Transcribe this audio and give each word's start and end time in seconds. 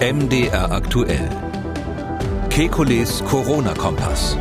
MDR 0.00 0.70
aktuell. 0.70 1.28
Kekules 2.50 3.20
Corona-Kompass. 3.24 4.38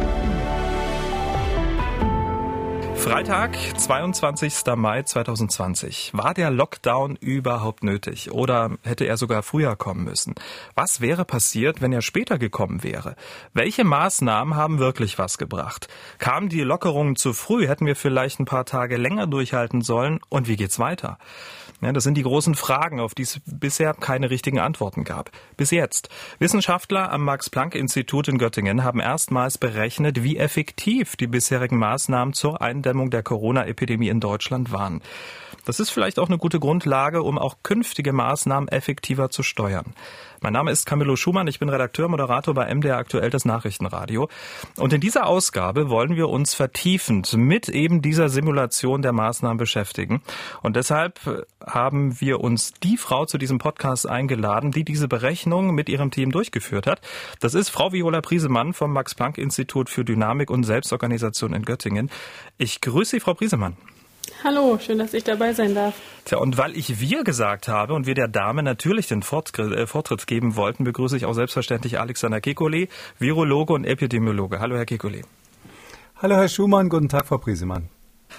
Freitag, 2.96 3.58
22. 3.80 4.54
Mai 4.76 5.02
2020. 5.02 6.12
War 6.14 6.36
der 6.36 6.52
Lockdown 6.52 7.16
überhaupt 7.16 7.84
nötig 7.84 8.32
oder 8.32 8.78
hätte 8.84 9.06
er 9.06 9.18
sogar 9.18 9.42
früher 9.42 9.76
kommen 9.76 10.04
müssen? 10.04 10.36
Was 10.76 11.02
wäre 11.02 11.26
passiert, 11.26 11.82
wenn 11.82 11.92
er 11.92 12.04
später 12.04 12.38
gekommen 12.38 12.84
wäre? 12.84 13.16
Welche 13.54 13.84
Maßnahmen 13.84 14.56
haben 14.56 14.78
wirklich 14.78 15.18
was 15.18 15.40
gebracht? 15.40 15.88
Kamen 16.20 16.50
die 16.50 16.62
Lockerungen 16.62 17.16
zu 17.16 17.34
früh? 17.34 17.68
Hätten 17.68 17.88
wir 17.88 17.96
vielleicht 17.96 18.40
ein 18.40 18.46
paar 18.46 18.66
Tage 18.66 18.98
länger 18.98 19.26
durchhalten 19.26 19.82
sollen? 19.82 20.20
Und 20.30 20.48
wie 20.48 20.56
geht's 20.56 20.78
weiter? 20.78 21.18
Ja, 21.80 21.92
das 21.92 22.04
sind 22.04 22.16
die 22.16 22.24
großen 22.24 22.56
Fragen, 22.56 23.00
auf 23.00 23.14
die 23.14 23.22
es 23.22 23.40
bisher 23.46 23.94
keine 23.94 24.32
richtigen 24.32 24.60
Antworten 24.60 25.04
gab. 25.04 25.30
Bis 25.58 25.70
jetzt. 25.70 26.10
Wissenschaftler 26.40 27.12
am 27.12 27.24
Max-Planck-Institut 27.24 28.28
in 28.30 28.40
Göttingen 28.40 28.84
haben 28.84 29.00
erstmals 29.00 29.60
berechnet, 29.60 30.24
wie 30.24 30.38
effektiv 30.38 31.16
die 31.18 31.28
bisherigen 31.28 31.78
Maßnahmen 31.78 32.34
zur 32.34 32.62
Eindämmung 32.62 33.12
der 33.12 33.22
Corona-Epidemie 33.22 34.10
in 34.10 34.20
Deutschland 34.20 34.72
waren. 34.72 35.02
Das 35.68 35.82
ist 35.82 35.90
vielleicht 35.90 36.18
auch 36.18 36.30
eine 36.30 36.38
gute 36.38 36.62
Grundlage, 36.62 37.22
um 37.24 37.38
auch 37.38 37.58
künftige 37.62 38.14
Maßnahmen 38.14 38.70
effektiver 38.70 39.30
zu 39.30 39.44
steuern. 39.44 39.94
Mein 40.40 40.54
Name 40.54 40.72
ist 40.72 40.86
Camillo 40.86 41.18
Schumann, 41.18 41.48
ich 41.48 41.60
bin 41.60 41.68
Redakteur, 41.68 42.08
Moderator 42.08 42.54
bei 42.54 42.74
MDR 42.74 42.96
Aktuell 42.96 43.30
das 43.30 43.44
Nachrichtenradio. 43.44 44.30
Und 44.78 44.94
in 44.94 45.02
dieser 45.02 45.28
Ausgabe 45.28 45.90
wollen 45.90 46.16
wir 46.16 46.30
uns 46.30 46.54
vertiefend 46.54 47.34
mit 47.34 47.68
eben 47.68 48.02
dieser 48.02 48.30
Simulation 48.30 49.02
der 49.02 49.12
Maßnahmen 49.12 49.58
beschäftigen. 49.58 50.22
Und 50.62 50.78
deshalb 50.78 51.20
haben 51.66 52.22
wir 52.22 52.40
uns 52.40 52.72
die 52.82 52.96
Frau 52.96 53.26
zu 53.26 53.38
diesem 53.38 53.58
Podcast 53.58 54.08
eingeladen, 54.08 54.72
die 54.72 54.86
diese 54.86 55.10
Berechnung 55.10 55.76
mit 55.76 55.90
ihrem 55.90 56.12
Team 56.12 56.32
durchgeführt 56.32 56.88
hat. 56.88 57.02
Das 57.42 57.56
ist 57.56 57.68
Frau 57.68 57.92
Viola 57.92 58.22
Priesemann 58.22 58.72
vom 58.72 58.94
Max-Planck-Institut 58.94 59.90
für 59.90 60.06
Dynamik 60.06 60.50
und 60.50 60.64
Selbstorganisation 60.64 61.52
in 61.52 61.66
Göttingen. 61.66 62.10
Ich 62.58 62.80
grüße 62.80 63.12
Sie, 63.12 63.20
Frau 63.20 63.34
Priesemann. 63.34 63.76
Hallo, 64.48 64.80
schön, 64.80 64.98
dass 64.98 65.14
ich 65.14 65.26
dabei 65.26 65.52
sein 65.52 65.76
darf. 65.76 65.94
Tja, 66.24 66.38
und 66.38 66.58
weil 66.58 66.78
ich 66.78 67.02
wir 67.02 67.26
gesagt 67.26 67.68
habe 67.68 67.94
und 67.94 68.08
wir 68.08 68.14
der 68.16 68.30
Dame 68.30 68.64
natürlich 68.64 69.06
den 69.08 69.22
Vortritt, 69.22 69.74
äh, 69.74 69.88
Vortritt 69.88 70.26
geben 70.26 70.56
wollten, 70.56 70.86
begrüße 70.86 71.18
ich 71.18 71.26
auch 71.26 71.34
selbstverständlich 71.34 72.00
Alexander 72.00 72.38
Kekulé, 72.38 72.88
Virologe 73.20 73.74
und 73.74 73.84
Epidemiologe. 73.84 74.62
Hallo, 74.62 74.78
Herr 74.78 74.86
Kekulé. 74.86 75.26
Hallo, 76.22 76.36
Herr 76.36 76.48
Schumann. 76.48 76.88
Guten 76.88 77.10
Tag, 77.10 77.28
Frau 77.28 77.40
Priesemann. 77.40 77.90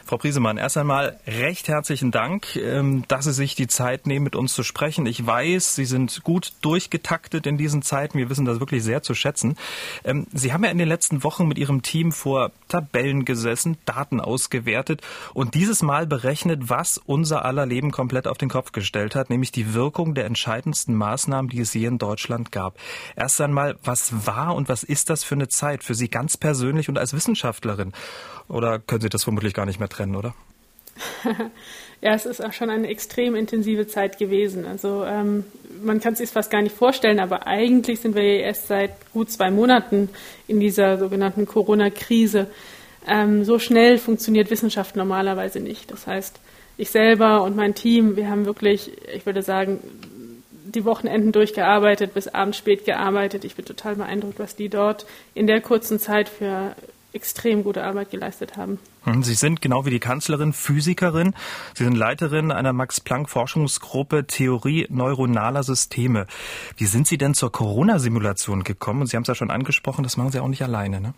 Frau 0.04 0.16
Priesemann, 0.16 0.56
erst 0.56 0.76
einmal 0.76 1.18
recht 1.26 1.68
herzlichen 1.68 2.10
Dank, 2.10 2.56
ähm, 2.56 3.04
dass 3.08 3.24
Sie 3.24 3.32
sich 3.32 3.54
die 3.54 3.66
Zeit 3.66 4.06
nehmen, 4.06 4.24
mit 4.24 4.36
uns 4.36 4.54
zu 4.54 4.62
sprechen. 4.62 5.06
Ich 5.06 5.26
weiß, 5.26 5.74
Sie 5.74 5.84
sind 5.84 6.22
gut 6.24 6.52
durchgetaktet 6.62 7.46
in 7.46 7.58
diesen 7.58 7.82
Zeiten. 7.82 8.18
Wir 8.18 8.30
wissen 8.30 8.44
das 8.44 8.60
wirklich 8.60 8.82
sehr 8.82 9.02
zu 9.02 9.14
schätzen. 9.14 9.56
Ähm, 10.04 10.26
Sie 10.32 10.52
haben 10.52 10.64
ja 10.64 10.70
in 10.70 10.78
den 10.78 10.88
letzten 10.88 11.24
Wochen 11.24 11.46
mit 11.46 11.58
Ihrem 11.58 11.82
Team 11.82 12.12
vor 12.12 12.52
Tabellen 12.68 13.24
gesessen, 13.24 13.76
Daten 13.84 14.20
ausgewertet 14.20 15.02
und 15.34 15.54
dieses 15.54 15.82
Mal 15.82 16.06
berechnet, 16.06 16.68
was 16.70 16.98
unser 16.98 17.44
aller 17.44 17.66
Leben 17.66 17.90
komplett 17.90 18.28
auf 18.28 18.38
den 18.38 18.48
Kopf 18.48 18.72
gestellt 18.72 19.14
hat, 19.14 19.30
nämlich 19.30 19.52
die 19.52 19.74
Wirkung 19.74 20.14
der 20.14 20.26
entscheidendsten 20.26 20.94
Maßnahmen, 20.94 21.50
die 21.50 21.60
es 21.60 21.74
je 21.74 21.86
in 21.86 21.98
Deutschland 21.98 22.52
gab. 22.52 22.78
Erst 23.16 23.40
einmal, 23.40 23.76
was 23.84 24.26
war 24.26 24.54
und 24.54 24.68
was 24.68 24.82
ist 24.82 25.10
das 25.10 25.24
für 25.24 25.34
eine 25.34 25.48
Zeit 25.48 25.84
für 25.84 25.94
Sie 25.94 26.08
ganz 26.08 26.36
persönlich 26.36 26.88
und 26.88 26.98
als 26.98 27.12
Wissenschaftlerin? 27.12 27.92
Oder 28.48 28.78
können 28.78 29.02
Sie 29.02 29.10
das 29.10 29.24
vermutlich 29.24 29.52
gar 29.52 29.66
nicht 29.66 29.77
mehr 29.78 29.88
trennen, 29.88 30.16
oder? 30.16 30.34
ja, 32.00 32.14
es 32.14 32.26
ist 32.26 32.44
auch 32.44 32.52
schon 32.52 32.70
eine 32.70 32.88
extrem 32.88 33.34
intensive 33.34 33.86
Zeit 33.86 34.18
gewesen. 34.18 34.66
Also 34.66 35.04
ähm, 35.04 35.44
man 35.82 36.00
kann 36.00 36.12
es 36.12 36.18
sich 36.18 36.30
fast 36.30 36.50
gar 36.50 36.62
nicht 36.62 36.74
vorstellen, 36.74 37.20
aber 37.20 37.46
eigentlich 37.46 38.00
sind 38.00 38.14
wir 38.14 38.22
ja 38.22 38.40
erst 38.40 38.68
seit 38.68 38.90
gut 39.12 39.30
zwei 39.30 39.50
Monaten 39.50 40.08
in 40.46 40.60
dieser 40.60 40.98
sogenannten 40.98 41.46
Corona-Krise. 41.46 42.48
Ähm, 43.06 43.44
so 43.44 43.58
schnell 43.58 43.98
funktioniert 43.98 44.50
Wissenschaft 44.50 44.96
normalerweise 44.96 45.60
nicht. 45.60 45.90
Das 45.90 46.06
heißt, 46.06 46.40
ich 46.76 46.90
selber 46.90 47.42
und 47.42 47.56
mein 47.56 47.74
Team, 47.74 48.16
wir 48.16 48.28
haben 48.28 48.44
wirklich, 48.44 48.92
ich 49.14 49.26
würde 49.26 49.42
sagen, 49.42 49.80
die 50.64 50.84
Wochenenden 50.84 51.32
durchgearbeitet, 51.32 52.14
bis 52.14 52.28
abends 52.28 52.58
spät 52.58 52.84
gearbeitet. 52.84 53.44
Ich 53.44 53.56
bin 53.56 53.64
total 53.64 53.96
beeindruckt, 53.96 54.38
was 54.38 54.54
die 54.54 54.68
dort 54.68 55.06
in 55.34 55.46
der 55.46 55.60
kurzen 55.60 55.98
Zeit 55.98 56.28
für 56.28 56.76
extrem 57.18 57.64
gute 57.64 57.82
Arbeit 57.82 58.10
geleistet 58.10 58.56
haben. 58.56 58.78
Hm, 59.04 59.22
Sie 59.22 59.34
sind 59.34 59.60
genau 59.60 59.84
wie 59.84 59.90
die 59.90 59.98
Kanzlerin 59.98 60.52
Physikerin. 60.52 61.34
Sie 61.74 61.84
sind 61.84 61.96
Leiterin 61.96 62.52
einer 62.52 62.72
Max-Planck-Forschungsgruppe 62.72 64.26
Theorie 64.26 64.86
neuronaler 64.88 65.64
Systeme. 65.64 66.26
Wie 66.76 66.86
sind 66.86 67.08
Sie 67.08 67.18
denn 67.18 67.34
zur 67.34 67.50
Corona-Simulation 67.50 68.62
gekommen? 68.62 69.00
Und 69.02 69.08
Sie 69.08 69.16
haben 69.16 69.22
es 69.22 69.28
ja 69.28 69.34
schon 69.34 69.50
angesprochen, 69.50 70.04
das 70.04 70.16
machen 70.16 70.30
Sie 70.30 70.40
auch 70.40 70.48
nicht 70.48 70.62
alleine, 70.62 71.00
ne? 71.00 71.14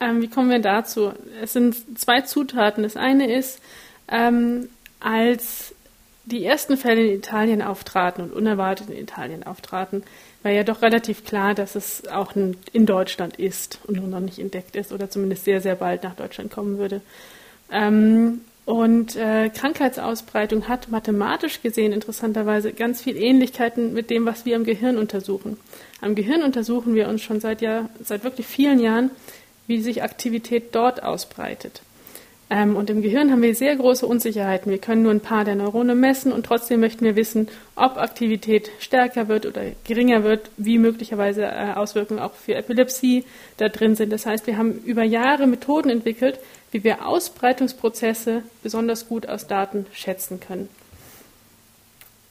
Ähm, 0.00 0.22
wie 0.22 0.28
kommen 0.28 0.50
wir 0.50 0.58
dazu? 0.60 1.12
Es 1.40 1.52
sind 1.52 1.76
zwei 1.98 2.22
Zutaten. 2.22 2.82
Das 2.82 2.96
eine 2.96 3.32
ist, 3.32 3.60
ähm, 4.08 4.68
als 4.98 5.74
die 6.24 6.44
ersten 6.44 6.76
Fälle 6.76 7.06
in 7.06 7.18
Italien 7.18 7.62
auftraten 7.62 8.24
und 8.24 8.32
unerwartet 8.32 8.90
in 8.90 8.96
Italien 8.96 9.44
auftraten, 9.44 10.02
war 10.44 10.52
ja 10.52 10.62
doch 10.62 10.82
relativ 10.82 11.24
klar, 11.24 11.54
dass 11.54 11.74
es 11.74 12.06
auch 12.08 12.34
in 12.36 12.86
Deutschland 12.86 13.36
ist 13.36 13.80
und 13.86 14.08
noch 14.08 14.20
nicht 14.20 14.38
entdeckt 14.38 14.76
ist 14.76 14.92
oder 14.92 15.08
zumindest 15.08 15.44
sehr, 15.44 15.62
sehr 15.62 15.74
bald 15.74 16.02
nach 16.04 16.14
Deutschland 16.14 16.52
kommen 16.52 16.76
würde. 16.78 17.00
Ähm, 17.72 18.42
und 18.66 19.16
äh, 19.16 19.48
Krankheitsausbreitung 19.48 20.68
hat 20.68 20.90
mathematisch 20.90 21.62
gesehen 21.62 21.92
interessanterweise 21.92 22.72
ganz 22.72 23.00
viel 23.00 23.16
Ähnlichkeiten 23.16 23.94
mit 23.94 24.10
dem, 24.10 24.26
was 24.26 24.44
wir 24.44 24.56
am 24.56 24.64
Gehirn 24.64 24.98
untersuchen. 24.98 25.56
Am 26.02 26.14
Gehirn 26.14 26.42
untersuchen 26.42 26.94
wir 26.94 27.08
uns 27.08 27.22
schon 27.22 27.40
seit, 27.40 27.62
Jahr, 27.62 27.88
seit 28.02 28.22
wirklich 28.22 28.46
vielen 28.46 28.80
Jahren, 28.80 29.10
wie 29.66 29.80
sich 29.80 30.02
Aktivität 30.02 30.74
dort 30.74 31.02
ausbreitet. 31.02 31.80
Ähm, 32.54 32.76
und 32.76 32.88
im 32.88 33.02
Gehirn 33.02 33.32
haben 33.32 33.42
wir 33.42 33.52
sehr 33.56 33.74
große 33.74 34.06
Unsicherheiten. 34.06 34.70
Wir 34.70 34.78
können 34.78 35.02
nur 35.02 35.10
ein 35.10 35.18
paar 35.18 35.44
der 35.44 35.56
Neurone 35.56 35.96
messen 35.96 36.30
und 36.30 36.46
trotzdem 36.46 36.78
möchten 36.78 37.04
wir 37.04 37.16
wissen, 37.16 37.48
ob 37.74 37.96
Aktivität 37.96 38.70
stärker 38.78 39.26
wird 39.26 39.44
oder 39.44 39.62
geringer 39.82 40.22
wird, 40.22 40.50
wie 40.56 40.78
möglicherweise 40.78 41.42
äh, 41.42 41.72
Auswirkungen 41.74 42.20
auch 42.20 42.34
für 42.34 42.54
Epilepsie 42.54 43.24
da 43.56 43.68
drin 43.68 43.96
sind. 43.96 44.12
Das 44.12 44.24
heißt, 44.24 44.46
wir 44.46 44.56
haben 44.56 44.78
über 44.84 45.02
Jahre 45.02 45.48
Methoden 45.48 45.90
entwickelt, 45.90 46.38
wie 46.70 46.84
wir 46.84 47.04
Ausbreitungsprozesse 47.04 48.44
besonders 48.62 49.08
gut 49.08 49.28
aus 49.28 49.48
Daten 49.48 49.86
schätzen 49.92 50.38
können. 50.38 50.68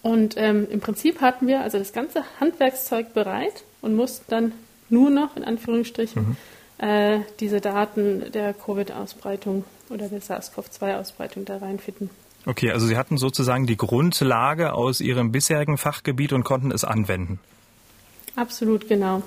Und 0.04 0.36
ähm, 0.38 0.68
im 0.72 0.80
Prinzip 0.80 1.20
hatten 1.20 1.48
wir 1.48 1.62
also 1.62 1.78
das 1.78 1.92
ganze 1.92 2.24
Handwerkszeug 2.40 3.14
bereit 3.14 3.66
und 3.82 3.94
mussten 3.94 4.24
dann 4.30 4.52
nur 4.88 5.10
noch 5.10 5.36
in 5.36 5.44
Anführungsstrichen 5.44 6.38
mhm. 6.80 6.86
äh, 6.86 7.20
diese 7.42 7.60
Daten 7.60 8.32
der 8.32 8.54
Covid-Ausbreitung 8.54 9.66
oder 9.94 10.10
der 10.10 10.22
SARS-CoV-2-Ausbreitung 10.22 11.46
da 11.46 11.58
reinfitten. 11.58 12.10
Okay, 12.46 12.72
also 12.72 12.88
Sie 12.88 12.98
hatten 12.98 13.18
sozusagen 13.18 13.68
die 13.68 13.78
Grundlage 13.78 14.74
aus 14.74 15.00
Ihrem 15.00 15.32
bisherigen 15.32 15.78
Fachgebiet 15.78 16.34
und 16.34 16.44
konnten 16.44 16.72
es 16.72 16.84
anwenden. 16.84 17.40
Absolut, 18.36 18.90
genau. 18.90 19.22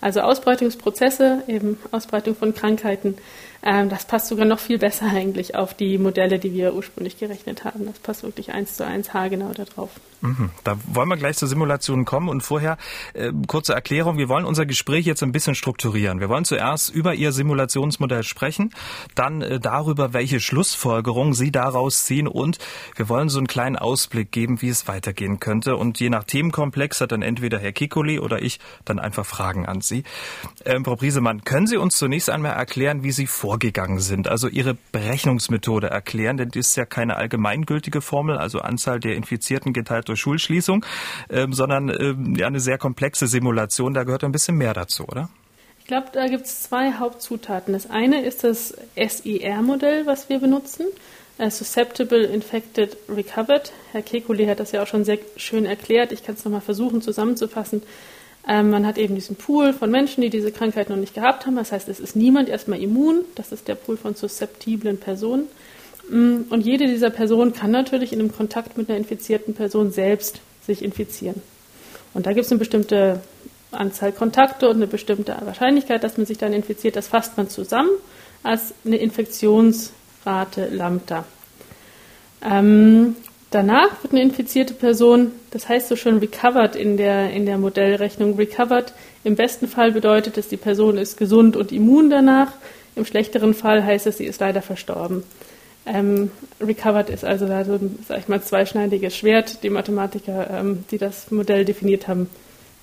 Also 0.00 0.20
Ausbreitungsprozesse, 0.20 1.42
eben 1.46 1.78
Ausbreitung 1.90 2.34
von 2.34 2.54
Krankheiten, 2.54 3.16
ähm, 3.62 3.90
das 3.90 4.06
passt 4.06 4.28
sogar 4.28 4.46
noch 4.46 4.58
viel 4.58 4.78
besser 4.78 5.06
eigentlich 5.14 5.54
auf 5.54 5.74
die 5.74 5.98
Modelle, 5.98 6.38
die 6.38 6.52
wir 6.52 6.74
ursprünglich 6.74 7.18
gerechnet 7.18 7.64
haben. 7.64 7.86
Das 7.86 7.98
passt 7.98 8.22
wirklich 8.22 8.52
eins 8.52 8.76
zu 8.76 8.86
eins 8.86 9.12
haargenau 9.12 9.52
darauf. 9.52 9.90
Mhm. 10.22 10.50
Da 10.64 10.76
wollen 10.86 11.08
wir 11.08 11.16
gleich 11.16 11.36
zur 11.36 11.48
Simulation 11.48 12.04
kommen 12.04 12.28
und 12.28 12.42
vorher 12.42 12.76
äh, 13.14 13.32
kurze 13.46 13.72
Erklärung. 13.72 14.18
Wir 14.18 14.28
wollen 14.28 14.44
unser 14.44 14.66
Gespräch 14.66 15.06
jetzt 15.06 15.22
ein 15.22 15.32
bisschen 15.32 15.54
strukturieren. 15.54 16.20
Wir 16.20 16.28
wollen 16.28 16.44
zuerst 16.44 16.90
über 16.90 17.14
Ihr 17.14 17.32
Simulationsmodell 17.32 18.22
sprechen, 18.22 18.74
dann 19.14 19.40
äh, 19.40 19.60
darüber, 19.60 20.12
welche 20.12 20.40
Schlussfolgerungen 20.40 21.32
Sie 21.32 21.50
daraus 21.50 22.04
ziehen 22.04 22.28
und 22.28 22.58
wir 22.96 23.08
wollen 23.08 23.28
so 23.28 23.38
einen 23.38 23.46
kleinen 23.46 23.76
Ausblick 23.76 24.30
geben, 24.30 24.60
wie 24.60 24.68
es 24.68 24.88
weitergehen 24.88 25.40
könnte. 25.40 25.76
Und 25.76 26.00
je 26.00 26.10
nach 26.10 26.24
Themenkomplex 26.24 27.00
hat 27.00 27.12
dann 27.12 27.22
entweder 27.22 27.58
Herr 27.58 27.72
Kikoli 27.72 28.18
oder 28.18 28.42
ich 28.42 28.60
dann 28.84 28.98
einfach 28.98 29.24
Fragen 29.24 29.66
an 29.66 29.80
Sie. 29.90 30.04
Ähm, 30.64 30.86
Frau 30.86 30.96
Briesemann, 30.96 31.44
können 31.44 31.66
Sie 31.66 31.76
uns 31.76 31.98
zunächst 31.98 32.30
einmal 32.30 32.54
erklären, 32.54 33.02
wie 33.02 33.12
Sie 33.12 33.26
vorgegangen 33.26 34.00
sind? 34.00 34.26
Also 34.26 34.48
Ihre 34.48 34.78
Berechnungsmethode 34.92 35.88
erklären, 35.88 36.38
denn 36.38 36.48
das 36.48 36.68
ist 36.68 36.76
ja 36.76 36.86
keine 36.86 37.16
allgemeingültige 37.16 38.00
Formel, 38.00 38.38
also 38.38 38.60
Anzahl 38.60 39.00
der 39.00 39.16
Infizierten 39.16 39.74
geteilt 39.74 40.08
durch 40.08 40.20
Schulschließung, 40.20 40.86
ähm, 41.28 41.52
sondern 41.52 41.90
ähm, 41.90 42.34
ja, 42.36 42.46
eine 42.46 42.60
sehr 42.60 42.78
komplexe 42.78 43.26
Simulation. 43.26 43.92
Da 43.92 44.04
gehört 44.04 44.24
ein 44.24 44.32
bisschen 44.32 44.56
mehr 44.56 44.72
dazu, 44.72 45.04
oder? 45.04 45.28
Ich 45.80 45.86
glaube, 45.86 46.08
da 46.12 46.28
gibt 46.28 46.46
es 46.46 46.62
zwei 46.62 46.92
Hauptzutaten. 46.92 47.74
Das 47.74 47.90
eine 47.90 48.22
ist 48.22 48.44
das 48.44 48.74
SIR-Modell, 48.96 50.06
was 50.06 50.28
wir 50.28 50.38
benutzen. 50.38 50.86
Uh, 51.40 51.48
susceptible, 51.48 52.22
Infected, 52.22 52.98
Recovered. 53.08 53.72
Herr 53.92 54.02
Kekulé 54.02 54.46
hat 54.46 54.60
das 54.60 54.72
ja 54.72 54.82
auch 54.82 54.86
schon 54.86 55.06
sehr 55.06 55.18
schön 55.36 55.64
erklärt. 55.64 56.12
Ich 56.12 56.22
kann 56.22 56.34
es 56.34 56.44
nochmal 56.44 56.60
versuchen 56.60 57.00
zusammenzufassen. 57.00 57.82
Ähm, 58.48 58.70
man 58.70 58.86
hat 58.86 58.98
eben 58.98 59.14
diesen 59.14 59.36
Pool 59.36 59.72
von 59.72 59.90
Menschen, 59.90 60.22
die 60.22 60.30
diese 60.30 60.50
Krankheit 60.50 60.88
noch 60.88 60.96
nicht 60.96 61.14
gehabt 61.14 61.46
haben. 61.46 61.56
Das 61.56 61.72
heißt, 61.72 61.88
es 61.88 62.00
ist 62.00 62.16
niemand 62.16 62.48
erstmal 62.48 62.80
immun. 62.80 63.24
Das 63.34 63.52
ist 63.52 63.68
der 63.68 63.74
Pool 63.74 63.96
von 63.96 64.14
susceptiblen 64.14 64.98
Personen. 64.98 65.46
Mm, 66.08 66.42
und 66.48 66.62
jede 66.62 66.86
dieser 66.86 67.10
Personen 67.10 67.52
kann 67.52 67.70
natürlich 67.70 68.12
in 68.12 68.20
einem 68.20 68.32
Kontakt 68.32 68.78
mit 68.78 68.88
einer 68.88 68.98
infizierten 68.98 69.54
Person 69.54 69.90
selbst 69.90 70.40
sich 70.66 70.82
infizieren. 70.82 71.42
Und 72.14 72.26
da 72.26 72.32
gibt 72.32 72.46
es 72.46 72.50
eine 72.50 72.58
bestimmte 72.58 73.20
Anzahl 73.72 74.12
Kontakte 74.12 74.68
und 74.68 74.76
eine 74.76 74.86
bestimmte 74.86 75.36
Wahrscheinlichkeit, 75.44 76.02
dass 76.02 76.16
man 76.16 76.26
sich 76.26 76.38
dann 76.38 76.52
infiziert. 76.52 76.96
Das 76.96 77.08
fasst 77.08 77.36
man 77.36 77.48
zusammen 77.48 77.90
als 78.42 78.74
eine 78.84 78.96
Infektionsrate 78.96 80.68
Lambda. 80.70 81.24
Ähm, 82.42 83.16
danach 83.50 84.02
wird 84.02 84.12
eine 84.12 84.22
infizierte 84.22 84.74
Person, 84.74 85.32
das 85.50 85.68
heißt 85.68 85.88
so 85.88 85.96
schon 85.96 86.18
recovered 86.18 86.76
in 86.76 86.96
der, 86.96 87.30
in 87.30 87.46
der 87.46 87.58
Modellrechnung, 87.58 88.36
recovered. 88.36 88.92
Im 89.24 89.36
besten 89.36 89.68
Fall 89.68 89.92
bedeutet 89.92 90.38
es, 90.38 90.48
die 90.48 90.56
Person 90.56 90.96
ist 90.96 91.16
gesund 91.16 91.56
und 91.56 91.72
immun 91.72 92.10
danach. 92.10 92.52
Im 92.96 93.04
schlechteren 93.04 93.54
Fall 93.54 93.84
heißt 93.84 94.06
es, 94.06 94.18
sie 94.18 94.26
ist 94.26 94.40
leider 94.40 94.62
verstorben. 94.62 95.22
Ähm, 95.86 96.30
recovered 96.60 97.10
ist 97.10 97.24
also 97.24 97.46
da 97.46 97.64
so 97.64 97.74
ein, 97.74 97.98
sag 98.06 98.18
ich 98.18 98.28
mal, 98.28 98.42
zweischneidiges 98.42 99.16
Schwert. 99.16 99.62
Die 99.62 99.70
Mathematiker, 99.70 100.48
ähm, 100.50 100.84
die 100.90 100.98
das 100.98 101.30
Modell 101.30 101.64
definiert 101.64 102.06
haben, 102.06 102.28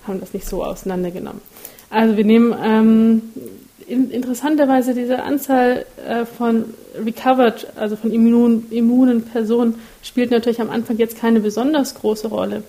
haben 0.08 0.19
das 0.19 0.34
nicht 0.34 0.48
so 0.48 0.64
auseinandergenommen. 0.64 1.42
Also 1.90 2.18
wir 2.18 2.25
nehmen 2.25 2.56
ähm, 2.62 3.22
in, 3.88 4.12
interessanterweise 4.12 4.94
diese 4.94 5.24
Anzahl 5.24 5.86
äh, 6.06 6.25
von 6.25 6.66
recovered, 7.06 7.68
also 7.76 7.96
von 7.96 8.12
immun, 8.12 8.66
immunen 8.70 9.24
Personen, 9.24 9.76
spielt 10.02 10.32
natürlich 10.32 10.62
am 10.62 10.70
Anfang 10.70 10.98
jetzt 10.98 11.18
keine 11.18 11.40
besonders 11.40 11.96
große 11.96 12.28
Rolle 12.28 12.64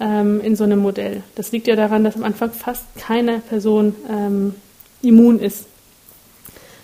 ähm, 0.00 0.40
in 0.40 0.56
so 0.56 0.64
einem 0.64 0.80
Modell. 0.80 1.22
Das 1.34 1.52
liegt 1.52 1.66
ja 1.66 1.76
daran, 1.76 2.04
dass 2.04 2.16
am 2.16 2.24
Anfang 2.24 2.52
fast 2.52 2.84
keine 2.98 3.40
Person 3.40 3.94
ähm, 4.10 4.54
immun 5.02 5.40
ist, 5.40 5.66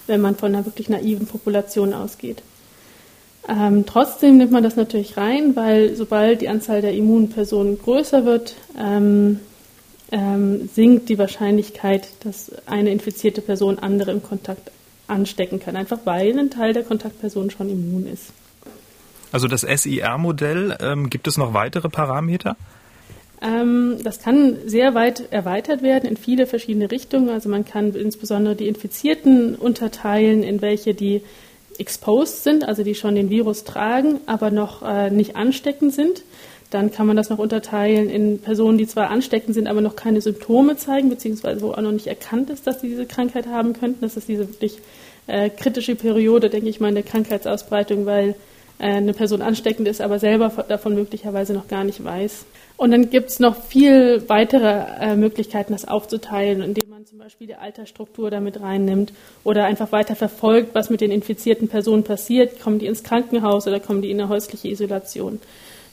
wenn 0.06 0.20
man 0.20 0.36
von 0.36 0.54
einer 0.54 0.66
wirklich 0.66 0.88
naiven 0.88 1.26
Population 1.26 1.94
ausgeht. 1.94 2.42
Ähm, 3.48 3.84
trotzdem 3.86 4.38
nimmt 4.38 4.52
man 4.52 4.62
das 4.62 4.76
natürlich 4.76 5.16
rein, 5.16 5.54
weil 5.54 5.96
sobald 5.96 6.40
die 6.40 6.48
Anzahl 6.48 6.80
der 6.80 6.94
immunen 6.94 7.28
Personen 7.28 7.78
größer 7.78 8.24
wird, 8.24 8.54
ähm, 8.78 9.40
ähm, 10.10 10.68
sinkt 10.72 11.08
die 11.08 11.18
Wahrscheinlichkeit, 11.18 12.08
dass 12.24 12.52
eine 12.66 12.90
infizierte 12.90 13.42
Person 13.42 13.78
andere 13.78 14.12
im 14.12 14.22
Kontakt 14.22 14.70
anstecken 15.06 15.60
kann, 15.60 15.76
einfach 15.76 16.00
weil 16.04 16.38
ein 16.38 16.50
Teil 16.50 16.72
der 16.72 16.82
Kontaktperson 16.82 17.50
schon 17.50 17.70
immun 17.70 18.06
ist. 18.06 18.32
Also 19.32 19.48
das 19.48 19.62
SIR-Modell, 19.62 20.76
ähm, 20.80 21.10
gibt 21.10 21.26
es 21.26 21.36
noch 21.36 21.54
weitere 21.54 21.88
Parameter? 21.88 22.56
Ähm, 23.42 23.96
das 24.02 24.20
kann 24.20 24.56
sehr 24.66 24.94
weit 24.94 25.32
erweitert 25.32 25.82
werden 25.82 26.08
in 26.08 26.16
viele 26.16 26.46
verschiedene 26.46 26.90
Richtungen. 26.90 27.28
Also 27.28 27.48
man 27.48 27.64
kann 27.64 27.92
insbesondere 27.94 28.54
die 28.54 28.68
Infizierten 28.68 29.54
unterteilen, 29.56 30.42
in 30.42 30.62
welche 30.62 30.94
die 30.94 31.22
exposed 31.78 32.44
sind, 32.44 32.66
also 32.66 32.84
die 32.84 32.94
schon 32.94 33.16
den 33.16 33.30
Virus 33.30 33.64
tragen, 33.64 34.20
aber 34.26 34.50
noch 34.50 34.82
äh, 34.82 35.10
nicht 35.10 35.36
ansteckend 35.36 35.92
sind. 35.92 36.22
Dann 36.74 36.90
kann 36.90 37.06
man 37.06 37.16
das 37.16 37.30
noch 37.30 37.38
unterteilen 37.38 38.10
in 38.10 38.40
Personen, 38.40 38.78
die 38.78 38.88
zwar 38.88 39.08
ansteckend 39.08 39.54
sind, 39.54 39.68
aber 39.68 39.80
noch 39.80 39.94
keine 39.94 40.20
Symptome 40.20 40.76
zeigen, 40.76 41.08
beziehungsweise 41.08 41.60
wo 41.60 41.70
auch 41.70 41.80
noch 41.80 41.92
nicht 41.92 42.08
erkannt 42.08 42.50
ist, 42.50 42.66
dass 42.66 42.80
sie 42.80 42.88
diese 42.88 43.06
Krankheit 43.06 43.46
haben 43.46 43.74
könnten. 43.74 44.00
Das 44.00 44.16
ist 44.16 44.26
diese 44.26 44.48
wirklich 44.48 44.78
äh, 45.28 45.50
kritische 45.50 45.94
Periode, 45.94 46.50
denke 46.50 46.68
ich 46.68 46.80
mal, 46.80 46.88
in 46.88 46.96
der 46.96 47.04
Krankheitsausbreitung, 47.04 48.06
weil 48.06 48.34
äh, 48.80 48.86
eine 48.86 49.12
Person 49.12 49.40
ansteckend 49.40 49.86
ist, 49.86 50.00
aber 50.00 50.18
selber 50.18 50.48
davon 50.66 50.96
möglicherweise 50.96 51.52
noch 51.52 51.68
gar 51.68 51.84
nicht 51.84 52.02
weiß. 52.02 52.44
Und 52.76 52.90
dann 52.90 53.08
gibt 53.08 53.30
es 53.30 53.38
noch 53.38 53.54
viel 53.54 54.28
weitere 54.28 54.84
äh, 55.00 55.14
Möglichkeiten, 55.14 55.74
das 55.74 55.86
aufzuteilen, 55.86 56.60
indem 56.60 56.90
man 56.90 57.06
zum 57.06 57.18
Beispiel 57.18 57.46
die 57.46 57.54
Altersstruktur 57.54 58.32
damit 58.32 58.60
reinnimmt 58.60 59.12
oder 59.44 59.64
einfach 59.66 59.92
weiter 59.92 60.16
verfolgt, 60.16 60.74
was 60.74 60.90
mit 60.90 61.00
den 61.00 61.12
infizierten 61.12 61.68
Personen 61.68 62.02
passiert. 62.02 62.60
Kommen 62.60 62.80
die 62.80 62.86
ins 62.86 63.04
Krankenhaus 63.04 63.68
oder 63.68 63.78
kommen 63.78 64.02
die 64.02 64.10
in 64.10 64.20
eine 64.20 64.28
häusliche 64.28 64.66
Isolation? 64.66 65.38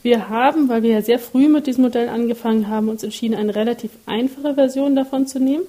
Wir 0.02 0.28
haben, 0.28 0.68
weil 0.68 0.82
wir 0.82 0.90
ja 0.90 1.02
sehr 1.02 1.18
früh 1.18 1.48
mit 1.48 1.66
diesem 1.66 1.84
Modell 1.84 2.08
angefangen 2.08 2.68
haben, 2.68 2.88
uns 2.88 3.02
entschieden, 3.02 3.36
eine 3.36 3.54
relativ 3.54 3.92
einfache 4.06 4.54
Version 4.54 4.96
davon 4.96 5.26
zu 5.26 5.38
nehmen. 5.38 5.64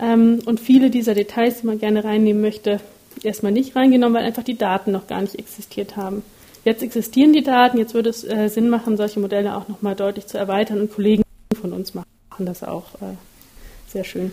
Ähm, 0.00 0.40
und 0.46 0.60
viele 0.60 0.90
dieser 0.90 1.14
Details, 1.14 1.60
die 1.60 1.66
man 1.66 1.78
gerne 1.78 2.04
reinnehmen 2.04 2.40
möchte, 2.40 2.80
erstmal 3.22 3.52
nicht 3.52 3.74
reingenommen, 3.74 4.16
weil 4.16 4.24
einfach 4.24 4.44
die 4.44 4.56
Daten 4.56 4.92
noch 4.92 5.08
gar 5.08 5.20
nicht 5.20 5.38
existiert 5.38 5.96
haben. 5.96 6.22
Jetzt 6.64 6.82
existieren 6.82 7.32
die 7.32 7.42
Daten, 7.42 7.78
jetzt 7.78 7.94
würde 7.94 8.10
es 8.10 8.24
äh, 8.24 8.48
Sinn 8.48 8.68
machen, 8.68 8.96
solche 8.96 9.20
Modelle 9.20 9.56
auch 9.56 9.68
nochmal 9.68 9.96
deutlich 9.96 10.26
zu 10.26 10.38
erweitern 10.38 10.80
und 10.80 10.94
Kollegen 10.94 11.22
von 11.60 11.72
uns 11.72 11.94
machen 11.94 12.06
das 12.38 12.62
auch 12.62 12.94
äh, 12.96 13.16
sehr 13.88 14.04
schön. 14.04 14.32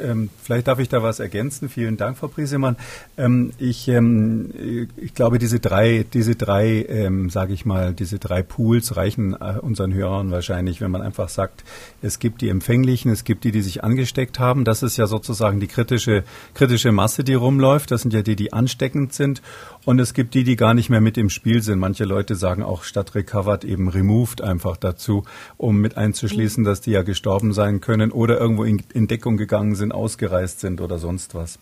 Ähm, 0.00 0.30
vielleicht 0.42 0.68
darf 0.68 0.78
ich 0.78 0.88
da 0.88 1.02
was 1.02 1.20
ergänzen. 1.20 1.68
Vielen 1.68 1.96
Dank, 1.96 2.18
Frau 2.18 2.28
Briesemann. 2.28 2.76
Ähm, 3.16 3.52
ich, 3.58 3.88
ähm, 3.88 4.88
ich 4.96 5.14
glaube, 5.14 5.38
diese 5.38 5.60
drei, 5.60 6.04
diese 6.12 6.36
drei, 6.36 6.86
ähm, 6.88 7.30
sage 7.30 7.52
ich 7.52 7.64
mal, 7.64 7.92
diese 7.92 8.18
drei 8.18 8.42
Pools 8.42 8.96
reichen 8.96 9.34
äh, 9.34 9.58
unseren 9.60 9.92
Hörern 9.92 10.30
wahrscheinlich, 10.30 10.80
wenn 10.80 10.90
man 10.90 11.02
einfach 11.02 11.28
sagt, 11.28 11.64
es 12.00 12.18
gibt 12.18 12.40
die 12.40 12.48
Empfänglichen, 12.48 13.10
es 13.10 13.24
gibt 13.24 13.44
die, 13.44 13.52
die 13.52 13.62
sich 13.62 13.84
angesteckt 13.84 14.38
haben. 14.38 14.64
Das 14.64 14.82
ist 14.82 14.96
ja 14.96 15.06
sozusagen 15.06 15.60
die 15.60 15.66
kritische, 15.66 16.24
kritische 16.54 16.92
Masse, 16.92 17.24
die 17.24 17.34
rumläuft. 17.34 17.90
Das 17.90 18.02
sind 18.02 18.14
ja 18.14 18.22
die, 18.22 18.36
die 18.36 18.52
ansteckend 18.52 19.12
sind. 19.12 19.42
Und 19.84 19.98
es 19.98 20.14
gibt 20.14 20.34
die, 20.34 20.44
die 20.44 20.56
gar 20.56 20.74
nicht 20.74 20.90
mehr 20.90 21.00
mit 21.00 21.18
im 21.18 21.28
Spiel 21.28 21.62
sind. 21.62 21.78
Manche 21.78 22.04
Leute 22.04 22.36
sagen 22.36 22.62
auch 22.62 22.84
statt 22.84 23.14
recovered 23.14 23.64
eben 23.64 23.88
removed 23.88 24.40
einfach 24.40 24.76
dazu, 24.76 25.24
um 25.56 25.80
mit 25.80 25.96
einzuschließen, 25.96 26.62
dass 26.62 26.80
die 26.80 26.92
ja 26.92 27.02
gestorben 27.02 27.52
sein 27.52 27.80
können 27.80 28.12
oder 28.12 28.38
irgendwo 28.38 28.64
in, 28.64 28.82
in 28.94 29.08
Deckung 29.08 29.36
gegangen 29.36 29.74
sind, 29.74 29.81
ausgereist 29.90 30.60
sind 30.60 30.80
oder 30.80 30.98
sonst 30.98 31.34
was. 31.34 31.58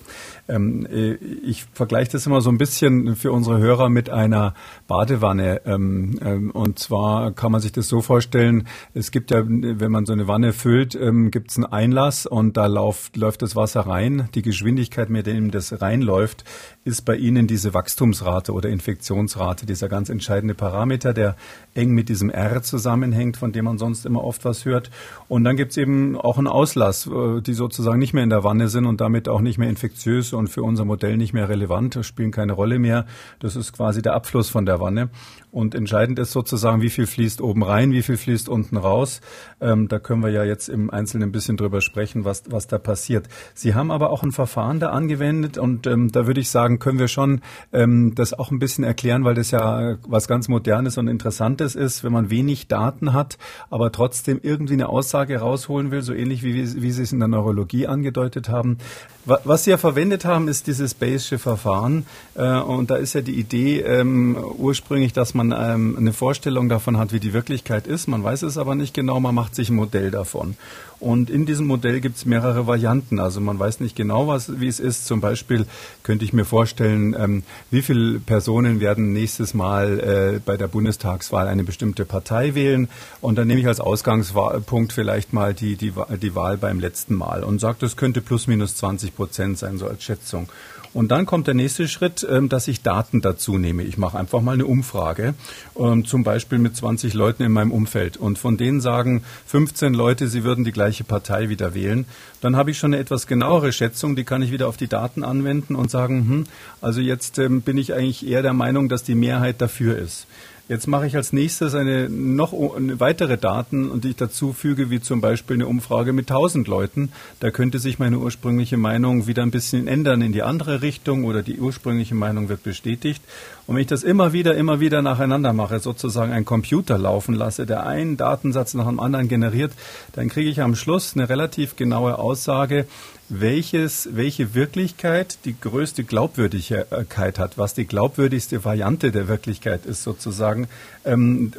Ähm, 0.48 0.86
äh, 0.86 1.14
ich 1.14 1.64
vergleiche 1.72 2.12
das 2.12 2.26
immer 2.26 2.42
so 2.42 2.50
ein 2.50 2.58
bisschen 2.58 3.16
für 3.16 3.32
unsere 3.32 3.58
Hörer 3.58 3.88
mit 3.88 4.10
einer 4.10 4.54
Badewanne. 4.88 5.62
Ähm, 5.64 6.18
ähm, 6.22 6.50
und 6.50 6.78
zwar 6.78 7.32
kann 7.32 7.52
man 7.52 7.60
sich 7.60 7.72
das 7.72 7.88
so 7.88 8.02
vorstellen, 8.02 8.66
es 8.92 9.10
gibt 9.12 9.30
ja, 9.30 9.42
wenn 9.46 9.90
man 9.90 10.04
so 10.04 10.12
eine 10.12 10.28
Wanne 10.28 10.52
füllt, 10.52 10.94
ähm, 10.94 11.30
gibt 11.30 11.50
es 11.52 11.56
einen 11.56 11.66
Einlass 11.66 12.26
und 12.26 12.56
da 12.56 12.66
läuft, 12.66 13.16
läuft 13.16 13.42
das 13.42 13.56
Wasser 13.56 13.82
rein. 13.82 14.28
Die 14.34 14.42
Geschwindigkeit, 14.42 15.08
mit 15.08 15.26
dem 15.26 15.50
das 15.50 15.80
reinläuft, 15.80 16.44
ist 16.84 17.02
bei 17.04 17.14
Ihnen 17.16 17.46
diese 17.46 17.74
Wachstumsrate 17.74 18.52
oder 18.52 18.70
Infektionsrate, 18.70 19.66
dieser 19.66 19.88
ganz 19.88 20.08
entscheidende 20.08 20.54
Parameter, 20.54 21.12
der 21.12 21.36
eng 21.74 21.90
mit 21.90 22.08
diesem 22.08 22.30
R 22.30 22.62
zusammenhängt, 22.62 23.36
von 23.36 23.52
dem 23.52 23.66
man 23.66 23.76
sonst 23.76 24.06
immer 24.06 24.24
oft 24.24 24.44
was 24.46 24.64
hört. 24.64 24.90
Und 25.28 25.44
dann 25.44 25.56
gibt 25.56 25.72
es 25.72 25.76
eben 25.76 26.16
auch 26.16 26.38
einen 26.38 26.46
Auslass, 26.46 27.06
äh, 27.06 27.42
die 27.42 27.52
sozusagen 27.52 27.98
nicht 27.98 28.14
mehr 28.14 28.24
in 28.24 28.30
der 28.30 28.44
Wanne 28.44 28.68
sind 28.68 28.86
und 28.86 29.00
damit 29.00 29.28
auch 29.28 29.42
nicht 29.42 29.58
mehr 29.58 29.68
infektiös 29.68 30.32
und 30.32 30.48
für 30.48 30.62
unser 30.62 30.86
Modell 30.86 31.18
nicht 31.18 31.34
mehr 31.34 31.50
relevant, 31.50 31.98
spielen 32.02 32.30
keine 32.30 32.52
Rolle 32.54 32.78
mehr. 32.78 33.04
Das 33.40 33.56
ist 33.56 33.74
quasi 33.74 34.00
der 34.00 34.14
Abfluss 34.14 34.48
von 34.48 34.64
der 34.64 34.80
Wanne. 34.80 35.10
Und 35.52 35.74
entscheidend 35.74 36.18
ist 36.18 36.32
sozusagen, 36.32 36.80
wie 36.80 36.90
viel 36.90 37.06
fließt 37.06 37.40
oben 37.40 37.62
rein, 37.62 37.92
wie 37.92 38.02
viel 38.02 38.16
fließt 38.16 38.48
unten 38.48 38.76
raus. 38.76 39.20
Ähm, 39.60 39.88
da 39.88 39.98
können 39.98 40.22
wir 40.22 40.30
ja 40.30 40.44
jetzt 40.44 40.68
im 40.68 40.90
Einzelnen 40.90 41.30
ein 41.30 41.32
bisschen 41.32 41.56
drüber 41.56 41.80
sprechen, 41.80 42.24
was, 42.24 42.44
was 42.48 42.68
da 42.68 42.78
passiert. 42.78 43.28
Sie 43.54 43.74
haben 43.74 43.90
aber 43.90 44.10
auch 44.10 44.22
ein 44.22 44.32
Verfahren 44.32 44.78
da 44.78 44.90
angewendet 44.90 45.58
und 45.58 45.86
ähm, 45.86 46.12
da 46.12 46.26
würde 46.26 46.40
ich 46.40 46.50
sagen, 46.50 46.78
können 46.78 46.98
wir 46.98 47.08
schon 47.08 47.40
ähm, 47.72 48.14
das 48.14 48.32
auch 48.32 48.50
ein 48.50 48.60
bisschen 48.60 48.84
erklären, 48.84 49.24
weil 49.24 49.34
das 49.34 49.50
ja 49.50 49.96
was 50.06 50.28
ganz 50.28 50.48
Modernes 50.48 50.98
und 50.98 51.08
Interessantes 51.08 51.74
ist, 51.74 52.04
wenn 52.04 52.12
man 52.12 52.30
wenig 52.30 52.68
Daten 52.68 53.12
hat, 53.12 53.36
aber 53.70 53.90
trotzdem 53.90 54.38
irgendwie 54.42 54.74
eine 54.74 54.88
Aussage 54.88 55.38
rausholen 55.38 55.90
will, 55.90 56.02
so 56.02 56.14
ähnlich 56.14 56.42
wie, 56.42 56.54
wie 56.54 56.90
Sie 56.92 57.02
es 57.02 57.12
in 57.12 57.18
der 57.18 57.28
Neurologie 57.28 57.86
angedeutet 57.86 58.48
haben. 58.48 58.78
Was 59.26 59.64
Sie 59.64 59.70
ja 59.70 59.76
verwendet 59.76 60.24
haben, 60.24 60.48
ist 60.48 60.66
dieses 60.66 60.94
Bayesche 60.94 61.38
Verfahren 61.38 62.06
äh, 62.34 62.58
und 62.58 62.90
da 62.90 62.96
ist 62.96 63.12
ja 63.12 63.20
die 63.20 63.38
Idee 63.38 63.80
ähm, 63.80 64.36
ursprünglich, 64.56 65.12
dass 65.12 65.34
man 65.34 65.54
ähm, 65.56 65.94
eine 65.98 66.14
Vorstellung 66.14 66.70
davon 66.70 66.96
hat, 66.96 67.12
wie 67.12 67.20
die 67.20 67.34
Wirklichkeit 67.34 67.86
ist. 67.86 68.08
Man 68.08 68.24
weiß 68.24 68.42
es 68.42 68.56
aber 68.56 68.74
nicht 68.74 68.94
genau, 68.94 69.20
man 69.20 69.34
macht 69.34 69.54
sich 69.54 69.68
ein 69.68 69.76
Modell 69.76 70.10
davon. 70.10 70.56
Und 71.00 71.30
in 71.30 71.46
diesem 71.46 71.66
Modell 71.66 72.00
gibt 72.00 72.18
es 72.18 72.26
mehrere 72.26 72.66
Varianten. 72.66 73.18
Also 73.18 73.40
man 73.40 73.58
weiß 73.58 73.80
nicht 73.80 73.96
genau, 73.96 74.28
was, 74.28 74.60
wie 74.60 74.68
es 74.68 74.78
ist. 74.78 75.06
Zum 75.06 75.20
Beispiel 75.20 75.66
könnte 76.02 76.26
ich 76.26 76.34
mir 76.34 76.44
vorstellen, 76.44 77.16
ähm, 77.18 77.42
wie 77.70 77.80
viele 77.80 78.20
Personen 78.20 78.80
werden 78.80 79.14
nächstes 79.14 79.54
Mal 79.54 80.00
äh, 80.00 80.40
bei 80.44 80.58
der 80.58 80.68
Bundestagswahl 80.68 81.48
eine 81.48 81.64
bestimmte 81.64 82.04
Partei 82.04 82.54
wählen. 82.54 82.88
Und 83.22 83.36
dann 83.36 83.48
nehme 83.48 83.60
ich 83.60 83.66
als 83.66 83.80
Ausgangspunkt 83.80 84.92
vielleicht 84.92 85.32
mal 85.32 85.54
die, 85.54 85.76
die, 85.76 85.92
die 86.20 86.34
Wahl 86.34 86.58
beim 86.58 86.80
letzten 86.80 87.14
Mal 87.14 87.44
und 87.44 87.60
sage, 87.60 87.78
das 87.80 87.96
könnte 87.96 88.20
plus 88.20 88.46
minus 88.46 88.76
20 88.76 89.16
Prozent 89.16 89.58
sein, 89.58 89.78
so 89.78 89.86
als 89.86 90.02
Schätzung. 90.04 90.48
Und 90.92 91.10
dann 91.12 91.24
kommt 91.24 91.46
der 91.46 91.54
nächste 91.54 91.86
Schritt, 91.86 92.26
ähm, 92.28 92.48
dass 92.48 92.66
ich 92.66 92.82
Daten 92.82 93.20
dazu 93.20 93.58
nehme. 93.58 93.84
Ich 93.84 93.96
mache 93.96 94.18
einfach 94.18 94.40
mal 94.40 94.52
eine 94.52 94.66
Umfrage, 94.66 95.34
ähm, 95.78 96.04
zum 96.04 96.24
Beispiel 96.24 96.58
mit 96.58 96.74
20 96.74 97.14
Leuten 97.14 97.44
in 97.44 97.52
meinem 97.52 97.70
Umfeld. 97.70 98.16
Und 98.16 98.38
von 98.38 98.56
denen 98.56 98.80
sagen 98.80 99.22
15 99.46 99.94
Leute, 99.94 100.26
sie 100.26 100.42
würden 100.42 100.64
die 100.64 100.72
gleiche 100.72 101.04
Partei 101.04 101.48
wieder 101.48 101.74
wählen. 101.74 102.06
Dann 102.40 102.56
habe 102.56 102.72
ich 102.72 102.78
schon 102.78 102.92
eine 102.92 103.00
etwas 103.00 103.26
genauere 103.26 103.72
Schätzung, 103.72 104.16
die 104.16 104.24
kann 104.24 104.42
ich 104.42 104.50
wieder 104.50 104.66
auf 104.66 104.76
die 104.76 104.88
Daten 104.88 105.22
anwenden 105.22 105.76
und 105.76 105.90
sagen, 105.90 106.28
hm, 106.28 106.44
also 106.80 107.00
jetzt 107.00 107.38
ähm, 107.38 107.62
bin 107.62 107.78
ich 107.78 107.94
eigentlich 107.94 108.26
eher 108.26 108.42
der 108.42 108.54
Meinung, 108.54 108.88
dass 108.88 109.04
die 109.04 109.14
Mehrheit 109.14 109.60
dafür 109.60 109.96
ist. 109.96 110.26
Jetzt 110.70 110.86
mache 110.86 111.08
ich 111.08 111.16
als 111.16 111.32
nächstes 111.32 111.74
eine 111.74 112.08
noch 112.08 112.52
weitere 112.52 113.36
Daten 113.36 113.90
und 113.90 114.04
ich 114.04 114.14
dazu 114.14 114.52
füge, 114.52 114.88
wie 114.88 115.00
zum 115.00 115.20
Beispiel 115.20 115.56
eine 115.56 115.66
Umfrage 115.66 116.12
mit 116.12 116.30
1000 116.30 116.68
Leuten. 116.68 117.10
Da 117.40 117.50
könnte 117.50 117.80
sich 117.80 117.98
meine 117.98 118.20
ursprüngliche 118.20 118.76
Meinung 118.76 119.26
wieder 119.26 119.42
ein 119.42 119.50
bisschen 119.50 119.88
ändern 119.88 120.22
in 120.22 120.30
die 120.30 120.44
andere 120.44 120.80
Richtung 120.80 121.24
oder 121.24 121.42
die 121.42 121.58
ursprüngliche 121.58 122.14
Meinung 122.14 122.48
wird 122.48 122.62
bestätigt. 122.62 123.20
Und 123.66 123.74
wenn 123.74 123.82
ich 123.82 123.88
das 123.88 124.04
immer 124.04 124.32
wieder, 124.32 124.54
immer 124.54 124.78
wieder 124.78 125.02
nacheinander 125.02 125.52
mache, 125.52 125.80
sozusagen 125.80 126.30
einen 126.30 126.44
Computer 126.44 126.98
laufen 126.98 127.34
lasse, 127.34 127.66
der 127.66 127.84
einen 127.84 128.16
Datensatz 128.16 128.74
nach 128.74 128.86
dem 128.86 129.00
anderen 129.00 129.26
generiert, 129.26 129.72
dann 130.12 130.28
kriege 130.28 130.50
ich 130.50 130.62
am 130.62 130.76
Schluss 130.76 131.16
eine 131.16 131.28
relativ 131.28 131.74
genaue 131.74 132.16
Aussage, 132.16 132.86
welches, 133.30 134.08
welche 134.12 134.54
Wirklichkeit 134.54 135.38
die 135.44 135.54
größte 135.58 136.04
Glaubwürdigkeit 136.04 137.38
hat, 137.38 137.56
was 137.56 137.74
die 137.74 137.86
glaubwürdigste 137.86 138.64
Variante 138.64 139.12
der 139.12 139.28
Wirklichkeit 139.28 139.86
ist 139.86 140.02
sozusagen, 140.02 140.68
ähm, 141.04 141.52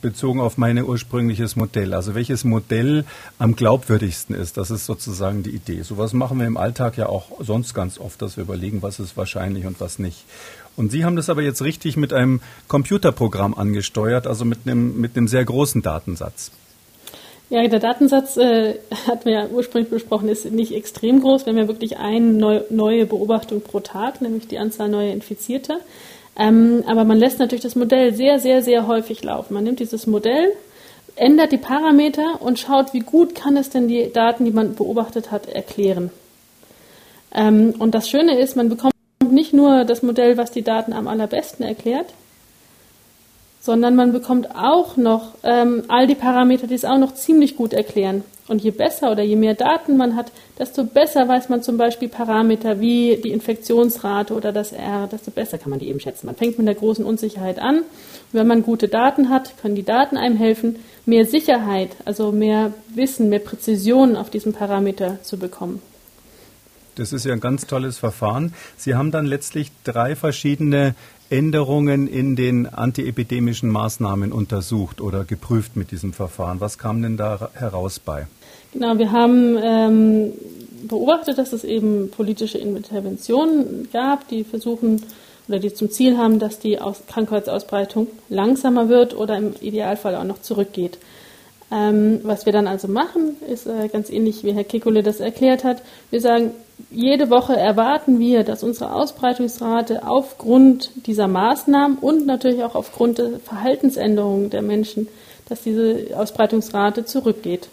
bezogen 0.00 0.40
auf 0.40 0.56
mein 0.56 0.82
ursprüngliches 0.82 1.54
Modell. 1.54 1.92
Also 1.92 2.14
welches 2.14 2.44
Modell 2.44 3.04
am 3.38 3.56
glaubwürdigsten 3.56 4.34
ist, 4.34 4.56
das 4.56 4.70
ist 4.70 4.86
sozusagen 4.86 5.42
die 5.42 5.50
Idee. 5.50 5.82
Sowas 5.82 6.14
machen 6.14 6.38
wir 6.38 6.46
im 6.46 6.56
Alltag 6.56 6.96
ja 6.96 7.06
auch 7.06 7.30
sonst 7.40 7.74
ganz 7.74 7.98
oft, 7.98 8.20
dass 8.22 8.36
wir 8.36 8.44
überlegen, 8.44 8.82
was 8.82 8.98
ist 8.98 9.16
wahrscheinlich 9.16 9.66
und 9.66 9.80
was 9.80 9.98
nicht. 9.98 10.24
Und 10.76 10.92
Sie 10.92 11.04
haben 11.04 11.16
das 11.16 11.28
aber 11.28 11.42
jetzt 11.42 11.60
richtig 11.60 11.96
mit 11.96 12.12
einem 12.12 12.40
Computerprogramm 12.68 13.54
angesteuert, 13.54 14.26
also 14.26 14.44
mit 14.44 14.60
einem, 14.64 15.00
mit 15.00 15.16
einem 15.16 15.28
sehr 15.28 15.44
großen 15.44 15.82
Datensatz. 15.82 16.52
Ja, 17.50 17.66
der 17.66 17.80
Datensatz, 17.80 18.36
äh, 18.36 18.74
hatten 19.06 19.24
wir 19.24 19.32
ja 19.32 19.46
ursprünglich 19.48 19.90
besprochen, 19.90 20.28
ist 20.28 20.50
nicht 20.50 20.72
extrem 20.72 21.20
groß. 21.20 21.46
Wir 21.46 21.52
haben 21.52 21.58
ja 21.58 21.68
wirklich 21.68 21.96
eine 21.98 22.26
neu, 22.26 22.60
neue 22.68 23.06
Beobachtung 23.06 23.62
pro 23.62 23.80
Tag, 23.80 24.20
nämlich 24.20 24.48
die 24.48 24.58
Anzahl 24.58 24.88
neuer 24.88 25.12
Infizierter. 25.12 25.78
Ähm, 26.38 26.84
aber 26.86 27.04
man 27.04 27.18
lässt 27.18 27.38
natürlich 27.38 27.62
das 27.62 27.74
Modell 27.74 28.14
sehr, 28.14 28.38
sehr, 28.38 28.62
sehr 28.62 28.86
häufig 28.86 29.24
laufen. 29.24 29.54
Man 29.54 29.64
nimmt 29.64 29.80
dieses 29.80 30.06
Modell, 30.06 30.52
ändert 31.16 31.52
die 31.52 31.58
Parameter 31.58 32.40
und 32.40 32.58
schaut, 32.58 32.92
wie 32.92 33.00
gut 33.00 33.34
kann 33.34 33.56
es 33.56 33.70
denn 33.70 33.88
die 33.88 34.12
Daten, 34.12 34.44
die 34.44 34.52
man 34.52 34.74
beobachtet 34.74 35.30
hat, 35.30 35.48
erklären. 35.48 36.10
Ähm, 37.34 37.74
und 37.78 37.94
das 37.94 38.10
Schöne 38.10 38.38
ist, 38.38 38.56
man 38.56 38.68
bekommt 38.68 38.92
nicht 39.30 39.54
nur 39.54 39.84
das 39.84 40.02
Modell, 40.02 40.36
was 40.36 40.50
die 40.52 40.62
Daten 40.62 40.92
am 40.92 41.08
allerbesten 41.08 41.64
erklärt, 41.64 42.06
sondern 43.68 43.96
man 43.96 44.12
bekommt 44.12 44.56
auch 44.56 44.96
noch 44.96 45.34
ähm, 45.42 45.82
all 45.88 46.06
die 46.06 46.14
Parameter, 46.14 46.66
die 46.66 46.74
es 46.74 46.86
auch 46.86 46.96
noch 46.96 47.12
ziemlich 47.12 47.54
gut 47.54 47.74
erklären. 47.74 48.24
Und 48.46 48.62
je 48.62 48.70
besser 48.70 49.12
oder 49.12 49.22
je 49.22 49.36
mehr 49.36 49.52
Daten 49.52 49.98
man 49.98 50.16
hat, 50.16 50.32
desto 50.58 50.84
besser 50.84 51.28
weiß 51.28 51.50
man 51.50 51.62
zum 51.62 51.76
Beispiel 51.76 52.08
Parameter 52.08 52.80
wie 52.80 53.20
die 53.22 53.28
Infektionsrate 53.28 54.32
oder 54.32 54.52
das 54.52 54.72
R, 54.72 55.06
desto 55.12 55.30
besser 55.30 55.58
kann 55.58 55.68
man 55.68 55.80
die 55.80 55.88
eben 55.88 56.00
schätzen. 56.00 56.24
Man 56.24 56.34
fängt 56.34 56.56
mit 56.56 56.66
der 56.66 56.76
großen 56.76 57.04
Unsicherheit 57.04 57.58
an. 57.58 57.80
Und 57.80 57.84
wenn 58.32 58.46
man 58.46 58.62
gute 58.62 58.88
Daten 58.88 59.28
hat, 59.28 59.52
können 59.60 59.74
die 59.74 59.82
Daten 59.82 60.16
einem 60.16 60.38
helfen, 60.38 60.76
mehr 61.04 61.26
Sicherheit, 61.26 61.90
also 62.06 62.32
mehr 62.32 62.72
Wissen, 62.94 63.28
mehr 63.28 63.40
Präzision 63.40 64.16
auf 64.16 64.30
diesen 64.30 64.54
Parameter 64.54 65.18
zu 65.22 65.36
bekommen. 65.36 65.82
Das 66.98 67.12
ist 67.12 67.24
ja 67.24 67.32
ein 67.32 67.40
ganz 67.40 67.66
tolles 67.66 67.98
Verfahren. 67.98 68.54
Sie 68.76 68.94
haben 68.96 69.12
dann 69.12 69.24
letztlich 69.24 69.70
drei 69.84 70.16
verschiedene 70.16 70.96
Änderungen 71.30 72.08
in 72.08 72.36
den 72.36 72.66
antiepidemischen 72.66 73.68
Maßnahmen 73.70 74.32
untersucht 74.32 75.00
oder 75.00 75.24
geprüft 75.24 75.76
mit 75.76 75.90
diesem 75.90 76.12
Verfahren. 76.12 76.60
Was 76.60 76.78
kam 76.78 77.02
denn 77.02 77.16
da 77.16 77.50
heraus 77.54 77.98
bei? 77.98 78.26
Genau, 78.72 78.98
wir 78.98 79.12
haben 79.12 79.56
ähm, 79.62 80.32
beobachtet, 80.86 81.38
dass 81.38 81.52
es 81.52 81.64
eben 81.64 82.10
politische 82.10 82.58
Interventionen 82.58 83.88
gab, 83.92 84.28
die 84.28 84.44
versuchen 84.44 85.02
oder 85.48 85.58
die 85.58 85.72
zum 85.72 85.90
Ziel 85.90 86.18
haben, 86.18 86.38
dass 86.38 86.58
die 86.58 86.80
Aus 86.80 87.02
Krankheitsausbreitung 87.06 88.08
langsamer 88.28 88.88
wird 88.88 89.16
oder 89.16 89.36
im 89.36 89.54
Idealfall 89.60 90.14
auch 90.16 90.24
noch 90.24 90.42
zurückgeht. 90.42 90.98
Ähm, 91.70 92.20
was 92.22 92.46
wir 92.46 92.52
dann 92.52 92.66
also 92.66 92.88
machen, 92.88 93.36
ist 93.50 93.66
äh, 93.66 93.88
ganz 93.88 94.08
ähnlich 94.10 94.44
wie 94.44 94.52
Herr 94.52 94.64
Kekule 94.64 95.02
das 95.02 95.20
erklärt 95.20 95.64
hat. 95.64 95.82
Wir 96.10 96.20
sagen, 96.20 96.52
jede 96.90 97.28
Woche 97.28 97.54
erwarten 97.54 98.18
wir, 98.18 98.44
dass 98.44 98.62
unsere 98.62 98.94
Ausbreitungsrate 98.94 100.06
aufgrund 100.06 100.90
dieser 101.06 101.28
Maßnahmen 101.28 101.98
und 101.98 102.26
natürlich 102.26 102.62
auch 102.64 102.74
aufgrund 102.74 103.18
der 103.18 103.40
Verhaltensänderungen 103.40 104.48
der 104.50 104.62
Menschen, 104.62 105.08
dass 105.48 105.62
diese 105.62 106.16
Ausbreitungsrate 106.16 107.04
zurückgeht. 107.04 107.68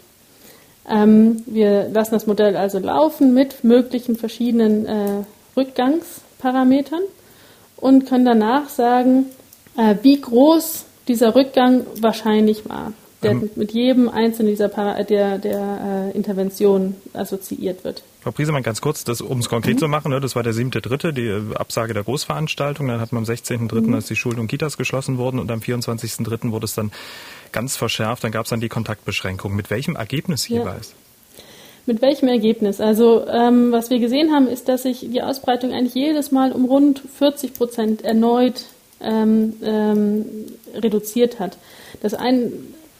Ähm, 0.88 1.42
wir 1.46 1.88
lassen 1.88 2.12
das 2.12 2.26
Modell 2.26 2.56
also 2.56 2.78
laufen 2.78 3.32
mit 3.32 3.64
möglichen 3.64 4.16
verschiedenen 4.16 4.86
äh, 4.86 5.24
Rückgangsparametern 5.56 7.02
und 7.76 8.06
können 8.06 8.24
danach 8.24 8.68
sagen, 8.68 9.26
äh, 9.76 9.96
wie 10.02 10.20
groß 10.20 10.84
dieser 11.08 11.34
Rückgang 11.34 11.86
wahrscheinlich 12.00 12.68
war, 12.68 12.92
der 13.22 13.32
ähm. 13.32 13.50
mit 13.56 13.72
jedem 13.72 14.08
einzelnen 14.08 14.50
dieser 14.50 14.68
Para 14.68 15.02
der, 15.02 15.38
der 15.38 16.10
äh, 16.12 16.16
Interventionen 16.16 16.96
assoziiert 17.14 17.82
wird. 17.84 18.02
Frau 18.26 18.32
Priesemann, 18.32 18.64
ganz 18.64 18.80
kurz, 18.80 19.04
um 19.20 19.38
es 19.38 19.48
konkret 19.48 19.76
mhm. 19.76 19.78
zu 19.78 19.86
machen, 19.86 20.10
ne, 20.10 20.18
das 20.18 20.34
war 20.34 20.42
der 20.42 20.52
siebte 20.52 20.80
Dritte, 20.80 21.12
die 21.12 21.26
äh, 21.28 21.54
Absage 21.54 21.94
der 21.94 22.02
Großveranstaltung. 22.02 22.88
Dann 22.88 23.00
hat 23.00 23.12
man 23.12 23.22
am 23.22 23.30
16.3., 23.30 23.82
mhm. 23.82 23.94
als 23.94 24.06
die 24.06 24.16
Schulen 24.16 24.40
und 24.40 24.48
Kitas 24.48 24.76
geschlossen 24.76 25.16
wurden 25.16 25.38
und 25.38 25.48
am 25.52 25.60
24.3. 25.60 26.50
wurde 26.50 26.64
es 26.64 26.74
dann 26.74 26.90
ganz 27.52 27.76
verschärft. 27.76 28.24
Dann 28.24 28.32
gab 28.32 28.46
es 28.46 28.50
dann 28.50 28.58
die 28.58 28.68
Kontaktbeschränkung. 28.68 29.54
Mit 29.54 29.70
welchem 29.70 29.94
Ergebnis 29.94 30.48
ja. 30.48 30.58
jeweils? 30.58 30.92
Mit 31.86 32.02
welchem 32.02 32.26
Ergebnis? 32.26 32.80
Also 32.80 33.24
ähm, 33.28 33.70
was 33.70 33.90
wir 33.90 34.00
gesehen 34.00 34.32
haben, 34.32 34.48
ist, 34.48 34.68
dass 34.68 34.82
sich 34.82 35.06
die 35.08 35.22
Ausbreitung 35.22 35.72
eigentlich 35.72 35.94
jedes 35.94 36.32
Mal 36.32 36.50
um 36.50 36.64
rund 36.64 37.00
40 37.18 37.54
Prozent 37.54 38.02
erneut 38.02 38.64
ähm, 39.00 39.54
ähm, 39.62 40.24
reduziert 40.74 41.38
hat. 41.38 41.58
Das 42.02 42.12
ein, 42.12 42.50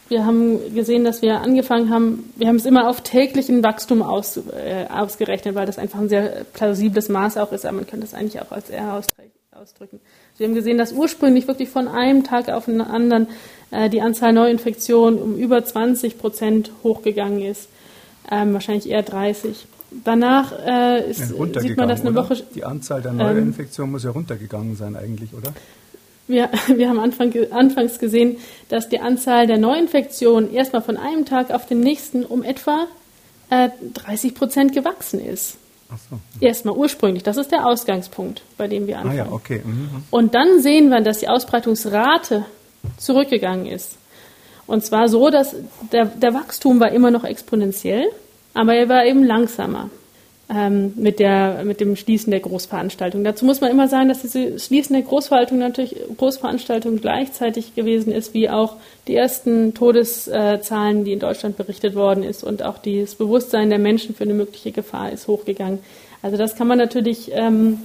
wir 0.08 0.24
haben 0.24 0.74
gesehen, 0.74 1.04
dass 1.04 1.22
wir 1.22 1.40
angefangen 1.40 1.90
haben, 1.90 2.32
wir 2.36 2.48
haben 2.48 2.56
es 2.56 2.66
immer 2.66 2.88
auf 2.88 3.00
täglichen 3.00 3.62
Wachstum 3.62 4.02
aus, 4.02 4.36
äh, 4.36 4.86
ausgerechnet, 4.88 5.54
weil 5.54 5.66
das 5.66 5.78
einfach 5.78 5.98
ein 5.98 6.08
sehr 6.08 6.44
plausibles 6.52 7.08
Maß 7.08 7.36
auch 7.38 7.52
ist, 7.52 7.66
aber 7.66 7.76
man 7.76 7.86
könnte 7.86 8.06
das 8.06 8.14
eigentlich 8.14 8.40
auch 8.40 8.52
als 8.52 8.70
R 8.70 9.00
ausdrücken. 9.52 10.00
Wir 10.36 10.46
haben 10.46 10.54
gesehen, 10.54 10.78
dass 10.78 10.92
ursprünglich 10.92 11.48
wirklich 11.48 11.70
von 11.70 11.88
einem 11.88 12.24
Tag 12.24 12.50
auf 12.50 12.66
den 12.66 12.80
anderen 12.80 13.28
äh, 13.70 13.88
die 13.88 14.02
Anzahl 14.02 14.32
Neuinfektionen 14.32 15.20
um 15.20 15.36
über 15.36 15.64
20 15.64 16.18
Prozent 16.18 16.70
hochgegangen 16.82 17.42
ist, 17.42 17.68
ähm, 18.30 18.52
wahrscheinlich 18.52 18.88
eher 18.88 19.02
30. 19.02 19.66
Danach 20.04 20.52
äh, 20.66 21.10
ist, 21.10 21.28
sieht 21.28 21.76
man, 21.76 21.88
dass 21.88 22.02
eine 22.02 22.14
Woche. 22.14 22.42
Die 22.54 22.64
Anzahl 22.64 23.00
der 23.00 23.12
Neuinfektionen 23.12 23.88
ähm, 23.88 23.92
muss 23.92 24.04
ja 24.04 24.10
runtergegangen 24.10 24.76
sein, 24.76 24.94
eigentlich, 24.94 25.32
oder? 25.32 25.54
Wir, 26.28 26.50
wir 26.68 26.88
haben 26.88 26.98
Anfang, 26.98 27.32
anfangs 27.50 27.98
gesehen, 27.98 28.38
dass 28.68 28.88
die 28.88 29.00
Anzahl 29.00 29.46
der 29.46 29.58
Neuinfektionen 29.58 30.52
erstmal 30.52 30.82
von 30.82 30.96
einem 30.96 31.24
Tag 31.24 31.50
auf 31.50 31.66
den 31.66 31.80
nächsten 31.80 32.24
um 32.24 32.42
etwa 32.42 32.86
äh, 33.50 33.68
30 33.94 34.34
Prozent 34.34 34.72
gewachsen 34.72 35.20
ist. 35.20 35.56
Ach 35.88 35.98
so. 36.10 36.18
Erstmal 36.40 36.76
ursprünglich. 36.76 37.22
Das 37.22 37.36
ist 37.36 37.52
der 37.52 37.66
Ausgangspunkt, 37.66 38.42
bei 38.56 38.66
dem 38.66 38.86
wir 38.86 38.98
anfangen. 38.98 39.20
Ah 39.20 39.24
ja, 39.24 39.32
okay. 39.32 39.62
Mhm. 39.64 39.88
Und 40.10 40.34
dann 40.34 40.60
sehen 40.60 40.88
wir, 40.88 41.00
dass 41.00 41.18
die 41.18 41.28
Ausbreitungsrate 41.28 42.44
zurückgegangen 42.96 43.66
ist. 43.66 43.96
Und 44.66 44.84
zwar 44.84 45.08
so, 45.08 45.30
dass 45.30 45.54
der, 45.92 46.06
der 46.06 46.34
Wachstum 46.34 46.80
war 46.80 46.90
immer 46.90 47.12
noch 47.12 47.22
exponentiell, 47.22 48.06
aber 48.52 48.74
er 48.74 48.88
war 48.88 49.04
eben 49.04 49.22
langsamer 49.22 49.90
ähm, 50.48 50.92
mit, 50.96 51.18
der, 51.18 51.64
mit 51.64 51.80
dem 51.80 51.96
Schließen 51.96 52.30
der 52.30 52.40
Großveranstaltung. 52.40 53.24
Dazu 53.24 53.44
muss 53.44 53.60
man 53.60 53.70
immer 53.70 53.88
sagen, 53.88 54.08
dass 54.08 54.22
diese 54.22 54.58
Schließen 54.58 54.94
der 54.94 55.02
Großveranstaltung 55.02 55.58
natürlich 55.58 55.96
Großveranstaltung 56.16 57.00
gleichzeitig 57.00 57.74
gewesen 57.74 58.12
ist, 58.12 58.32
wie 58.32 58.48
auch 58.48 58.76
die 59.08 59.16
ersten 59.16 59.74
Todeszahlen, 59.74 61.04
die 61.04 61.12
in 61.12 61.18
Deutschland 61.18 61.56
berichtet 61.56 61.94
worden 61.94 62.22
ist 62.22 62.44
und 62.44 62.62
auch 62.62 62.78
das 62.78 63.16
Bewusstsein 63.16 63.70
der 63.70 63.78
Menschen 63.78 64.14
für 64.14 64.24
eine 64.24 64.34
mögliche 64.34 64.72
Gefahr 64.72 65.10
ist 65.10 65.26
hochgegangen. 65.26 65.80
Also 66.22 66.36
das 66.36 66.54
kann 66.54 66.68
man 66.68 66.78
natürlich 66.78 67.30
ähm, 67.32 67.80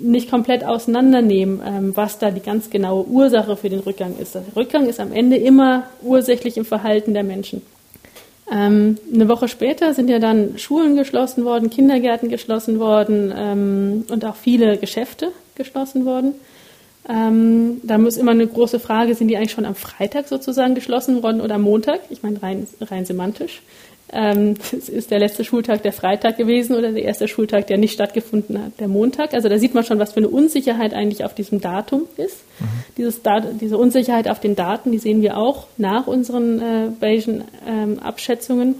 nicht 0.00 0.30
komplett 0.30 0.64
auseinandernehmen, 0.64 1.62
ähm, 1.64 1.96
was 1.96 2.18
da 2.18 2.30
die 2.30 2.40
ganz 2.40 2.70
genaue 2.70 3.06
Ursache 3.06 3.56
für 3.56 3.70
den 3.70 3.80
Rückgang 3.80 4.16
ist. 4.18 4.34
Der 4.34 4.42
Rückgang 4.54 4.86
ist 4.86 5.00
am 5.00 5.12
Ende 5.12 5.36
immer 5.36 5.84
ursächlich 6.02 6.56
im 6.56 6.64
Verhalten 6.64 7.14
der 7.14 7.24
Menschen. 7.24 7.62
Ähm, 8.50 8.98
eine 9.12 9.28
Woche 9.28 9.48
später 9.48 9.92
sind 9.92 10.08
ja 10.08 10.18
dann 10.18 10.58
Schulen 10.58 10.96
geschlossen 10.96 11.44
worden, 11.44 11.70
Kindergärten 11.70 12.28
geschlossen 12.28 12.78
worden 12.78 13.32
ähm, 13.36 14.04
und 14.08 14.24
auch 14.24 14.36
viele 14.36 14.78
Geschäfte 14.78 15.32
geschlossen 15.56 16.04
worden. 16.04 16.34
Ähm, 17.08 17.80
da 17.82 17.98
muss 17.98 18.16
immer 18.16 18.32
eine 18.32 18.46
große 18.46 18.80
Frage, 18.80 19.14
sind 19.14 19.28
die 19.28 19.36
eigentlich 19.36 19.52
schon 19.52 19.64
am 19.64 19.74
Freitag 19.74 20.28
sozusagen 20.28 20.74
geschlossen 20.74 21.22
worden 21.22 21.40
oder 21.40 21.56
am 21.56 21.62
Montag? 21.62 22.00
Ich 22.10 22.22
meine 22.22 22.42
rein, 22.42 22.66
rein 22.80 23.04
semantisch. 23.04 23.62
Ähm, 24.12 24.54
es 24.72 24.88
ist 24.88 25.10
der 25.10 25.18
letzte 25.18 25.44
Schultag 25.44 25.82
der 25.82 25.92
Freitag 25.92 26.36
gewesen 26.36 26.76
oder 26.76 26.92
der 26.92 27.02
erste 27.02 27.26
Schultag, 27.26 27.66
der 27.66 27.76
nicht 27.76 27.92
stattgefunden 27.92 28.62
hat, 28.62 28.78
der 28.78 28.86
Montag. 28.86 29.34
Also 29.34 29.48
da 29.48 29.58
sieht 29.58 29.74
man 29.74 29.84
schon, 29.84 29.98
was 29.98 30.12
für 30.12 30.18
eine 30.18 30.28
Unsicherheit 30.28 30.94
eigentlich 30.94 31.24
auf 31.24 31.34
diesem 31.34 31.60
Datum 31.60 32.02
ist. 32.16 32.38
Mhm. 32.60 32.64
Dieses 32.96 33.22
Dat 33.22 33.60
diese 33.60 33.76
Unsicherheit 33.76 34.28
auf 34.28 34.38
den 34.38 34.54
Daten, 34.54 34.92
die 34.92 34.98
sehen 34.98 35.22
wir 35.22 35.36
auch 35.36 35.66
nach 35.76 36.06
unseren 36.06 36.60
äh, 36.60 36.88
Bayesian 37.00 37.44
ähm, 37.66 37.98
Abschätzungen. 37.98 38.76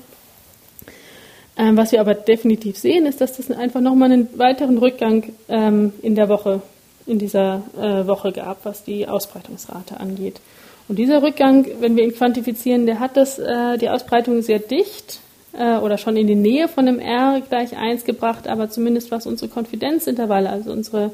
Ähm, 1.59 1.77
was 1.77 1.91
wir 1.91 2.01
aber 2.01 2.15
definitiv 2.15 2.79
sehen, 2.79 3.07
ist, 3.07 3.21
dass 3.21 3.37
das 3.37 3.51
einfach 3.51 3.81
nochmal 3.81 4.13
einen 4.13 4.29
weiteren 4.39 4.79
Rückgang 4.79 5.33
ähm, 5.49 5.93
in 6.03 6.15
der 6.15 6.29
Woche 6.29 6.63
in 7.07 7.19
dieser 7.19 7.63
äh, 7.77 8.07
Woche 8.07 8.33
gab, 8.33 8.65
was 8.65 8.85
die 8.85 9.09
Ausbreitungsrate 9.09 9.99
angeht. 9.99 10.41
Und 10.89 10.99
dieser 10.99 11.23
Rückgang, 11.23 11.67
wenn 11.81 11.97
wir 11.97 12.05
ihn 12.05 12.15
quantifizieren, 12.15 12.87
der 12.87 13.01
hat 13.01 13.17
das, 13.17 13.39
äh, 13.39 13.77
die 13.79 13.91
Ausbreitung 13.91 14.43
sehr 14.43 14.61
dicht 14.61 15.21
äh, 15.53 15.79
oder 15.79 15.99
schon 15.99 16.17
in 16.17 16.27
die 16.27 16.37
Nähe 16.37 16.69
von 16.69 16.87
einem 16.87 17.01
R 17.01 17.43
gleich 17.49 17.77
1 17.77 18.05
gebracht, 18.05 18.47
aber 18.47 18.71
zumindest 18.71 19.11
was 19.11 19.27
unsere 19.27 19.51
Konfidenzintervalle, 19.51 20.49
also 20.49 20.71
unsere, 20.71 21.11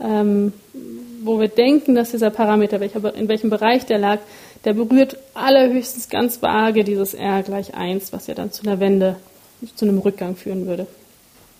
ähm, 0.00 0.54
wo 1.22 1.38
wir 1.38 1.48
denken, 1.48 1.94
dass 1.94 2.12
dieser 2.12 2.30
Parameter, 2.30 2.80
welcher, 2.80 3.14
in 3.14 3.28
welchem 3.28 3.50
Bereich 3.50 3.84
der 3.84 3.98
lag, 3.98 4.18
der 4.64 4.72
berührt 4.72 5.18
allerhöchstens 5.34 6.08
ganz 6.08 6.40
vage 6.40 6.84
dieses 6.84 7.12
R 7.12 7.42
gleich 7.42 7.74
1, 7.74 8.12
was 8.12 8.28
ja 8.28 8.34
dann 8.34 8.50
zu 8.50 8.62
einer 8.62 8.80
Wende, 8.80 9.16
zu 9.74 9.84
einem 9.84 9.98
Rückgang 9.98 10.36
führen 10.36 10.66
würde. 10.66 10.86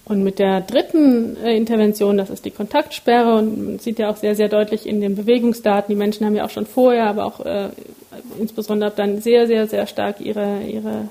Und 0.05 0.25
mit 0.25 0.39
der 0.39 0.61
dritten 0.61 1.37
äh, 1.37 1.57
Intervention, 1.57 2.17
das 2.17 2.29
ist 2.29 2.45
die 2.45 2.51
Kontaktsperre, 2.51 3.37
und 3.37 3.65
man 3.65 3.79
sieht 3.79 3.99
ja 3.99 4.11
auch 4.11 4.17
sehr, 4.17 4.35
sehr 4.35 4.49
deutlich 4.49 4.87
in 4.87 5.01
den 5.01 5.15
Bewegungsdaten, 5.15 5.93
die 5.93 5.99
Menschen 5.99 6.27
haben 6.27 6.35
ja 6.35 6.45
auch 6.45 6.51
schon 6.51 6.67
vorher, 6.67 7.07
aber 7.07 7.25
auch 7.25 7.45
äh, 7.45 7.69
insbesondere 8.39 8.91
dann 8.91 9.21
sehr, 9.21 9.47
sehr, 9.47 9.69
sehr 9.69 9.87
stark 9.87 10.21
ihre, 10.21 10.63
ihre 10.65 11.09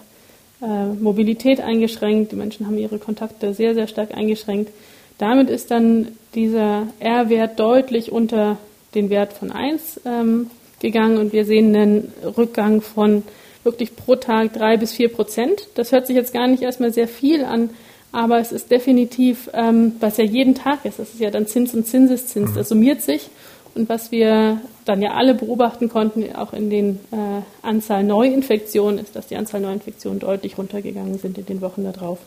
äh, 0.62 0.86
Mobilität 1.00 1.62
eingeschränkt. 1.62 2.32
Die 2.32 2.36
Menschen 2.36 2.68
haben 2.68 2.78
ihre 2.78 3.00
Kontakte 3.00 3.54
sehr, 3.54 3.74
sehr 3.74 3.88
stark 3.88 4.14
eingeschränkt. 4.16 4.72
Damit 5.18 5.50
ist 5.50 5.72
dann 5.72 6.10
dieser 6.36 6.88
R-Wert 7.00 7.60
deutlich 7.60 8.12
unter 8.12 8.58
den 8.94 9.10
Wert 9.10 9.34
von 9.34 9.52
1 9.52 10.02
ähm, 10.06 10.50
gegangen 10.80 11.18
und 11.18 11.32
wir 11.32 11.46
sehen 11.46 11.76
einen 11.76 12.14
Rückgang 12.38 12.82
von 12.82 13.24
wirklich 13.64 13.96
pro 13.96 14.16
Tag 14.16 14.54
drei 14.54 14.78
bis 14.78 14.92
vier 14.94 15.10
Prozent. 15.10 15.68
Das 15.76 15.92
hört 15.92 16.08
sich 16.08 16.16
jetzt 16.16 16.34
gar 16.34 16.48
nicht 16.48 16.64
erstmal 16.64 16.92
sehr 16.92 17.08
viel 17.08 17.46
an, 17.46 17.70
aber 18.12 18.40
es 18.40 18.52
ist 18.52 18.72
definitiv, 18.72 19.50
ähm, 19.54 19.94
was 20.00 20.18
ja 20.18 20.24
jeden 20.24 20.56
Tag 20.56 20.86
ist, 20.86 21.00
das 21.00 21.14
ist 21.14 21.20
ja 21.20 21.32
dann 21.32 21.48
Zins 21.48 21.74
und 21.74 21.88
Zinseszins, 21.88 22.54
das 22.54 22.70
summiert 22.70 23.02
sich. 23.02 23.30
Und 23.74 23.88
was 23.88 24.12
wir 24.12 24.60
dann 24.84 25.02
ja 25.02 25.12
alle 25.12 25.34
beobachten 25.34 25.88
konnten, 25.88 26.36
auch 26.36 26.52
in 26.52 26.70
den 26.70 27.00
äh, 27.12 27.42
Anzahl 27.62 28.04
Neuinfektionen, 28.04 29.00
ist, 29.00 29.16
dass 29.16 29.28
die 29.28 29.38
Anzahl 29.38 29.62
Neuinfektionen 29.62 30.20
deutlich 30.20 30.58
runtergegangen 30.58 31.18
sind 31.20 31.38
in 31.38 31.46
den 31.46 31.62
Wochen 31.62 31.86
darauf. 31.86 32.20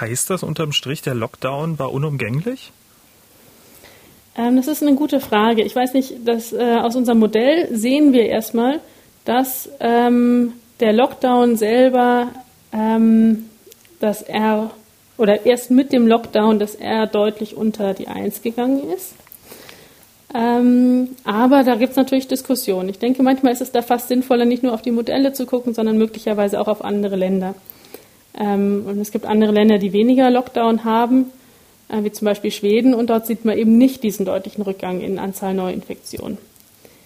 Heißt 0.00 0.30
das 0.30 0.44
unterm 0.44 0.72
Strich, 0.72 1.02
der 1.02 1.14
Lockdown 1.14 1.80
war 1.80 1.92
unumgänglich? 1.92 2.72
Ähm, 4.36 4.56
das 4.56 4.68
ist 4.68 4.82
eine 4.82 4.94
gute 4.94 5.18
Frage. 5.20 5.62
Ich 5.62 5.74
weiß 5.74 5.94
nicht, 5.94 6.26
dass, 6.26 6.52
äh, 6.52 6.76
aus 6.76 6.94
unserem 6.94 7.18
Modell 7.18 7.74
sehen 7.74 8.12
wir 8.12 8.26
erstmal, 8.26 8.80
dass 9.24 9.68
ähm, 9.80 10.52
der 10.78 10.92
Lockdown 10.92 11.56
selber 11.56 12.28
ähm, 12.72 13.48
das 14.00 14.22
R 14.22 14.70
oder 15.16 15.46
erst 15.46 15.70
mit 15.70 15.92
dem 15.92 16.06
Lockdown 16.06 16.58
das 16.58 16.74
R 16.74 17.06
deutlich 17.06 17.56
unter 17.56 17.94
die 17.94 18.08
1 18.08 18.42
gegangen 18.42 18.90
ist. 18.90 19.14
Ähm, 20.34 21.10
aber 21.22 21.62
da 21.62 21.76
gibt 21.76 21.92
es 21.92 21.96
natürlich 21.96 22.26
Diskussionen. 22.26 22.88
Ich 22.88 22.98
denke, 22.98 23.22
manchmal 23.22 23.52
ist 23.52 23.60
es 23.60 23.70
da 23.70 23.82
fast 23.82 24.08
sinnvoller, 24.08 24.44
nicht 24.44 24.64
nur 24.64 24.74
auf 24.74 24.82
die 24.82 24.90
Modelle 24.90 25.32
zu 25.32 25.46
gucken, 25.46 25.74
sondern 25.74 25.96
möglicherweise 25.96 26.60
auch 26.60 26.66
auf 26.66 26.84
andere 26.84 27.14
Länder. 27.14 27.54
Ähm, 28.36 28.84
und 28.86 28.98
es 28.98 29.12
gibt 29.12 29.26
andere 29.26 29.52
Länder, 29.52 29.78
die 29.78 29.92
weniger 29.92 30.28
Lockdown 30.30 30.84
haben, 30.84 31.26
äh, 31.88 32.02
wie 32.02 32.10
zum 32.10 32.24
Beispiel 32.24 32.50
Schweden, 32.50 32.94
und 32.94 33.10
dort 33.10 33.26
sieht 33.26 33.44
man 33.44 33.56
eben 33.56 33.78
nicht 33.78 34.02
diesen 34.02 34.26
deutlichen 34.26 34.62
Rückgang 34.62 35.00
in 35.00 35.20
Anzahl 35.20 35.54
Neuinfektionen. 35.54 36.38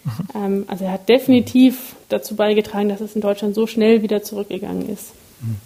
Mhm. 0.04 0.10
Ähm, 0.34 0.64
also 0.68 0.84
er 0.84 0.92
hat 0.92 1.08
definitiv 1.10 1.96
dazu 2.08 2.34
beigetragen, 2.34 2.88
dass 2.88 3.02
es 3.02 3.14
in 3.14 3.20
Deutschland 3.20 3.54
so 3.54 3.66
schnell 3.66 4.02
wieder 4.02 4.22
zurückgegangen 4.22 4.88
ist. 4.88 5.12
Mhm. 5.42 5.56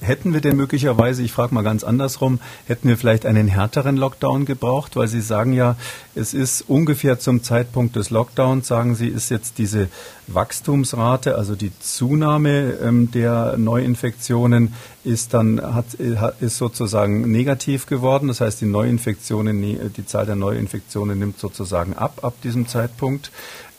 Hätten 0.00 0.34
wir 0.34 0.40
denn 0.40 0.56
möglicherweise, 0.56 1.22
ich 1.22 1.32
frage 1.32 1.54
mal 1.54 1.62
ganz 1.62 1.84
andersrum, 1.84 2.40
hätten 2.66 2.88
wir 2.88 2.98
vielleicht 2.98 3.24
einen 3.24 3.48
härteren 3.48 3.96
Lockdown 3.96 4.44
gebraucht? 4.44 4.96
Weil 4.96 5.08
Sie 5.08 5.20
sagen 5.20 5.52
ja, 5.52 5.76
es 6.14 6.34
ist 6.34 6.62
ungefähr 6.68 7.18
zum 7.18 7.42
Zeitpunkt 7.42 7.96
des 7.96 8.10
Lockdowns, 8.10 8.68
sagen 8.68 8.94
Sie, 8.94 9.08
ist 9.08 9.30
jetzt 9.30 9.58
diese 9.58 9.88
Wachstumsrate, 10.34 11.36
also 11.36 11.54
die 11.54 11.72
Zunahme 11.80 12.78
ähm, 12.82 13.10
der 13.10 13.56
Neuinfektionen, 13.56 14.74
ist 15.02 15.32
dann 15.34 15.60
hat, 15.60 15.94
ist 15.94 16.58
sozusagen 16.58 17.30
negativ 17.30 17.86
geworden. 17.86 18.28
Das 18.28 18.40
heißt, 18.40 18.60
die 18.60 18.66
Neuinfektionen, 18.66 19.92
die 19.96 20.06
Zahl 20.06 20.26
der 20.26 20.36
Neuinfektionen 20.36 21.18
nimmt 21.18 21.38
sozusagen 21.38 21.94
ab 21.94 22.20
ab 22.22 22.34
diesem 22.42 22.66
Zeitpunkt 22.66 23.30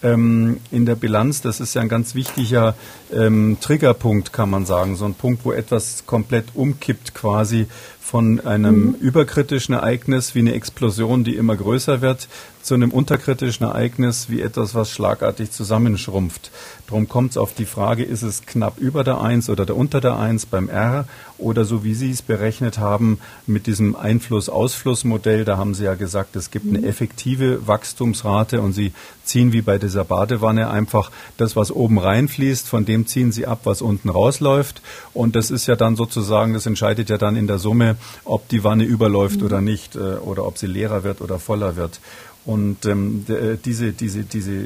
ähm, 0.04 0.60
in 0.72 0.86
der 0.86 0.96
Bilanz. 0.96 1.42
Das 1.42 1.60
ist 1.60 1.74
ja 1.74 1.82
ein 1.82 1.90
ganz 1.90 2.16
wichtiger 2.16 2.76
ähm, 3.14 3.58
Triggerpunkt, 3.62 4.34
kann 4.34 4.50
man 4.50 4.66
sagen. 4.66 4.96
So 4.96 5.06
ein 5.06 5.14
Punkt, 5.14 5.46
wo 5.46 5.52
etwas 5.52 6.06
komplett 6.06 6.46
umkippt 6.56 7.14
quasi 7.14 7.68
von 8.00 8.40
einem 8.42 8.88
mhm. 8.88 8.96
überkritischen 8.96 9.74
Ereignis 9.74 10.36
wie 10.36 10.40
eine 10.40 10.54
Explosion, 10.54 11.24
die 11.24 11.36
immer 11.36 11.56
größer 11.56 12.02
wird, 12.02 12.28
zu 12.64 12.74
einem 12.74 12.92
unterkritischen 12.92 13.66
Ereignis 13.66 14.30
wie 14.30 14.42
etwas, 14.42 14.76
was 14.76 14.92
schlagartig 14.92 15.52
zusammenschrumpft. 15.52 16.52
Darum 16.88 17.08
kommt 17.08 17.32
es 17.32 17.38
auf 17.38 17.54
die 17.54 17.66
Frage, 17.66 18.04
ist 18.04 18.22
es 18.22 18.46
knapp 18.46 18.78
über 18.78 19.04
der 19.04 19.22
1 19.22 19.50
oder 19.50 19.66
der 19.66 19.78
unter 19.78 20.02
der 20.02 20.18
1 20.18 20.48
beim 20.48 20.68
R 20.68 21.06
oder 21.38 21.66
so 21.66 21.84
wie 21.84 21.94
Sie 21.94 22.12
es 22.12 22.22
berechnet 22.22 22.78
haben 22.78 23.20
mit 23.48 23.66
diesem 23.66 23.96
Einfluss-Ausfluss-Modell, 23.96 25.46
da 25.46 25.58
haben 25.58 25.74
Sie 25.74 25.86
ja 25.86 25.96
gesagt, 25.96 26.36
es 26.36 26.52
gibt 26.52 26.68
eine 26.68 26.80
mhm. 26.80 26.86
effektive 26.86 27.66
Wachstumsrate 27.68 28.62
und 28.62 28.74
Sie 28.74 28.92
ziehen 29.24 29.54
wie 29.54 29.62
bei 29.62 29.78
dieser 29.78 30.04
Badewanne 30.04 30.70
einfach 30.70 31.12
das, 31.38 31.56
was 31.56 31.72
oben 31.72 31.98
reinfließt, 31.98 32.68
von 32.68 32.86
dem 32.86 33.08
ziehen 33.08 33.32
Sie 33.32 33.48
ab, 33.48 33.62
was 33.64 33.82
unten 33.82 34.10
rausläuft 34.10 34.82
und 35.14 35.36
das 35.36 35.50
ist 35.50 35.68
ja 35.68 35.76
dann 35.76 35.96
sozusagen, 35.96 36.54
das 36.54 36.66
entscheidet 36.66 37.10
ja 37.10 37.18
dann 37.18 37.36
in 37.36 37.48
der 37.48 37.58
Summe, 37.58 37.96
ob 38.26 38.48
die 38.50 38.64
Wanne 38.64 38.84
überläuft 38.84 39.40
mhm. 39.40 39.46
oder 39.46 39.62
nicht 39.62 39.96
äh, 39.96 40.00
oder 40.00 40.46
ob 40.46 40.58
sie 40.58 40.68
leerer 40.68 41.04
wird 41.04 41.22
oder 41.22 41.40
voller 41.40 41.76
wird. 41.76 42.00
Und 42.44 42.86
ähm, 42.86 43.26
äh, 43.30 43.58
diese, 43.64 43.92
diese, 43.92 44.24
diese, 44.24 44.52
äh, 44.52 44.66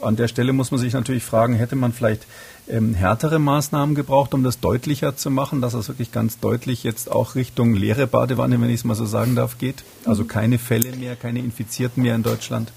an 0.00 0.16
der 0.16 0.26
Stelle 0.26 0.52
muss 0.52 0.72
man 0.72 0.80
sich 0.80 0.92
natürlich 0.92 1.22
fragen, 1.22 1.54
hätte 1.54 1.76
man 1.76 1.92
vielleicht 1.92 2.26
ähm, 2.68 2.94
härtere 2.94 3.38
Maßnahmen 3.38 3.94
gebraucht, 3.94 4.34
um 4.34 4.42
das 4.42 4.58
deutlicher 4.58 5.16
zu 5.16 5.30
machen, 5.30 5.60
dass 5.60 5.74
es 5.74 5.88
wirklich 5.88 6.10
ganz 6.10 6.40
deutlich 6.40 6.82
jetzt 6.82 7.10
auch 7.10 7.36
Richtung 7.36 7.74
leere 7.74 8.08
Badewanne, 8.08 8.60
wenn 8.60 8.68
ich 8.68 8.76
es 8.76 8.84
mal 8.84 8.94
so 8.94 9.06
sagen 9.06 9.36
darf, 9.36 9.58
geht? 9.58 9.84
Also 10.04 10.24
keine 10.24 10.58
Fälle 10.58 10.96
mehr, 10.96 11.14
keine 11.14 11.38
Infizierten 11.38 12.02
mehr 12.02 12.16
in 12.16 12.24
Deutschland? 12.24 12.72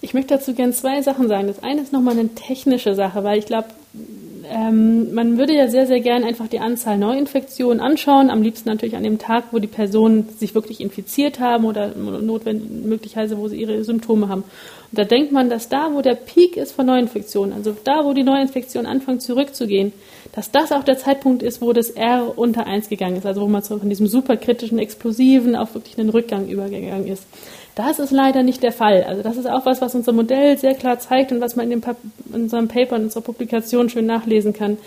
Ich 0.00 0.12
möchte 0.12 0.34
dazu 0.34 0.52
gerne 0.52 0.72
zwei 0.72 1.00
Sachen 1.02 1.28
sagen. 1.28 1.46
Das 1.46 1.62
eine 1.62 1.82
ist 1.82 1.92
nochmal 1.92 2.18
eine 2.18 2.34
technische 2.34 2.94
Sache, 2.94 3.24
weil 3.24 3.38
ich 3.38 3.46
glaube, 3.46 3.68
ähm, 4.50 5.14
man 5.14 5.38
würde 5.38 5.54
ja 5.54 5.68
sehr, 5.68 5.86
sehr 5.86 6.00
gern 6.00 6.24
einfach 6.24 6.48
die 6.48 6.60
Anzahl 6.60 6.98
Neuinfektionen 6.98 7.80
anschauen. 7.80 8.30
Am 8.30 8.42
liebsten 8.42 8.68
natürlich 8.68 8.96
an 8.96 9.02
dem 9.02 9.18
Tag, 9.18 9.44
wo 9.52 9.58
die 9.58 9.66
Personen 9.66 10.28
sich 10.38 10.54
wirklich 10.54 10.80
infiziert 10.80 11.40
haben 11.40 11.64
oder 11.64 11.94
notwendig, 11.94 12.68
möglicherweise, 12.84 13.38
wo 13.38 13.48
sie 13.48 13.60
ihre 13.60 13.84
Symptome 13.84 14.28
haben. 14.28 14.42
Und 14.42 14.98
da 14.98 15.04
denkt 15.04 15.32
man, 15.32 15.50
dass 15.50 15.68
da, 15.68 15.90
wo 15.92 16.02
der 16.02 16.14
Peak 16.14 16.56
ist 16.56 16.72
von 16.72 16.86
Neuinfektionen, 16.86 17.52
also 17.52 17.76
da, 17.84 18.04
wo 18.04 18.12
die 18.12 18.22
Neuinfektionen 18.22 18.90
anfangen 18.90 19.20
zurückzugehen, 19.20 19.92
dass 20.32 20.50
das 20.50 20.72
auch 20.72 20.84
der 20.84 20.98
Zeitpunkt 20.98 21.42
ist, 21.42 21.60
wo 21.60 21.72
das 21.72 21.90
R 21.90 22.32
unter 22.36 22.66
1 22.66 22.88
gegangen 22.88 23.16
ist, 23.16 23.26
also 23.26 23.40
wo 23.40 23.48
man 23.48 23.62
von 23.62 23.88
diesem 23.88 24.06
superkritischen, 24.06 24.78
explosiven 24.78 25.56
auf 25.56 25.74
wirklich 25.74 25.98
einen 25.98 26.10
Rückgang 26.10 26.48
übergegangen 26.48 27.06
ist. 27.06 27.26
Das 27.76 27.98
ist 27.98 28.10
leider 28.10 28.42
nicht 28.42 28.62
der 28.62 28.72
Fall. 28.72 29.04
Also 29.04 29.22
das 29.22 29.36
ist 29.36 29.46
auch 29.46 29.66
was, 29.66 29.82
was 29.82 29.94
unser 29.94 30.12
Modell 30.12 30.56
sehr 30.56 30.74
klar 30.74 30.98
zeigt 30.98 31.30
und 31.30 31.42
was 31.42 31.56
man 31.56 31.70
in, 31.70 31.82
in 32.32 32.34
unserem 32.34 32.68
Paper, 32.68 32.96
in 32.96 33.04
unserer 33.04 33.22
Publikation 33.22 33.90
schön 33.90 34.06
nachlesen 34.06 34.54
kann. 34.54 34.78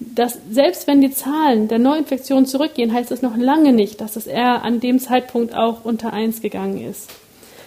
Dass 0.00 0.38
selbst 0.50 0.86
wenn 0.86 1.02
die 1.02 1.10
Zahlen 1.10 1.68
der 1.68 1.78
Neuinfektionen 1.78 2.46
zurückgehen, 2.46 2.94
heißt 2.94 3.10
das 3.10 3.20
noch 3.20 3.36
lange 3.36 3.74
nicht, 3.74 4.00
dass 4.00 4.14
das 4.14 4.26
R 4.26 4.64
an 4.64 4.80
dem 4.80 4.98
Zeitpunkt 4.98 5.54
auch 5.54 5.84
unter 5.84 6.14
1 6.14 6.40
gegangen 6.40 6.80
ist. 6.80 7.10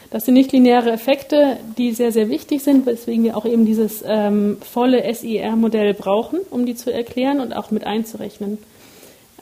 Das 0.09 0.25
sind 0.25 0.33
nicht 0.33 0.51
lineare 0.51 0.91
Effekte, 0.91 1.57
die 1.77 1.91
sehr, 1.91 2.11
sehr 2.11 2.29
wichtig 2.29 2.63
sind, 2.63 2.87
weswegen 2.87 3.23
wir 3.23 3.37
auch 3.37 3.45
eben 3.45 3.67
dieses 3.67 4.03
ähm, 4.05 4.57
volle 4.61 5.03
SIR-Modell 5.13 5.93
brauchen, 5.93 6.39
um 6.49 6.65
die 6.65 6.73
zu 6.73 6.91
erklären 6.91 7.39
und 7.39 7.55
auch 7.55 7.69
mit 7.69 7.85
einzurechnen. 7.85 8.57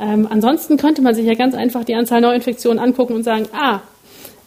Ähm, 0.01 0.27
ansonsten 0.29 0.75
könnte 0.75 1.01
man 1.01 1.15
sich 1.15 1.25
ja 1.25 1.33
ganz 1.33 1.55
einfach 1.55 1.85
die 1.85 1.95
Anzahl 1.95 2.19
Neuinfektionen 2.19 2.77
angucken 2.77 3.13
und 3.13 3.23
sagen, 3.23 3.47
ah, 3.53 3.79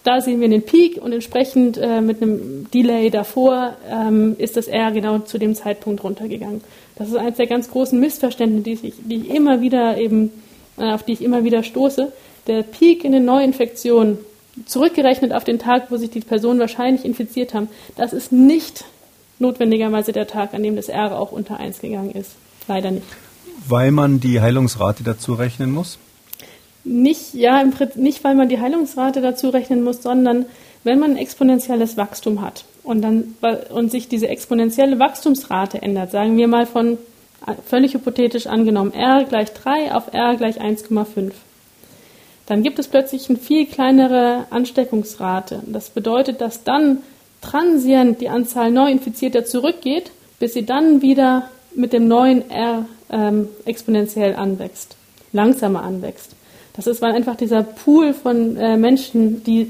da 0.04 0.20
sehen 0.20 0.40
wir 0.40 0.48
den 0.48 0.62
Peak 0.62 0.98
und 1.00 1.12
entsprechend 1.12 1.78
äh, 1.78 2.00
mit 2.00 2.20
einem 2.20 2.70
Delay 2.72 3.10
davor 3.10 3.76
ähm, 3.88 4.34
ist 4.38 4.56
das 4.56 4.66
R 4.66 4.90
genau 4.90 5.20
zu 5.20 5.38
dem 5.38 5.54
Zeitpunkt 5.54 6.02
runtergegangen. 6.02 6.60
Das 6.96 7.08
ist 7.08 7.16
eines 7.16 7.36
der 7.36 7.46
ganz 7.46 7.70
großen 7.70 7.98
Missverständnisse, 7.98 8.64
die 8.64 8.88
ich, 8.88 8.94
die 9.04 9.16
ich 9.16 9.30
immer 9.30 9.60
wieder 9.60 9.98
eben, 9.98 10.30
äh, 10.76 10.92
auf 10.92 11.04
die 11.04 11.12
ich 11.12 11.22
immer 11.22 11.44
wieder 11.44 11.62
stoße. 11.62 12.12
Der 12.48 12.62
Peak 12.62 13.04
in 13.04 13.12
den 13.12 13.24
Neuinfektionen, 13.24 14.18
zurückgerechnet 14.66 15.32
auf 15.32 15.44
den 15.44 15.58
Tag, 15.58 15.90
wo 15.90 15.96
sich 15.96 16.10
die 16.10 16.20
Personen 16.20 16.60
wahrscheinlich 16.60 17.04
infiziert 17.04 17.54
haben, 17.54 17.68
das 17.96 18.12
ist 18.12 18.32
nicht 18.32 18.84
notwendigerweise 19.38 20.12
der 20.12 20.26
Tag, 20.26 20.52
an 20.54 20.62
dem 20.62 20.76
das 20.76 20.88
R 20.88 21.18
auch 21.18 21.32
unter 21.32 21.58
1 21.58 21.80
gegangen 21.80 22.12
ist. 22.12 22.32
Leider 22.68 22.90
nicht. 22.90 23.06
Weil 23.68 23.92
man 23.92 24.20
die 24.20 24.40
Heilungsrate 24.40 25.04
dazu 25.04 25.34
rechnen 25.34 25.70
muss? 25.70 25.98
Nicht, 26.84 27.34
ja, 27.34 27.62
nicht, 27.94 28.24
weil 28.24 28.34
man 28.34 28.48
die 28.48 28.60
Heilungsrate 28.60 29.20
dazu 29.20 29.50
rechnen 29.50 29.82
muss, 29.84 30.02
sondern 30.02 30.46
wenn 30.84 30.98
man 30.98 31.12
ein 31.12 31.16
exponentielles 31.16 31.96
Wachstum 31.96 32.40
hat 32.40 32.64
und, 32.82 33.02
dann, 33.02 33.36
und 33.72 33.90
sich 33.90 34.08
diese 34.08 34.28
exponentielle 34.28 34.98
Wachstumsrate 34.98 35.80
ändert, 35.80 36.10
sagen 36.10 36.36
wir 36.36 36.48
mal 36.48 36.66
von 36.66 36.98
völlig 37.66 37.94
hypothetisch 37.94 38.46
angenommen 38.46 38.92
r 38.92 39.24
gleich 39.24 39.52
3 39.52 39.94
auf 39.94 40.12
r 40.12 40.36
gleich 40.36 40.60
1,5, 40.60 41.32
dann 42.46 42.62
gibt 42.62 42.78
es 42.78 42.88
plötzlich 42.88 43.28
eine 43.28 43.38
viel 43.38 43.66
kleinere 43.66 44.46
Ansteckungsrate. 44.50 45.62
Das 45.66 45.90
bedeutet, 45.90 46.40
dass 46.40 46.64
dann 46.64 46.98
transient 47.40 48.20
die 48.20 48.28
Anzahl 48.28 48.70
Neuinfizierter 48.70 49.44
zurückgeht, 49.44 50.10
bis 50.38 50.54
sie 50.54 50.66
dann 50.66 51.02
wieder 51.02 51.48
mit 51.74 51.92
dem 51.92 52.08
neuen 52.08 52.50
R 52.50 52.86
ähm, 53.10 53.48
exponentiell 53.64 54.34
anwächst, 54.34 54.96
langsamer 55.32 55.82
anwächst. 55.82 56.34
Das 56.74 56.86
ist, 56.86 57.02
weil 57.02 57.12
einfach 57.12 57.36
dieser 57.36 57.62
Pool 57.62 58.14
von 58.14 58.56
äh, 58.56 58.76
Menschen, 58.76 59.44
die, 59.44 59.62
äh, 59.62 59.66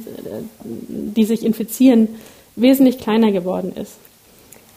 die 0.64 1.24
sich 1.24 1.44
infizieren, 1.44 2.08
wesentlich 2.54 2.98
kleiner 2.98 3.32
geworden 3.32 3.72
ist. 3.74 3.94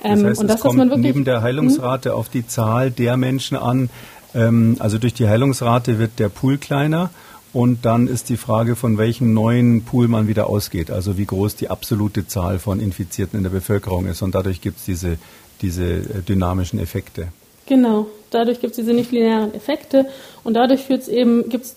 Ähm, 0.04 0.22
das 0.22 0.24
heißt, 0.24 0.42
und 0.42 0.48
das, 0.48 0.56
es 0.58 0.62
kommt 0.62 0.78
man 0.78 0.90
wirklich, 0.90 1.06
neben 1.06 1.26
der 1.26 1.42
Heilungsrate 1.42 2.10
hm? 2.10 2.18
auf 2.18 2.30
die 2.30 2.48
Zahl 2.48 2.92
der 2.92 3.18
Menschen 3.18 3.58
an. 3.58 3.90
Ähm, 4.34 4.78
also 4.80 4.98
durch 4.98 5.14
die 5.14 5.28
Heilungsrate 5.28 6.00
wird 6.00 6.20
der 6.20 6.30
Pool 6.30 6.58
kleiner 6.58 7.12
und 7.54 7.86
dann 7.86 8.08
ist 8.08 8.30
die 8.30 8.38
Frage, 8.38 8.76
von 8.76 8.98
welchem 8.98 9.34
neuen 9.34 9.86
Pool 9.86 10.08
man 10.08 10.28
wieder 10.28 10.50
ausgeht, 10.50 10.92
also 10.92 11.18
wie 11.18 11.26
groß 11.26 11.56
die 11.56 11.70
absolute 11.70 12.28
Zahl 12.28 12.60
von 12.60 12.80
Infizierten 12.80 13.38
in 13.38 13.44
der 13.44 13.52
Bevölkerung 13.52 14.08
ist. 14.08 14.22
Und 14.22 14.36
dadurch 14.36 14.62
gibt 14.62 14.80
es 14.80 14.86
diese, 14.86 15.18
diese 15.62 15.86
äh, 15.86 16.22
dynamischen 16.28 16.80
Effekte. 16.80 17.30
Genau, 17.68 18.08
dadurch 18.30 18.60
gibt 18.60 18.72
es 18.72 18.78
diese 18.78 18.94
nicht 18.94 19.12
linearen 19.12 19.54
Effekte 19.54 20.06
und 20.44 20.54
dadurch 20.54 20.88
gibt 20.88 21.08
es 21.08 21.76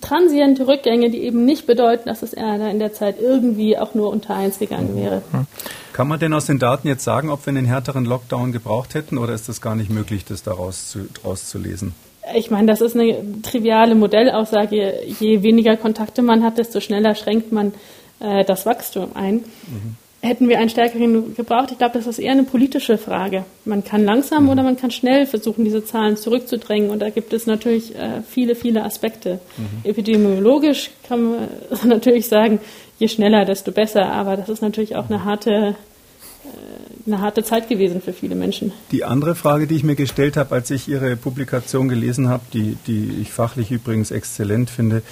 transiente 0.00 0.66
Rückgänge, 0.66 1.10
die 1.10 1.22
eben 1.22 1.44
nicht 1.44 1.66
bedeuten, 1.66 2.08
dass 2.08 2.22
es 2.22 2.32
in 2.32 2.78
der 2.78 2.92
Zeit 2.92 3.20
irgendwie 3.20 3.78
auch 3.78 3.94
nur 3.94 4.10
unter 4.10 4.34
eins 4.34 4.58
gegangen 4.58 4.96
wäre. 4.96 5.22
Hm. 5.30 5.46
Kann 5.92 6.08
man 6.08 6.18
denn 6.18 6.32
aus 6.32 6.46
den 6.46 6.58
Daten 6.58 6.88
jetzt 6.88 7.04
sagen, 7.04 7.30
ob 7.30 7.44
wir 7.46 7.50
einen 7.50 7.66
härteren 7.66 8.04
Lockdown 8.04 8.52
gebraucht 8.52 8.94
hätten 8.94 9.18
oder 9.18 9.34
ist 9.34 9.48
das 9.48 9.60
gar 9.60 9.74
nicht 9.74 9.90
möglich, 9.90 10.24
das 10.24 10.42
daraus 10.42 10.88
zu, 10.88 11.00
daraus 11.22 11.48
zu 11.48 11.58
lesen? 11.58 11.94
Ich 12.34 12.50
meine, 12.50 12.66
das 12.66 12.80
ist 12.80 12.96
eine 12.96 13.42
triviale 13.42 13.94
Modellaussage. 13.94 14.94
Je 15.18 15.42
weniger 15.42 15.76
Kontakte 15.76 16.22
man 16.22 16.44
hat, 16.44 16.56
desto 16.56 16.80
schneller 16.80 17.14
schränkt 17.14 17.52
man 17.52 17.72
äh, 18.20 18.44
das 18.44 18.64
Wachstum 18.64 19.10
ein. 19.14 19.34
Mhm. 19.34 19.96
Hätten 20.24 20.48
wir 20.48 20.60
einen 20.60 20.70
stärkeren 20.70 21.34
gebraucht? 21.34 21.72
Ich 21.72 21.78
glaube, 21.78 21.94
das 21.98 22.06
ist 22.06 22.20
eher 22.20 22.30
eine 22.30 22.44
politische 22.44 22.96
Frage. 22.96 23.44
Man 23.64 23.82
kann 23.82 24.04
langsam 24.04 24.44
mhm. 24.44 24.50
oder 24.50 24.62
man 24.62 24.76
kann 24.76 24.92
schnell 24.92 25.26
versuchen, 25.26 25.64
diese 25.64 25.84
Zahlen 25.84 26.16
zurückzudrängen. 26.16 26.90
Und 26.90 27.00
da 27.00 27.10
gibt 27.10 27.32
es 27.32 27.46
natürlich 27.46 27.96
äh, 27.96 28.22
viele, 28.28 28.54
viele 28.54 28.84
Aspekte. 28.84 29.40
Mhm. 29.56 29.90
Epidemiologisch 29.90 30.90
kann 31.08 31.22
man 31.22 31.48
natürlich 31.84 32.28
sagen, 32.28 32.60
je 33.00 33.08
schneller, 33.08 33.44
desto 33.44 33.72
besser. 33.72 34.12
Aber 34.12 34.36
das 34.36 34.48
ist 34.48 34.62
natürlich 34.62 34.94
auch 34.94 35.10
eine 35.10 35.24
harte 35.24 35.74
eine 37.06 37.20
harte 37.20 37.42
Zeit 37.42 37.68
gewesen 37.68 38.00
für 38.00 38.12
viele 38.12 38.34
Menschen. 38.34 38.72
Die 38.90 39.04
andere 39.04 39.34
Frage, 39.34 39.66
die 39.66 39.74
ich 39.74 39.84
mir 39.84 39.96
gestellt 39.96 40.36
habe, 40.36 40.54
als 40.54 40.70
ich 40.70 40.88
Ihre 40.88 41.16
Publikation 41.16 41.88
gelesen 41.88 42.28
habe, 42.28 42.44
die, 42.52 42.76
die 42.86 43.18
ich 43.20 43.32
fachlich 43.32 43.70
übrigens 43.70 44.10
exzellent 44.10 44.70
finde, 44.70 44.98
äh, 44.98 45.02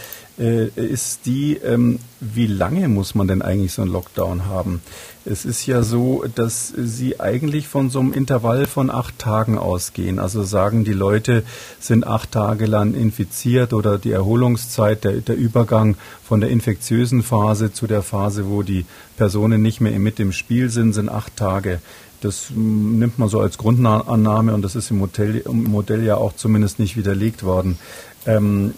ist 0.41 1.27
die, 1.27 1.57
ähm, 1.57 1.99
wie 2.21 2.47
lange 2.47 2.89
muss 2.89 3.15
man 3.15 3.29
denn 3.29 3.43
eigentlich 3.43 3.73
so 3.73 3.83
einen 3.83 3.93
Lockdown 3.93 4.47
haben? 4.47 4.81
Es 5.27 5.45
ist 5.45 5.67
ja 5.67 5.83
so, 5.83 6.25
dass 6.35 6.69
Sie 6.69 7.21
eigentlich 7.21 7.69
von 7.69 7.91
so 7.91 8.01
einem 8.01 8.15
Intervall 8.15 8.67
von 8.67 8.89
acht 8.89 9.19
Tagen 9.19 9.59
ausgehen. 9.59 10.19
Also 10.19 10.43
sagen, 10.43 10.85
die 10.85 10.95
Leute 10.95 11.43
sind 11.79 12.07
acht 12.07 12.33
Tage 12.33 12.65
lang 12.65 12.95
infiziert 12.95 13.75
oder 13.75 13.99
die 13.99 14.13
Erholungszeit, 14.13 15.05
der, 15.05 15.21
der 15.21 15.37
Übergang 15.37 15.97
von 16.25 16.41
der 16.41 16.49
infektiösen 16.49 17.23
Phase 17.23 17.73
zu 17.75 17.87
der 17.87 18.03
Phase, 18.03 18.49
wo 18.49 18.63
die 18.63 18.87
Personen 19.19 19.61
nicht 19.61 19.83
mehr 19.83 19.99
mit 19.99 20.21
im 20.21 20.33
Spiel 20.33 20.71
sind, 20.71 20.95
sind 20.95 21.11
acht 21.11 21.37
Tage. 21.37 21.83
Das 22.23 22.51
nimmt 22.55 23.19
man 23.19 23.29
so 23.29 23.41
als 23.41 23.59
Grundannahme 23.59 24.55
und 24.55 24.63
das 24.63 24.75
ist 24.75 24.91
im 24.91 24.99
Modell, 24.99 25.39
im 25.39 25.65
Modell 25.65 26.03
ja 26.03 26.17
auch 26.17 26.35
zumindest 26.35 26.79
nicht 26.79 26.97
widerlegt 26.97 27.43
worden. 27.43 27.79
Ähm, 28.27 28.75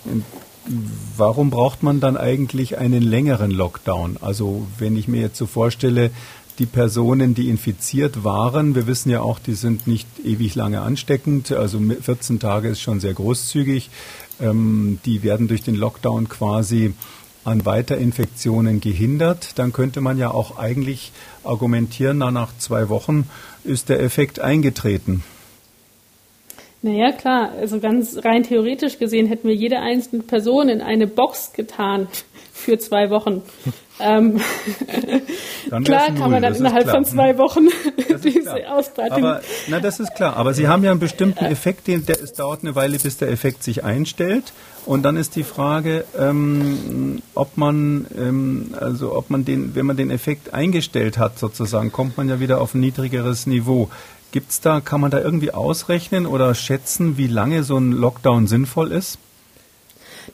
warum 1.17 1.51
braucht 1.51 1.83
man 1.83 2.01
dann 2.01 2.17
eigentlich 2.17 2.79
einen 2.79 3.03
längeren 3.03 3.51
Lockdown? 3.51 4.17
Also 4.21 4.67
wenn 4.79 4.97
ich 4.97 5.09
mir 5.09 5.21
jetzt 5.21 5.39
so 5.39 5.47
vorstelle, 5.47 6.11
die 6.59 6.67
Personen, 6.67 7.35
die 7.35 7.49
infiziert 7.49 8.25
waren, 8.25 8.75
wir 8.75 8.87
wissen 8.87 9.11
ja 9.11 9.23
auch, 9.23 9.39
die 9.39 9.55
sind 9.55 9.87
nicht 9.87 10.07
ewig 10.25 10.55
lange 10.55 10.83
ansteckend, 10.83 11.51
also 11.53 11.81
14 11.81 12.41
Tage 12.41 12.69
ist 12.69 12.81
schon 12.81 13.01
sehr 13.01 13.15
großzügig, 13.15 13.91
ähm, 14.41 14.99
die 15.05 15.23
werden 15.23 15.49
durch 15.49 15.63
den 15.63 15.75
Lockdown 15.75 16.29
quasi 16.29 16.95
an 17.45 17.65
Weiterinfektionen 17.65 18.81
gehindert, 18.81 19.59
dann 19.59 19.73
könnte 19.73 20.01
man 20.01 20.19
ja 20.19 20.31
auch 20.31 20.59
eigentlich 20.59 21.13
argumentieren, 21.43 22.19
na, 22.19 22.31
nach 22.31 22.57
zwei 22.59 22.89
Wochen 22.89 23.29
ist 23.65 23.89
der 23.89 24.01
Effekt 24.01 24.39
eingetreten. 24.39 25.25
Naja, 26.83 27.13
klar. 27.13 27.53
Also 27.61 27.79
ganz 27.79 28.19
rein 28.25 28.43
theoretisch 28.43 28.99
gesehen 28.99 29.29
hätten 29.29 29.47
wir 29.47 29.55
jede 29.55 29.79
einzelne 29.79 30.25
Person 30.25 30.69
in 30.69 30.81
eine 30.81 31.07
Box 31.07 31.53
getan 31.53 32.09
für 32.53 32.77
zwei 32.79 33.09
Wochen. 33.11 33.43
ähm, 34.01 34.41
klar 35.85 36.07
kann 36.15 36.31
man 36.33 36.43
dann 36.43 36.55
innerhalb 36.55 36.89
von 36.89 37.05
zwei 37.05 37.39
Wochen 37.39 37.69
diese 38.25 38.69
Ausbreitung. 38.69 39.25
Aber, 39.25 39.41
na, 39.69 39.79
das 39.79 40.01
ist 40.01 40.15
klar. 40.17 40.37
Aber 40.37 40.55
Sie 40.55 40.67
haben 40.67 40.83
ja 40.83 40.91
einen 40.91 40.99
bestimmten 40.99 41.45
Effekt, 41.45 41.87
den, 41.87 42.05
der, 42.05 42.21
es 42.21 42.33
dauert 42.33 42.63
eine 42.63 42.75
Weile, 42.75 42.99
bis 42.99 43.17
der 43.17 43.31
Effekt 43.31 43.63
sich 43.63 43.85
einstellt. 43.85 44.53
Und 44.85 45.05
dann 45.05 45.17
ist 45.17 45.37
die 45.37 45.45
Frage, 45.45 46.05
ähm, 46.19 47.23
ob 47.37 47.57
man, 47.57 48.07
ähm, 48.19 48.75
also 48.79 49.15
ob 49.15 49.31
man 49.31 49.45
den, 49.45 49.77
wenn 49.77 49.87
man 49.87 49.97
den 49.97 50.11
Effekt 50.11 50.53
eingestellt 50.53 51.17
hat, 51.17 51.39
sozusagen, 51.39 51.93
kommt 51.93 52.17
man 52.17 52.29
ja 52.29 52.41
wieder 52.41 52.61
auf 52.61 52.75
ein 52.75 52.81
niedrigeres 52.81 53.47
Niveau. 53.47 53.89
Gibt's 54.33 54.63
da, 54.63 54.81
kann 54.81 55.03
man 55.03 55.11
da 55.11 55.21
irgendwie 55.21 55.53
ausrechnen 55.53 56.27
oder 56.27 56.55
schätzen, 56.55 57.19
wie 57.19 57.27
lange 57.27 57.65
so 57.65 57.77
ein 57.77 57.93
Lockdown 57.93 58.47
sinnvoll 58.47 58.91
ist? 58.91 59.19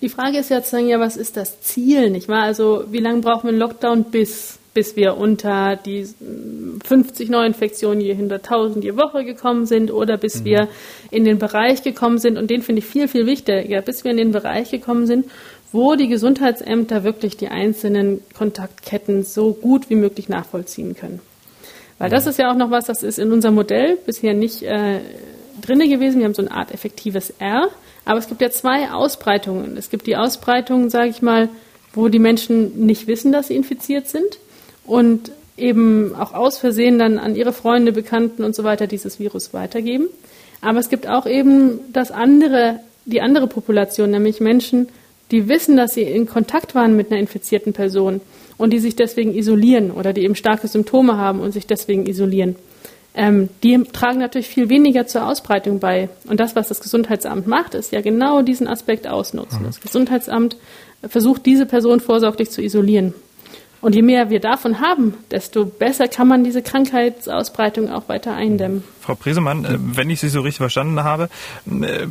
Die 0.01 0.09
Frage 0.09 0.39
ist 0.39 0.51
jetzt, 0.51 0.73
ja, 0.73 1.01
was 1.01 1.17
ist 1.17 1.37
das 1.37 1.61
Ziel, 1.61 2.11
nicht 2.11 2.29
wahr? 2.29 2.43
Also, 2.43 2.85
wie 2.91 3.01
lange 3.01 3.21
brauchen 3.21 3.45
wir 3.45 3.51
einen 3.51 3.59
Lockdown 3.59 4.05
bis, 4.05 4.61
bis 4.73 4.95
wir 4.95 5.17
unter 5.17 5.75
die 5.75 6.07
50 6.87 7.29
Neuinfektionen 7.29 8.01
je 8.01 8.15
100.000 8.15 8.83
je 8.83 8.97
Woche 8.97 9.25
gekommen 9.25 9.67
sind 9.67 9.91
oder 9.91 10.17
bis 10.17 10.41
mhm. 10.41 10.45
wir 10.45 10.69
in 11.11 11.25
den 11.25 11.39
Bereich 11.39 11.83
gekommen 11.83 12.19
sind, 12.19 12.39
und 12.39 12.51
den 12.51 12.63
finde 12.63 12.81
ich 12.81 12.87
viel, 12.87 13.09
viel 13.09 13.27
wichtiger, 13.27 13.83
bis 13.83 14.05
wir 14.05 14.13
in 14.13 14.19
den 14.19 14.31
Bereich 14.31 14.71
gekommen 14.71 15.07
sind, 15.07 15.27
wo 15.73 15.97
die 15.97 16.09
Gesundheitsämter 16.09 17.03
wirklich 17.03 17.37
die 17.37 17.49
einzelnen 17.49 18.21
Kontaktketten 18.37 19.25
so 19.25 19.53
gut 19.53 19.91
wie 19.91 19.97
möglich 19.97 20.29
nachvollziehen 20.29 20.95
können. 20.95 21.21
Weil 21.99 22.11
das 22.11 22.27
ist 22.27 22.39
ja 22.39 22.51
auch 22.51 22.57
noch 22.57 22.71
was, 22.71 22.87
das 22.87 23.03
ist 23.03 23.19
in 23.19 23.33
unserem 23.33 23.55
Modell 23.55 23.99
bisher 24.07 24.35
nicht 24.35 24.63
äh, 24.63 25.01
drinne 25.61 25.89
gewesen. 25.89 26.19
Wir 26.19 26.27
haben 26.27 26.35
so 26.35 26.43
eine 26.43 26.53
Art 26.53 26.73
effektives 26.73 27.35
R, 27.39 27.69
aber 28.05 28.19
es 28.19 28.29
gibt 28.29 28.41
ja 28.41 28.51
zwei 28.51 28.91
Ausbreitungen. 28.91 29.77
Es 29.77 29.91
gibt 29.91 30.07
die 30.07 30.17
Ausbreitung, 30.17 30.91
sage 30.91 31.11
ich 31.11 31.23
mal, 31.23 31.49
wo 31.93 32.09
die 32.09 32.21
Menschen 32.21 32.87
nicht 32.87 33.07
wissen, 33.07 33.33
dass 33.33 33.49
sie 33.49 33.57
infiziert 33.57 34.09
sind 34.09 34.39
und 34.87 35.33
eben 35.57 36.15
auch 36.15 36.33
aus 36.33 36.59
Versehen 36.59 36.99
dann 36.99 37.19
an 37.19 37.35
ihre 37.35 37.53
Freunde, 37.53 37.93
Bekannten 37.93 38.45
und 38.45 38.55
so 38.55 38.63
weiter 38.63 38.87
dieses 38.87 39.19
Virus 39.19 39.53
weitergeben. 39.53 40.07
Aber 40.61 40.79
es 40.79 40.89
gibt 40.89 41.09
auch 41.09 41.27
eben 41.27 41.81
das 41.93 42.11
andere, 42.11 42.81
die 43.05 43.21
andere 43.21 43.49
Population, 43.49 44.11
nämlich 44.11 44.41
Menschen, 44.41 44.89
die 45.31 45.49
wissen, 45.49 45.77
dass 45.77 45.95
sie 45.95 46.03
in 46.03 46.27
Kontakt 46.27 46.75
waren 46.75 46.97
mit 46.97 47.11
einer 47.11 47.21
infizierten 47.21 47.73
Person 47.73 48.21
und 48.59 48.73
die 48.73 48.81
sich 48.81 48.97
deswegen 48.97 49.35
isolieren 49.35 49.91
oder 49.91 50.13
die 50.13 50.25
eben 50.25 50.35
starke 50.35 50.69
Symptome 50.69 51.17
haben 51.17 51.41
und 51.41 51.53
sich 51.53 51.67
deswegen 51.67 52.07
isolieren. 52.07 52.57
Ähm, 53.15 53.49
die 53.63 53.83
tragen 53.85 54.19
natürlich 54.19 54.49
viel 54.49 54.69
weniger 54.69 55.07
zur 55.07 55.27
Ausbreitung 55.27 55.81
bei. 55.81 56.09
Und 56.29 56.39
das, 56.39 56.55
was 56.55 56.69
das 56.69 56.81
Gesundheitsamt 56.81 57.47
macht, 57.47 57.75
ist 57.75 57.93
ja 57.93 58.01
genau 58.01 58.43
diesen 58.43 58.69
Aspekt 58.69 59.07
ausnutzen. 59.09 59.63
Mhm. 59.63 59.67
Das 59.67 59.81
Gesundheitsamt 59.81 60.57
versucht, 61.09 61.47
diese 61.47 61.67
Person 61.67 62.01
vorsorglich 62.01 62.51
zu 62.51 62.63
isolieren. 62.63 63.15
Und 63.81 63.95
je 63.95 64.03
mehr 64.03 64.29
wir 64.29 64.41
davon 64.41 64.81
haben, 64.81 65.15
desto 65.31 65.65
besser 65.65 66.09
kann 66.09 66.27
man 66.27 66.43
diese 66.43 66.63
Krankheitsausbreitung 66.63 67.91
auch 67.91 68.09
weiter 68.09 68.35
eindämmen. 68.35 68.83
Frau 69.01 69.15
Presemann, 69.15 69.65
äh, 69.65 69.79
wenn 69.79 70.11
ich 70.11 70.21
Sie 70.21 70.29
so 70.29 70.41
richtig 70.41 70.59
verstanden 70.59 71.05
habe, 71.05 71.29
äh, 71.67 72.07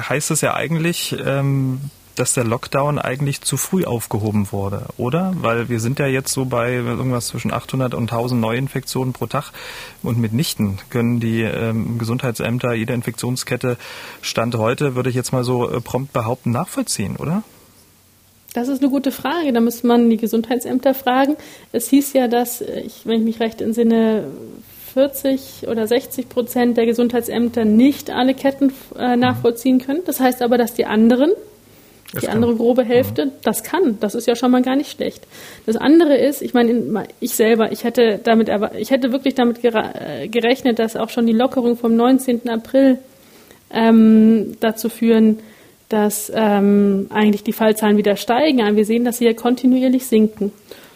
heißt 0.00 0.30
es 0.30 0.42
ja 0.42 0.54
eigentlich, 0.54 1.16
ähm, 1.24 1.80
dass 2.16 2.34
der 2.34 2.44
Lockdown 2.44 2.98
eigentlich 2.98 3.42
zu 3.42 3.56
früh 3.56 3.84
aufgehoben 3.84 4.50
wurde, 4.50 4.86
oder? 4.96 5.32
Weil 5.40 5.68
wir 5.68 5.80
sind 5.80 5.98
ja 5.98 6.06
jetzt 6.06 6.32
so 6.32 6.44
bei 6.46 6.74
irgendwas 6.74 7.28
zwischen 7.28 7.52
800 7.52 7.94
und 7.94 8.10
1000 8.10 8.40
Neuinfektionen 8.40 9.12
pro 9.12 9.26
Tag 9.26 9.52
und 10.02 10.18
mitnichten 10.18 10.78
können 10.90 11.20
die 11.20 11.42
ähm, 11.42 11.98
Gesundheitsämter 11.98 12.74
jede 12.74 12.92
Infektionskette 12.92 13.76
Stand 14.22 14.56
heute, 14.56 14.94
würde 14.94 15.10
ich 15.10 15.16
jetzt 15.16 15.32
mal 15.32 15.44
so 15.44 15.70
äh, 15.70 15.80
prompt 15.80 16.12
behaupten, 16.12 16.50
nachvollziehen, 16.50 17.16
oder? 17.16 17.42
Das 18.54 18.68
ist 18.68 18.80
eine 18.80 18.90
gute 18.90 19.12
Frage. 19.12 19.52
Da 19.52 19.60
müsste 19.60 19.86
man 19.86 20.08
die 20.08 20.16
Gesundheitsämter 20.16 20.94
fragen. 20.94 21.36
Es 21.72 21.90
hieß 21.90 22.14
ja, 22.14 22.26
dass, 22.26 22.62
äh, 22.62 22.80
ich, 22.80 23.02
wenn 23.04 23.18
ich 23.18 23.24
mich 23.24 23.40
recht 23.40 23.60
entsinne, 23.60 24.28
40 24.94 25.68
oder 25.68 25.86
60 25.86 26.30
Prozent 26.30 26.78
der 26.78 26.86
Gesundheitsämter 26.86 27.66
nicht 27.66 28.08
alle 28.08 28.32
Ketten 28.32 28.72
äh, 28.98 29.14
nachvollziehen 29.16 29.78
können. 29.78 30.00
Das 30.06 30.20
heißt 30.20 30.40
aber, 30.40 30.56
dass 30.56 30.72
die 30.72 30.86
anderen, 30.86 31.32
das 32.16 32.22
die 32.22 32.26
kann. 32.26 32.36
andere 32.36 32.56
grobe 32.56 32.84
Hälfte, 32.84 33.26
mhm. 33.26 33.30
das 33.42 33.62
kann. 33.62 33.98
Das 34.00 34.14
ist 34.14 34.26
ja 34.26 34.34
schon 34.36 34.50
mal 34.50 34.62
gar 34.62 34.76
nicht 34.76 34.90
schlecht. 34.90 35.26
Das 35.64 35.76
andere 35.76 36.16
ist, 36.16 36.42
ich 36.42 36.54
meine, 36.54 37.06
ich 37.20 37.34
selber, 37.34 37.72
ich 37.72 37.84
hätte 37.84 38.20
damit, 38.22 38.50
ich 38.78 38.90
hätte 38.90 39.12
wirklich 39.12 39.34
damit 39.34 39.64
äh, 39.64 40.28
gerechnet, 40.28 40.78
dass 40.78 40.96
auch 40.96 41.10
schon 41.10 41.26
die 41.26 41.32
Lockerung 41.32 41.76
vom 41.76 41.96
19. 41.96 42.48
April 42.48 42.98
ähm, 43.72 44.56
dazu 44.60 44.88
führen 44.88 45.38
dass 45.88 46.32
ähm, 46.34 47.06
eigentlich 47.10 47.44
die 47.44 47.52
Fallzahlen 47.52 47.96
wieder 47.96 48.16
steigen, 48.16 48.62
aber 48.62 48.76
wir 48.76 48.84
sehen, 48.84 49.04
dass 49.04 49.18
sie 49.18 49.26
ja 49.26 49.34
kontinuierlich 49.34 50.06
sinken. 50.06 50.52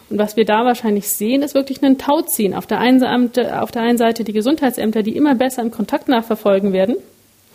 Und 0.09 0.17
was 0.17 0.35
wir 0.35 0.43
da 0.43 0.65
wahrscheinlich 0.65 1.07
sehen, 1.07 1.41
ist 1.41 1.55
wirklich 1.55 1.81
ein 1.81 1.97
Tauziehen. 1.97 2.53
Auf 2.53 2.67
der 2.67 2.79
einen, 2.79 3.01
auf 3.03 3.71
der 3.71 3.81
einen 3.81 3.97
Seite 3.97 4.25
die 4.25 4.33
Gesundheitsämter, 4.33 5.03
die 5.03 5.15
immer 5.15 5.35
besser 5.35 5.61
im 5.61 5.71
Kontakt 5.71 6.09
nachverfolgen 6.09 6.73
werden. 6.73 6.97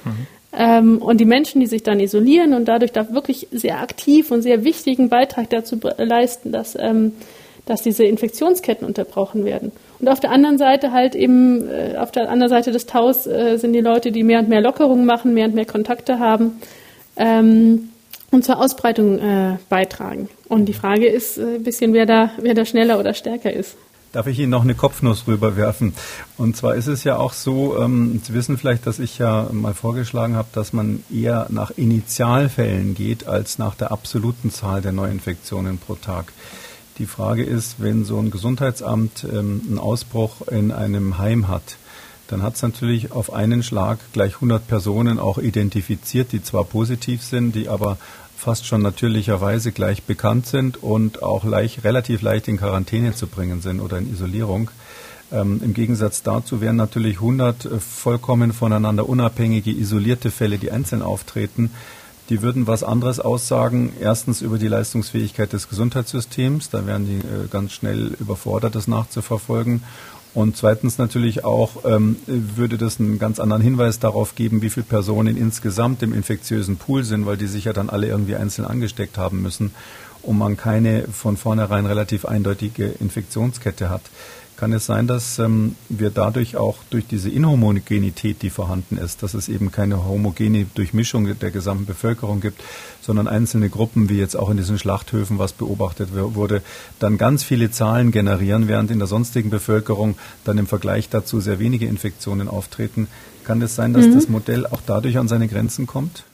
Mhm. 0.05 0.27
Ähm, 0.57 0.99
und 0.99 1.19
die 1.21 1.27
Menschen, 1.27 1.61
die 1.61 1.67
sich 1.67 1.83
dann 1.83 2.01
isolieren 2.01 2.55
und 2.55 2.67
dadurch 2.67 2.93
da 2.93 3.13
wirklich 3.13 3.49
sehr 3.53 3.81
aktiv 3.81 4.31
und 4.31 4.41
sehr 4.41 4.65
wichtigen 4.65 5.11
Beitrag 5.11 5.51
dazu 5.51 5.79
leisten, 5.99 6.51
dass, 6.51 6.77
ähm, 6.81 7.13
dass 7.67 7.83
diese 7.83 8.05
Infektionsketten 8.05 8.87
unterbrochen 8.87 9.45
werden. 9.45 9.73
Und 9.99 10.09
auf 10.09 10.19
der 10.19 10.31
anderen 10.31 10.57
Seite 10.57 10.93
halt 10.93 11.15
eben, 11.15 11.69
äh, 11.69 11.97
auf 11.99 12.11
der 12.11 12.31
anderen 12.31 12.49
Seite 12.49 12.73
des 12.73 12.87
Taus 12.87 13.27
äh, 13.27 13.59
sind 13.59 13.75
die 13.75 13.81
Leute, 13.81 14.13
die 14.13 14.23
mehr 14.23 14.39
und 14.39 14.49
mehr 14.49 14.63
Lockerungen 14.63 15.05
machen, 15.05 15.35
mehr 15.35 15.47
und 15.47 15.55
mehr 15.55 15.67
Kontakte 15.67 16.19
haben 16.19 16.61
ähm, 17.17 17.91
und 18.31 18.45
zur 18.45 18.59
Ausbreitung 18.59 19.19
äh, 19.19 19.57
beitragen. 19.69 20.31
Und 20.49 20.67
die 20.67 20.75
Frage 20.75 21.07
ist 21.07 21.39
ein 21.39 21.63
bisschen, 21.65 21.93
wer 21.93 22.07
da, 22.07 22.31
wer 22.39 22.55
da 22.55 22.65
schneller 22.65 22.99
oder 22.99 23.13
stärker 23.13 23.53
ist. 23.53 23.77
Darf 24.13 24.27
ich 24.27 24.39
Ihnen 24.39 24.51
noch 24.51 24.63
eine 24.63 24.75
Kopfnuss 24.75 25.27
rüberwerfen? 25.27 25.93
Und 26.39 26.57
zwar 26.57 26.75
ist 26.75 26.87
es 26.87 27.05
ja 27.05 27.17
auch 27.19 27.33
so, 27.33 27.79
ähm, 27.79 28.21
Sie 28.25 28.33
wissen 28.33 28.57
vielleicht, 28.57 28.87
dass 28.87 28.99
ich 28.99 29.19
ja 29.19 29.49
mal 29.53 29.75
vorgeschlagen 29.75 30.37
habe, 30.37 30.49
dass 30.53 30.73
man 30.73 31.03
eher 31.13 31.47
nach 31.51 31.71
Initialfällen 31.71 32.95
geht 32.95 33.27
als 33.27 33.59
nach 33.59 33.75
der 33.75 33.93
absoluten 33.93 34.51
Zahl 34.51 34.81
der 34.81 34.93
Neuinfektionen 34.93 35.79
pro 35.79 35.97
Tag. 35.97 36.33
Die 36.99 37.07
Frage 37.07 37.45
ist, 37.45 37.77
wenn 37.79 38.05
so 38.05 38.19
ein 38.19 38.31
Gesundheitsamt 38.31 39.25
ähm, 39.31 39.61
einen 39.67 39.79
Ausbruch 39.79 40.49
in 40.49 40.73
einem 40.73 41.19
Heim 41.19 41.49
hat, 41.49 41.77
dann 42.29 42.43
hat 42.43 42.55
es 42.55 42.63
natürlich 42.63 43.13
auf 43.13 43.33
einen 43.33 43.63
Schlag 43.63 43.99
gleich 44.13 44.37
100 44.37 44.67
Personen 44.67 45.19
auch 45.19 45.39
identifiziert, 45.39 46.33
die 46.33 46.43
zwar 46.43 46.65
positiv 46.65 47.23
sind, 47.23 47.55
die 47.55 47.69
aber 47.69 47.99
fast 48.37 48.67
schon 48.67 48.83
natürlicherweise 48.83 49.73
gleich 49.73 50.03
bekannt 50.03 50.47
sind 50.47 50.83
und 50.83 51.23
auch 51.23 51.45
leicht, 51.45 51.85
relativ 51.85 52.23
leicht 52.23 52.49
in 52.49 52.59
Quarantäne 52.59 53.15
zu 53.15 53.27
bringen 53.27 53.63
sind 53.63 53.81
oder 53.81 53.99
in 53.99 54.13
Isolierung. 54.13 54.71
Ähm, 55.33 55.61
Im 55.65 55.75
Gegensatz 55.75 56.23
dazu 56.23 56.61
wären 56.61 56.77
natürlich 56.77 57.17
100 57.17 57.65
äh, 57.65 57.81
vollkommen 57.81 58.53
voneinander 58.53 59.09
unabhängige, 59.09 59.73
isolierte 59.73 60.31
Fälle, 60.31 60.59
die 60.59 60.71
einzeln 60.71 61.03
auftreten, 61.03 61.71
die 62.29 62.43
würden 62.43 62.67
was 62.67 62.83
anderes 62.83 63.21
aussagen. 63.21 63.93
Erstens 64.01 64.43
über 64.43 64.59
die 64.59 64.69
Leistungsfähigkeit 64.69 65.53
des 65.53 65.69
Gesundheitssystems. 65.69 66.71
Da 66.71 66.87
wären 66.87 67.07
die 67.07 67.19
äh, 67.19 67.49
ganz 67.51 67.73
schnell 67.73 68.17
überfordert, 68.19 68.75
das 68.75 68.89
nachzuverfolgen. 68.89 69.83
Und 70.37 70.55
zweitens 70.55 70.99
natürlich 70.99 71.45
auch 71.47 71.87
ähm, 71.87 72.17
würde 72.27 72.77
das 72.77 73.01
einen 73.01 73.19
ganz 73.19 73.41
anderen 73.41 73.63
Hinweis 73.63 74.01
darauf 74.01 74.35
geben, 74.35 74.61
wie 74.61 74.69
viele 74.69 74.85
Personen 74.85 75.35
insgesamt 75.35 76.03
im 76.03 76.13
infektiösen 76.13 76.77
Pool 76.77 77.05
sind, 77.05 77.25
weil 77.25 77.39
die 77.39 77.47
sich 77.47 77.65
ja 77.65 77.73
dann 77.73 77.89
alle 77.89 78.09
irgendwie 78.09 78.37
einzeln 78.37 78.67
angesteckt 78.67 79.17
haben 79.17 79.41
müssen 79.41 79.71
und 80.21 80.37
man 80.37 80.59
keine 80.59 81.05
von 81.11 81.39
vornherein 81.39 81.87
relativ 81.87 82.27
eindeutige 82.27 82.85
Infektionskette 82.85 83.89
hat 83.89 84.03
kann 84.57 84.73
es 84.73 84.87
sein, 84.87 85.07
dass 85.07 85.39
ähm, 85.39 85.75
wir 85.89 86.11
dadurch 86.11 86.57
auch 86.57 86.79
durch 86.91 87.07
diese 87.07 87.29
Inhomogenität, 87.29 88.43
die 88.43 88.51
vorhanden 88.51 88.97
ist, 88.97 89.23
dass 89.23 89.35
es 89.35 89.49
eben 89.49 89.71
keine 89.71 90.05
homogene 90.05 90.67
Durchmischung 90.75 91.39
der 91.39 91.51
gesamten 91.51 91.87
Bevölkerung 91.87 92.41
gibt, 92.41 92.63
sondern 93.03 93.29
einzelne 93.29 93.69
Gruppen, 93.69 94.09
wie 94.09 94.19
jetzt 94.19 94.37
auch 94.37 94.49
in 94.51 94.57
diesen 94.57 94.79
Schlachthöfen, 94.79 95.39
was 95.39 95.53
beobachtet 95.53 96.09
wurde, 96.13 96.63
dann 96.99 97.19
ganz 97.19 97.45
viele 97.45 97.71
Zahlen 97.71 98.11
generieren, 98.11 98.67
während 98.69 98.91
in 98.91 98.99
der 98.99 99.09
sonstigen 99.09 99.51
Bevölkerung 99.51 100.17
dann 100.45 100.59
im 100.59 100.67
Vergleich 100.67 101.09
dazu 101.09 101.41
sehr 101.41 101.59
wenige 101.59 101.87
Infektionen 101.87 102.49
auftreten. 102.49 103.09
Kann 103.45 103.61
es 103.63 103.75
sein, 103.75 103.93
dass 103.93 104.07
mhm. 104.07 104.15
das 104.15 104.29
Modell 104.29 104.67
auch 104.67 104.81
dadurch 104.87 105.19
an 105.19 105.29
seine 105.29 105.49
Grenzen 105.49 105.87
kommt? 105.87 106.25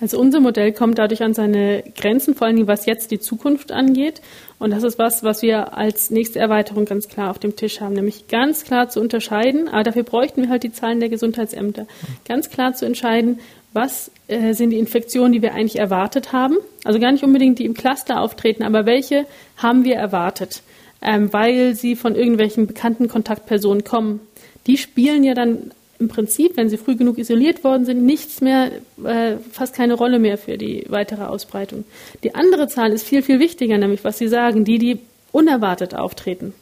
Also 0.00 0.18
unser 0.18 0.40
Modell 0.40 0.72
kommt 0.72 0.98
dadurch 0.98 1.22
an 1.22 1.34
seine 1.34 1.84
Grenzen, 1.96 2.34
vor 2.34 2.46
allem 2.46 2.66
was 2.66 2.86
jetzt 2.86 3.10
die 3.10 3.20
Zukunft 3.20 3.72
angeht. 3.72 4.20
Und 4.58 4.70
das 4.70 4.82
ist 4.82 4.98
was, 4.98 5.24
was 5.24 5.42
wir 5.42 5.76
als 5.76 6.10
nächste 6.10 6.38
Erweiterung 6.38 6.84
ganz 6.84 7.08
klar 7.08 7.30
auf 7.30 7.38
dem 7.38 7.56
Tisch 7.56 7.80
haben, 7.80 7.94
nämlich 7.94 8.28
ganz 8.28 8.64
klar 8.64 8.88
zu 8.88 9.00
unterscheiden, 9.00 9.68
aber 9.68 9.82
dafür 9.82 10.04
bräuchten 10.04 10.42
wir 10.42 10.48
halt 10.48 10.62
die 10.62 10.72
Zahlen 10.72 11.00
der 11.00 11.08
Gesundheitsämter, 11.08 11.86
ganz 12.26 12.48
klar 12.48 12.74
zu 12.74 12.86
entscheiden, 12.86 13.40
was 13.72 14.10
äh, 14.28 14.52
sind 14.54 14.70
die 14.70 14.78
Infektionen, 14.78 15.32
die 15.32 15.42
wir 15.42 15.54
eigentlich 15.54 15.78
erwartet 15.78 16.32
haben. 16.32 16.56
Also 16.84 17.00
gar 17.00 17.12
nicht 17.12 17.24
unbedingt 17.24 17.58
die 17.58 17.64
im 17.64 17.74
Cluster 17.74 18.20
auftreten, 18.20 18.62
aber 18.62 18.86
welche 18.86 19.26
haben 19.56 19.84
wir 19.84 19.96
erwartet, 19.96 20.62
ähm, 21.00 21.32
weil 21.32 21.74
sie 21.74 21.96
von 21.96 22.14
irgendwelchen 22.14 22.66
bekannten 22.66 23.08
Kontaktpersonen 23.08 23.84
kommen. 23.84 24.20
Die 24.66 24.76
spielen 24.76 25.24
ja 25.24 25.34
dann 25.34 25.72
im 26.02 26.08
Prinzip, 26.08 26.56
wenn 26.56 26.68
sie 26.68 26.76
früh 26.76 26.96
genug 26.96 27.16
isoliert 27.16 27.62
worden 27.62 27.84
sind, 27.84 28.04
nichts 28.04 28.40
mehr, 28.40 28.72
äh, 29.04 29.36
fast 29.52 29.74
keine 29.74 29.94
Rolle 29.94 30.18
mehr 30.18 30.36
für 30.36 30.58
die 30.58 30.84
weitere 30.88 31.22
Ausbreitung. 31.22 31.84
Die 32.24 32.34
andere 32.34 32.66
Zahl 32.66 32.92
ist 32.92 33.06
viel, 33.06 33.22
viel 33.22 33.38
wichtiger, 33.38 33.78
nämlich 33.78 34.02
was 34.02 34.18
Sie 34.18 34.28
sagen, 34.28 34.64
die, 34.64 34.78
die 34.78 34.98
unerwartet 35.30 35.94
auftreten, 35.94 36.54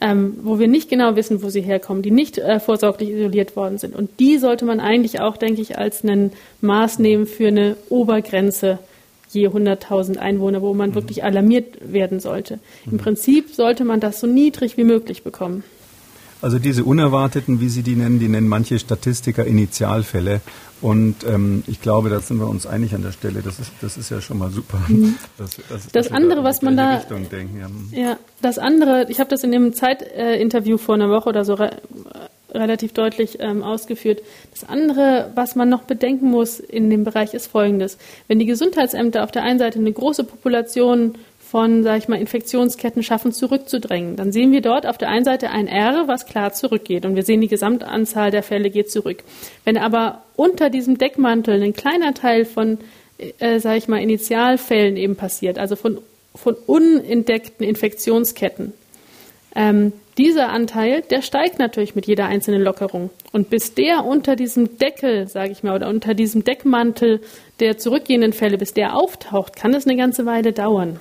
ähm, 0.00 0.38
wo 0.42 0.60
wir 0.60 0.68
nicht 0.68 0.88
genau 0.88 1.16
wissen, 1.16 1.42
wo 1.42 1.48
sie 1.48 1.60
herkommen, 1.60 2.02
die 2.02 2.12
nicht 2.12 2.38
äh, 2.38 2.60
vorsorglich 2.60 3.10
isoliert 3.10 3.56
worden 3.56 3.78
sind. 3.78 3.96
Und 3.96 4.20
die 4.20 4.38
sollte 4.38 4.64
man 4.64 4.78
eigentlich 4.78 5.20
auch, 5.20 5.36
denke 5.36 5.60
ich, 5.60 5.76
als 5.76 6.04
einen 6.04 6.32
Maß 6.60 7.00
nehmen 7.00 7.26
für 7.26 7.48
eine 7.48 7.76
Obergrenze 7.88 8.78
je 9.30 9.48
100.000 9.48 10.16
Einwohner, 10.16 10.62
wo 10.62 10.72
man 10.72 10.90
mhm. 10.90 10.94
wirklich 10.94 11.24
alarmiert 11.24 11.76
werden 11.80 12.20
sollte. 12.20 12.60
Im 12.86 12.92
mhm. 12.92 12.98
Prinzip 12.98 13.50
sollte 13.50 13.84
man 13.84 14.00
das 14.00 14.20
so 14.20 14.26
niedrig 14.26 14.76
wie 14.76 14.84
möglich 14.84 15.22
bekommen. 15.22 15.64
Also 16.40 16.58
diese 16.58 16.84
unerwarteten, 16.84 17.60
wie 17.60 17.68
Sie 17.68 17.82
die 17.82 17.96
nennen, 17.96 18.20
die 18.20 18.28
nennen 18.28 18.48
manche 18.48 18.78
Statistiker 18.78 19.44
Initialfälle. 19.44 20.40
Und 20.80 21.24
ähm, 21.24 21.64
ich 21.66 21.80
glaube, 21.80 22.08
da 22.08 22.20
sind 22.20 22.38
wir 22.38 22.48
uns 22.48 22.64
einig 22.64 22.94
an 22.94 23.02
der 23.02 23.10
Stelle. 23.10 23.42
Das 23.42 23.58
ist, 23.58 23.72
das 23.80 23.96
ist 23.96 24.10
ja 24.10 24.20
schon 24.20 24.38
mal 24.38 24.50
super. 24.50 24.78
Mhm. 24.86 25.16
Das, 25.36 25.56
das, 25.68 25.88
das 25.88 26.12
andere, 26.12 26.36
da 26.36 26.44
was 26.44 26.62
man 26.62 26.76
da, 26.76 27.00
ja. 27.00 28.00
ja. 28.00 28.16
das 28.40 28.58
andere, 28.58 29.06
ich 29.08 29.18
habe 29.18 29.28
das 29.28 29.42
in 29.42 29.50
dem 29.50 29.72
Zeitinterview 29.72 30.76
äh, 30.76 30.78
vor 30.78 30.94
einer 30.94 31.10
Woche 31.10 31.28
oder 31.28 31.44
so 31.44 31.54
re 31.54 31.70
relativ 32.50 32.94
deutlich 32.94 33.38
ähm, 33.40 33.62
ausgeführt. 33.62 34.22
Das 34.52 34.66
andere, 34.66 35.32
was 35.34 35.54
man 35.54 35.68
noch 35.68 35.82
bedenken 35.82 36.30
muss 36.30 36.60
in 36.60 36.88
dem 36.88 37.04
Bereich, 37.04 37.34
ist 37.34 37.48
Folgendes: 37.48 37.98
Wenn 38.26 38.38
die 38.38 38.46
Gesundheitsämter 38.46 39.24
auf 39.24 39.30
der 39.30 39.42
einen 39.42 39.58
Seite 39.58 39.78
eine 39.78 39.92
große 39.92 40.24
Population 40.24 41.16
von, 41.50 41.82
sage 41.82 41.98
ich 41.98 42.08
mal, 42.08 42.20
Infektionsketten 42.20 43.02
schaffen, 43.02 43.32
zurückzudrängen. 43.32 44.16
Dann 44.16 44.32
sehen 44.32 44.52
wir 44.52 44.60
dort 44.60 44.86
auf 44.86 44.98
der 44.98 45.08
einen 45.08 45.24
Seite 45.24 45.50
ein 45.50 45.66
R, 45.66 46.04
was 46.06 46.26
klar 46.26 46.52
zurückgeht 46.52 47.06
und 47.06 47.16
wir 47.16 47.22
sehen, 47.22 47.40
die 47.40 47.48
Gesamtanzahl 47.48 48.30
der 48.30 48.42
Fälle 48.42 48.68
geht 48.68 48.90
zurück. 48.90 49.24
Wenn 49.64 49.78
aber 49.78 50.22
unter 50.36 50.68
diesem 50.68 50.98
Deckmantel 50.98 51.62
ein 51.62 51.72
kleiner 51.72 52.12
Teil 52.12 52.44
von, 52.44 52.78
äh, 53.38 53.60
sage 53.60 53.78
ich 53.78 53.88
mal, 53.88 54.02
Initialfällen 54.02 54.98
eben 54.98 55.16
passiert, 55.16 55.58
also 55.58 55.74
von, 55.74 55.98
von 56.34 56.54
unentdeckten 56.66 57.66
Infektionsketten, 57.66 58.74
ähm, 59.54 59.92
dieser 60.18 60.50
Anteil, 60.50 61.00
der 61.00 61.22
steigt 61.22 61.58
natürlich 61.58 61.94
mit 61.94 62.06
jeder 62.06 62.26
einzelnen 62.26 62.60
Lockerung. 62.60 63.08
Und 63.32 63.48
bis 63.48 63.72
der 63.72 64.04
unter 64.04 64.36
diesem 64.36 64.76
Deckel, 64.76 65.28
sage 65.28 65.52
ich 65.52 65.62
mal, 65.62 65.76
oder 65.76 65.88
unter 65.88 66.12
diesem 66.12 66.44
Deckmantel 66.44 67.20
der 67.60 67.78
zurückgehenden 67.78 68.32
Fälle, 68.34 68.58
bis 68.58 68.74
der 68.74 68.96
auftaucht, 68.96 69.56
kann 69.56 69.72
es 69.72 69.86
eine 69.86 69.96
ganze 69.96 70.26
Weile 70.26 70.52
dauern. 70.52 70.98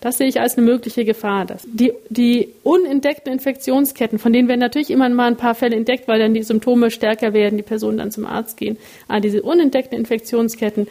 Das 0.00 0.18
sehe 0.18 0.26
ich 0.26 0.40
als 0.40 0.56
eine 0.56 0.66
mögliche 0.66 1.04
Gefahr. 1.04 1.44
Dass 1.44 1.62
die, 1.64 1.92
die 2.08 2.48
unentdeckten 2.62 3.32
Infektionsketten, 3.32 4.18
von 4.18 4.32
denen 4.32 4.48
werden 4.48 4.60
natürlich 4.60 4.90
immer 4.90 5.08
mal 5.08 5.26
ein 5.26 5.36
paar 5.36 5.54
Fälle 5.54 5.76
entdeckt, 5.76 6.08
weil 6.08 6.18
dann 6.18 6.34
die 6.34 6.42
Symptome 6.42 6.90
stärker 6.90 7.32
werden, 7.32 7.56
die 7.56 7.62
Personen 7.62 7.98
dann 7.98 8.10
zum 8.10 8.26
Arzt 8.26 8.56
gehen. 8.56 8.76
Aber 9.08 9.20
diese 9.20 9.42
unentdeckten 9.42 9.98
Infektionsketten, 9.98 10.88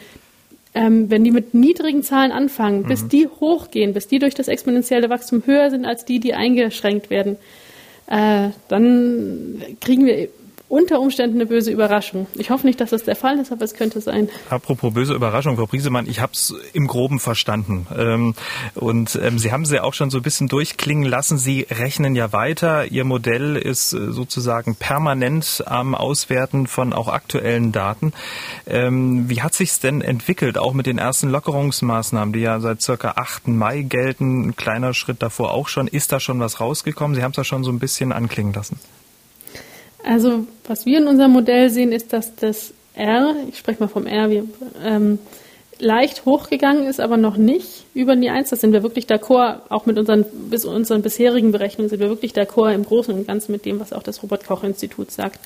ähm, 0.74 1.10
wenn 1.10 1.24
die 1.24 1.30
mit 1.30 1.54
niedrigen 1.54 2.02
Zahlen 2.02 2.32
anfangen, 2.32 2.82
mhm. 2.82 2.88
bis 2.88 3.08
die 3.08 3.28
hochgehen, 3.28 3.92
bis 3.92 4.08
die 4.08 4.18
durch 4.18 4.34
das 4.34 4.48
exponentielle 4.48 5.10
Wachstum 5.10 5.42
höher 5.44 5.70
sind 5.70 5.84
als 5.84 6.04
die, 6.04 6.18
die 6.18 6.34
eingeschränkt 6.34 7.10
werden, 7.10 7.36
äh, 8.06 8.50
dann 8.68 9.62
kriegen 9.80 10.06
wir 10.06 10.28
unter 10.72 11.00
Umständen 11.00 11.36
eine 11.36 11.44
böse 11.44 11.70
Überraschung. 11.70 12.26
Ich 12.32 12.48
hoffe 12.48 12.66
nicht, 12.66 12.80
dass 12.80 12.88
das 12.88 13.04
der 13.04 13.14
Fall 13.14 13.38
ist, 13.38 13.52
aber 13.52 13.62
es 13.62 13.74
könnte 13.74 14.00
sein. 14.00 14.30
Apropos 14.48 14.94
böse 14.94 15.12
Überraschung, 15.12 15.56
Frau 15.56 15.66
Briesemann, 15.66 16.08
ich 16.08 16.20
habe 16.20 16.32
es 16.32 16.54
im 16.72 16.86
Groben 16.86 17.20
verstanden. 17.20 17.86
Ähm, 17.94 18.34
und 18.74 19.20
ähm, 19.22 19.38
Sie 19.38 19.52
haben 19.52 19.66
sie 19.66 19.80
auch 19.80 19.92
schon 19.92 20.08
so 20.08 20.16
ein 20.16 20.22
bisschen 20.22 20.48
durchklingen 20.48 21.04
lassen. 21.04 21.36
Sie 21.36 21.66
rechnen 21.70 22.14
ja 22.14 22.32
weiter. 22.32 22.86
Ihr 22.86 23.04
Modell 23.04 23.56
ist 23.56 23.92
äh, 23.92 24.12
sozusagen 24.12 24.74
permanent 24.74 25.62
am 25.66 25.94
Auswerten 25.94 26.66
von 26.66 26.94
auch 26.94 27.08
aktuellen 27.08 27.70
Daten. 27.72 28.14
Ähm, 28.66 29.28
wie 29.28 29.42
hat 29.42 29.52
sich's 29.52 29.78
denn 29.78 30.00
entwickelt, 30.00 30.56
auch 30.56 30.72
mit 30.72 30.86
den 30.86 30.96
ersten 30.96 31.28
Lockerungsmaßnahmen, 31.28 32.32
die 32.32 32.40
ja 32.40 32.60
seit 32.60 32.80
circa 32.80 33.12
8. 33.16 33.48
Mai 33.48 33.82
gelten? 33.82 34.48
Ein 34.48 34.56
kleiner 34.56 34.94
Schritt 34.94 35.22
davor 35.22 35.52
auch 35.52 35.68
schon. 35.68 35.86
Ist 35.86 36.12
da 36.12 36.18
schon 36.18 36.40
was 36.40 36.60
rausgekommen? 36.60 37.14
Sie 37.14 37.22
haben 37.22 37.32
es 37.32 37.36
ja 37.36 37.44
schon 37.44 37.62
so 37.62 37.70
ein 37.70 37.78
bisschen 37.78 38.10
anklingen 38.10 38.54
lassen. 38.54 38.80
Also 40.04 40.46
was 40.66 40.86
wir 40.86 40.98
in 40.98 41.06
unserem 41.06 41.32
Modell 41.32 41.70
sehen, 41.70 41.92
ist, 41.92 42.12
dass 42.12 42.34
das 42.36 42.72
R, 42.94 43.34
ich 43.48 43.58
spreche 43.58 43.80
mal 43.80 43.88
vom 43.88 44.06
R, 44.06 44.30
wir, 44.30 44.44
ähm, 44.84 45.18
leicht 45.78 46.24
hochgegangen 46.24 46.86
ist, 46.86 47.00
aber 47.00 47.16
noch 47.16 47.36
nicht 47.36 47.84
über 47.92 48.14
die 48.14 48.30
Eins. 48.30 48.50
Das 48.50 48.60
sind 48.60 48.72
wir 48.72 48.82
wirklich 48.82 49.06
d'accord, 49.06 49.62
auch 49.68 49.84
mit 49.84 49.98
unseren, 49.98 50.24
bis 50.48 50.64
unseren 50.64 51.02
bisherigen 51.02 51.50
Berechnungen 51.50 51.88
sind 51.88 52.00
wir 52.00 52.08
wirklich 52.08 52.32
d'accord 52.32 52.72
im 52.72 52.84
Großen 52.84 53.12
und 53.12 53.26
Ganzen 53.26 53.52
mit 53.52 53.64
dem, 53.64 53.80
was 53.80 53.92
auch 53.92 54.02
das 54.02 54.22
Robert-Koch-Institut 54.22 55.10
sagt. 55.10 55.40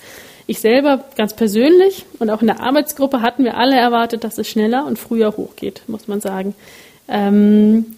Ich 0.47 0.61
selber 0.61 1.05
ganz 1.17 1.35
persönlich 1.35 2.05
und 2.19 2.31
auch 2.31 2.43
in 2.43 2.49
der 2.49 2.61
Arbeitsgruppe 2.61 3.23
hatten 3.23 3.45
wir 3.45 3.57
alle 3.57 3.77
erwartet, 3.77 4.25
dass 4.25 4.39
es 4.39 4.47
schneller 4.47 4.87
und 4.87 4.99
früher 4.99 5.37
hochgeht, 5.37 5.83
muss 5.87 6.07
man 6.07 6.21
sagen. 6.21 6.55
Ähm, 7.09 7.97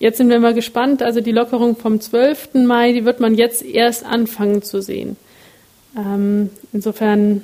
jetzt 0.00 0.18
sind 0.18 0.28
wir 0.28 0.40
mal 0.40 0.54
gespannt. 0.54 1.02
Also 1.02 1.20
die 1.20 1.32
Lockerung 1.32 1.76
vom 1.76 2.00
12. 2.00 2.54
Mai, 2.54 2.92
die 2.92 3.04
wird 3.04 3.20
man 3.20 3.34
jetzt 3.34 3.64
erst 3.64 4.04
anfangen 4.04 4.62
zu 4.62 4.82
sehen. 4.82 5.16
Ähm, 5.96 6.50
insofern 6.72 7.42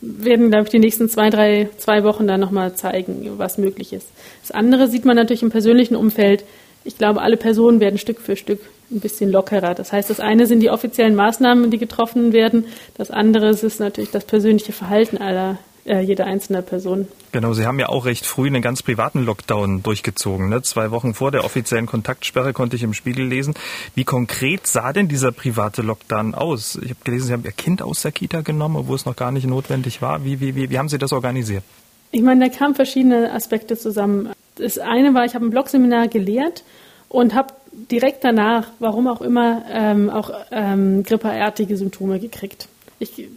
werden, 0.00 0.50
glaube 0.50 0.64
ich, 0.64 0.70
die 0.70 0.78
nächsten 0.78 1.08
zwei, 1.08 1.30
drei, 1.30 1.68
zwei 1.78 2.02
Wochen 2.02 2.26
dann 2.26 2.40
nochmal 2.40 2.74
zeigen, 2.74 3.30
was 3.36 3.58
möglich 3.58 3.92
ist. 3.92 4.08
Das 4.40 4.50
andere 4.50 4.88
sieht 4.88 5.04
man 5.04 5.16
natürlich 5.16 5.42
im 5.42 5.50
persönlichen 5.50 5.94
Umfeld. 5.94 6.44
Ich 6.84 6.98
glaube, 6.98 7.22
alle 7.22 7.36
Personen 7.36 7.80
werden 7.80 7.98
Stück 7.98 8.20
für 8.20 8.36
Stück 8.36 8.60
ein 8.90 9.00
bisschen 9.00 9.30
lockerer. 9.30 9.74
Das 9.74 9.92
heißt, 9.92 10.10
das 10.10 10.20
eine 10.20 10.46
sind 10.46 10.60
die 10.60 10.70
offiziellen 10.70 11.14
Maßnahmen, 11.14 11.70
die 11.70 11.78
getroffen 11.78 12.32
werden. 12.32 12.66
Das 12.96 13.10
andere 13.10 13.50
ist 13.50 13.80
natürlich 13.80 14.10
das 14.10 14.24
persönliche 14.24 14.72
Verhalten 14.72 15.18
aller 15.18 15.58
äh, 15.84 16.00
jede 16.00 16.24
einzelne 16.24 16.62
Person. 16.62 17.08
Genau, 17.32 17.52
Sie 17.54 17.66
haben 17.66 17.78
ja 17.78 17.88
auch 17.88 18.04
recht 18.04 18.24
früh 18.24 18.46
einen 18.46 18.62
ganz 18.62 18.82
privaten 18.82 19.24
Lockdown 19.24 19.82
durchgezogen. 19.82 20.48
Ne? 20.48 20.62
Zwei 20.62 20.90
Wochen 20.90 21.14
vor 21.14 21.30
der 21.30 21.44
offiziellen 21.44 21.86
Kontaktsperre 21.86 22.52
konnte 22.52 22.76
ich 22.76 22.82
im 22.82 22.94
Spiegel 22.94 23.26
lesen. 23.26 23.54
Wie 23.94 24.04
konkret 24.04 24.66
sah 24.66 24.92
denn 24.92 25.08
dieser 25.08 25.32
private 25.32 25.82
Lockdown 25.82 26.34
aus? 26.34 26.76
Ich 26.76 26.90
habe 26.90 27.00
gelesen, 27.04 27.26
Sie 27.26 27.32
haben 27.32 27.44
Ihr 27.44 27.52
Kind 27.52 27.82
aus 27.82 28.02
der 28.02 28.12
Kita 28.12 28.42
genommen, 28.42 28.76
obwohl 28.76 28.96
es 28.96 29.06
noch 29.06 29.16
gar 29.16 29.32
nicht 29.32 29.46
notwendig 29.46 30.02
war. 30.02 30.24
Wie, 30.24 30.40
wie, 30.40 30.54
wie, 30.54 30.70
wie 30.70 30.78
haben 30.78 30.88
Sie 30.88 30.98
das 30.98 31.12
organisiert? 31.12 31.64
Ich 32.12 32.22
meine, 32.22 32.48
da 32.48 32.56
kamen 32.56 32.74
verschiedene 32.74 33.32
Aspekte 33.32 33.76
zusammen. 33.76 34.30
Das 34.56 34.78
eine 34.78 35.14
war, 35.14 35.24
ich 35.24 35.34
habe 35.34 35.46
ein 35.46 35.50
Blogseminar 35.50 36.08
gelehrt 36.08 36.62
und 37.08 37.34
habe 37.34 37.54
direkt 37.72 38.22
danach, 38.22 38.68
warum 38.78 39.08
auch 39.08 39.22
immer, 39.22 39.64
ähm, 39.70 40.10
auch 40.10 40.30
ähm, 40.50 41.02
grippeartige 41.02 41.76
Symptome 41.76 42.20
gekriegt. 42.20 42.68
Ich 42.98 43.28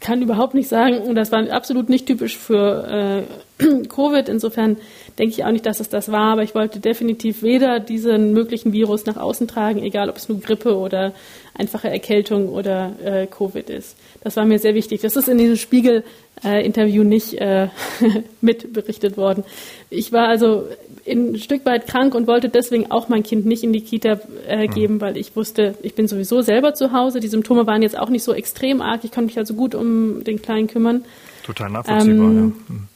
kann 0.00 0.22
überhaupt 0.22 0.54
nicht 0.54 0.68
sagen, 0.68 1.14
das 1.14 1.32
war 1.32 1.48
absolut 1.50 1.88
nicht 1.88 2.06
typisch 2.06 2.36
für 2.36 3.24
äh, 3.58 3.84
Covid. 3.88 4.28
Insofern 4.28 4.76
denke 5.18 5.34
ich 5.34 5.44
auch 5.44 5.50
nicht, 5.50 5.64
dass 5.64 5.80
es 5.80 5.88
das 5.88 6.12
war, 6.12 6.32
aber 6.32 6.42
ich 6.42 6.54
wollte 6.54 6.80
definitiv 6.80 7.42
weder 7.42 7.80
diesen 7.80 8.32
möglichen 8.32 8.72
Virus 8.72 9.06
nach 9.06 9.16
außen 9.16 9.48
tragen, 9.48 9.82
egal 9.82 10.10
ob 10.10 10.16
es 10.16 10.28
nur 10.28 10.40
Grippe 10.40 10.76
oder 10.76 11.12
einfache 11.54 11.88
Erkältung 11.88 12.50
oder 12.50 12.92
äh, 13.02 13.26
Covid 13.26 13.70
ist. 13.70 13.96
Das 14.22 14.36
war 14.36 14.44
mir 14.44 14.58
sehr 14.58 14.74
wichtig. 14.74 15.00
Das 15.00 15.16
ist 15.16 15.28
in 15.28 15.38
diesem 15.38 15.56
Spiegel-Interview 15.56 17.02
äh, 17.02 17.06
nicht 17.06 17.34
äh, 17.34 17.68
mit 18.40 18.72
berichtet 18.72 19.16
worden. 19.16 19.44
Ich 19.88 20.12
war 20.12 20.28
also 20.28 20.64
ein 21.08 21.36
Stück 21.38 21.64
weit 21.64 21.86
krank 21.86 22.14
und 22.14 22.26
wollte 22.26 22.48
deswegen 22.48 22.90
auch 22.90 23.08
mein 23.08 23.22
Kind 23.22 23.46
nicht 23.46 23.62
in 23.62 23.72
die 23.72 23.80
Kita 23.80 24.20
äh, 24.46 24.66
hm. 24.66 24.74
geben, 24.74 25.00
weil 25.00 25.16
ich 25.16 25.36
wusste, 25.36 25.74
ich 25.82 25.94
bin 25.94 26.08
sowieso 26.08 26.42
selber 26.42 26.74
zu 26.74 26.92
Hause. 26.92 27.20
Die 27.20 27.28
Symptome 27.28 27.66
waren 27.66 27.82
jetzt 27.82 27.98
auch 27.98 28.08
nicht 28.08 28.24
so 28.24 28.32
extrem 28.32 28.80
arg. 28.80 29.04
Ich 29.04 29.12
konnte 29.12 29.26
mich 29.26 29.38
also 29.38 29.54
gut 29.54 29.74
um 29.74 30.24
den 30.24 30.42
Kleinen 30.42 30.66
kümmern. 30.66 31.04
Total 31.44 31.70
nachvollziehbar, 31.70 32.28
ähm, 32.28 32.54
ja. 32.68 32.74
Hm. 32.74 32.88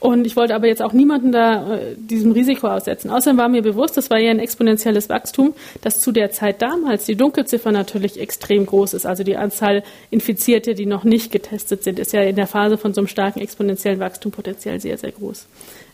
Und 0.00 0.26
ich 0.26 0.34
wollte 0.34 0.54
aber 0.54 0.66
jetzt 0.66 0.80
auch 0.80 0.94
niemanden 0.94 1.30
da 1.30 1.76
äh, 1.76 1.94
diesem 1.94 2.32
Risiko 2.32 2.68
aussetzen. 2.68 3.10
Außerdem 3.10 3.36
war 3.36 3.50
mir 3.50 3.60
bewusst, 3.60 3.98
das 3.98 4.08
war 4.08 4.18
ja 4.18 4.30
ein 4.30 4.38
exponentielles 4.38 5.10
Wachstum, 5.10 5.52
dass 5.82 6.00
zu 6.00 6.10
der 6.10 6.30
Zeit 6.30 6.62
damals 6.62 7.04
die 7.04 7.16
Dunkelziffer 7.16 7.70
natürlich 7.70 8.18
extrem 8.18 8.64
groß 8.64 8.94
ist. 8.94 9.04
Also 9.04 9.24
die 9.24 9.36
Anzahl 9.36 9.82
Infizierte, 10.10 10.74
die 10.74 10.86
noch 10.86 11.04
nicht 11.04 11.30
getestet 11.30 11.84
sind, 11.84 11.98
ist 11.98 12.14
ja 12.14 12.22
in 12.22 12.34
der 12.34 12.46
Phase 12.46 12.78
von 12.78 12.94
so 12.94 13.02
einem 13.02 13.08
starken 13.08 13.40
exponentiellen 13.40 14.00
Wachstum 14.00 14.32
potenziell 14.32 14.80
sehr, 14.80 14.96
sehr 14.96 15.12
groß. 15.12 15.46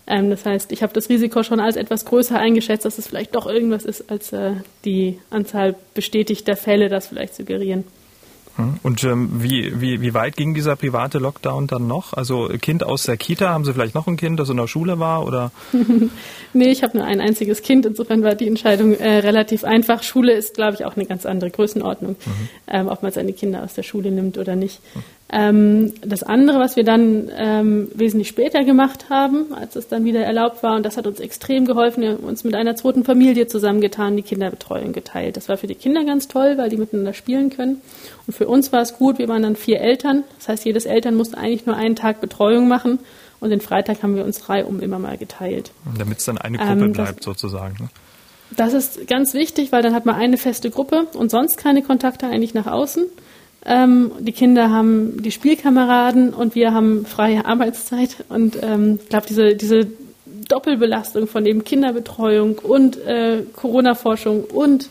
Ähm, 0.07 0.31
das 0.31 0.47
heißt, 0.47 0.73
ich 0.73 0.83
habe 0.83 0.93
das 0.93 1.09
Risiko 1.09 1.43
schon 1.43 1.61
als 1.61 1.77
etwas 1.77 2.05
größer 2.05 2.39
eingeschätzt, 2.39 2.85
dass 2.85 2.99
es 2.99 3.09
vielleicht 3.09 3.35
doch 3.35 3.47
irgendwas 3.47 3.85
ist, 3.85 4.11
als 4.11 4.33
äh, 4.33 4.53
die 4.85 5.19
Anzahl 5.31 5.75
bestätigter 5.95 6.57
Fälle 6.57 6.89
das 6.89 7.09
vielleicht 7.09 7.35
suggerieren. 7.35 7.85
Hm. 8.57 8.81
Und 8.83 9.05
ähm, 9.05 9.31
wie, 9.43 9.81
wie, 9.81 10.01
wie 10.01 10.15
weit 10.15 10.37
ging 10.37 10.55
dieser 10.55 10.77
private 10.77 11.19
Lockdown 11.19 11.67
dann 11.67 11.87
noch? 11.87 12.15
Also 12.15 12.49
Kind 12.61 12.85
aus 12.85 13.03
der 13.03 13.17
Kita, 13.17 13.51
haben 13.51 13.65
Sie 13.65 13.73
vielleicht 13.75 13.95
noch 13.95 14.07
ein 14.07 14.17
Kind, 14.17 14.41
das 14.41 14.49
in 14.49 14.57
der 14.57 14.67
Schule 14.67 14.99
war? 14.99 15.27
Oder? 15.27 15.53
nee, 16.53 16.71
ich 16.71 16.83
habe 16.83 16.97
nur 16.97 17.07
ein 17.07 17.21
einziges 17.21 17.63
Kind. 17.63 17.85
Insofern 17.85 18.23
war 18.23 18.35
die 18.35 18.49
Entscheidung 18.49 18.95
äh, 18.95 19.19
relativ 19.19 19.65
einfach. 19.65 20.03
Schule 20.03 20.33
ist, 20.33 20.55
glaube 20.55 20.75
ich, 20.75 20.85
auch 20.87 20.97
eine 20.97 21.05
ganz 21.05 21.27
andere 21.27 21.51
Größenordnung, 21.51 22.13
mhm. 22.13 22.49
ähm, 22.69 22.89
ob 22.89 23.03
man 23.03 23.13
seine 23.13 23.35
Kinder 23.35 23.63
aus 23.63 23.75
der 23.75 23.83
Schule 23.83 24.11
nimmt 24.11 24.39
oder 24.39 24.57
nicht. 24.57 24.81
Ähm, 25.29 25.93
das 26.03 26.23
andere, 26.23 26.61
was 26.61 26.77
wir 26.77 26.85
dann 26.85 27.31
ähm, 27.37 27.89
wesentlich 27.95 28.29
später 28.29 28.63
gemacht 28.63 29.11
haben, 29.11 29.53
als 29.53 29.75
es 29.75 29.89
dann 29.89 30.05
wieder 30.05 30.21
erlaubt 30.21 30.63
war, 30.63 30.77
und 30.77 30.87
das 30.87 30.97
hat 30.97 31.07
uns 31.09 31.19
extrem 31.19 31.65
geholfen, 31.65 32.03
wir 32.03 32.11
haben 32.13 32.25
uns 32.25 32.45
mit 32.45 32.55
einer 32.55 32.77
zweiten 32.77 33.03
Familie 33.03 33.49
zusammengetan, 33.49 34.17
die 34.17 34.23
Kinderbetreuung 34.23 34.93
geteilt. 34.93 35.37
Das 35.37 35.49
war 35.49 35.57
für 35.57 35.67
die 35.67 35.75
Kinder 35.75 36.05
ganz 36.05 36.29
toll, 36.29 36.59
weil 36.59 36.69
die 36.71 36.77
miteinander 36.77 37.13
spielen 37.13 37.51
können. 37.51 37.81
Und 38.29 38.35
für 38.35 38.47
uns 38.47 38.73
war 38.73 38.83
es 38.83 38.95
gut, 38.95 39.19
wir 39.19 39.27
waren 39.27 39.43
dann 39.43 39.57
vier 39.57 39.81
Eltern. 39.81 40.23
Das 40.39 40.49
heißt, 40.49 40.65
jedes 40.65 40.87
Eltern 40.87 41.17
musste 41.17 41.39
eigentlich 41.39 41.67
nur 41.67 41.77
einen 41.77 41.97
Tag 41.97 42.21
Betreuung 42.21 42.69
machen. 42.69 43.01
Und 43.41 43.51
den 43.51 43.61
Freitag 43.61 44.03
haben 44.03 44.15
wir 44.15 44.25
uns 44.25 44.39
drei 44.39 44.65
um 44.65 44.81
immer 44.81 44.99
mal 44.99 45.19
geteilt. 45.19 45.73
Damit 45.99 46.19
es 46.19 46.25
dann 46.25 46.39
eine 46.39 46.57
Gruppe 46.57 46.85
ähm, 46.85 46.93
bleibt, 46.93 47.23
sozusagen. 47.25 47.77
Ne? 47.81 47.89
Das 48.57 48.73
ist 48.73 49.07
ganz 49.09 49.35
wichtig, 49.35 49.73
weil 49.73 49.83
dann 49.83 49.95
hat 49.95 50.07
man 50.07 50.15
eine 50.15 50.37
feste 50.37 50.71
Gruppe 50.71 51.07
und 51.15 51.31
sonst 51.31 51.57
keine 51.57 51.83
Kontakte 51.83 52.27
eigentlich 52.27 52.55
nach 52.55 52.67
außen. 52.67 53.07
Ähm, 53.67 54.13
die 54.21 54.33
Kinder 54.33 54.71
haben 54.71 55.21
die 55.23 55.33
Spielkameraden 55.33 56.33
und 56.33 56.55
wir 56.55 56.73
haben 56.73 57.05
freie 57.05 57.45
Arbeitszeit. 57.45 58.25
Und 58.29 58.59
ähm, 58.63 59.01
ich 59.03 59.09
glaube, 59.09 59.27
diese, 59.27 59.57
diese 59.57 59.89
Doppelbelastung 60.49 61.27
von 61.27 61.45
eben 61.47 61.65
Kinderbetreuung 61.65 62.59
und 62.59 62.97
äh, 63.05 63.43
Corona-Forschung 63.55 64.45
und 64.45 64.89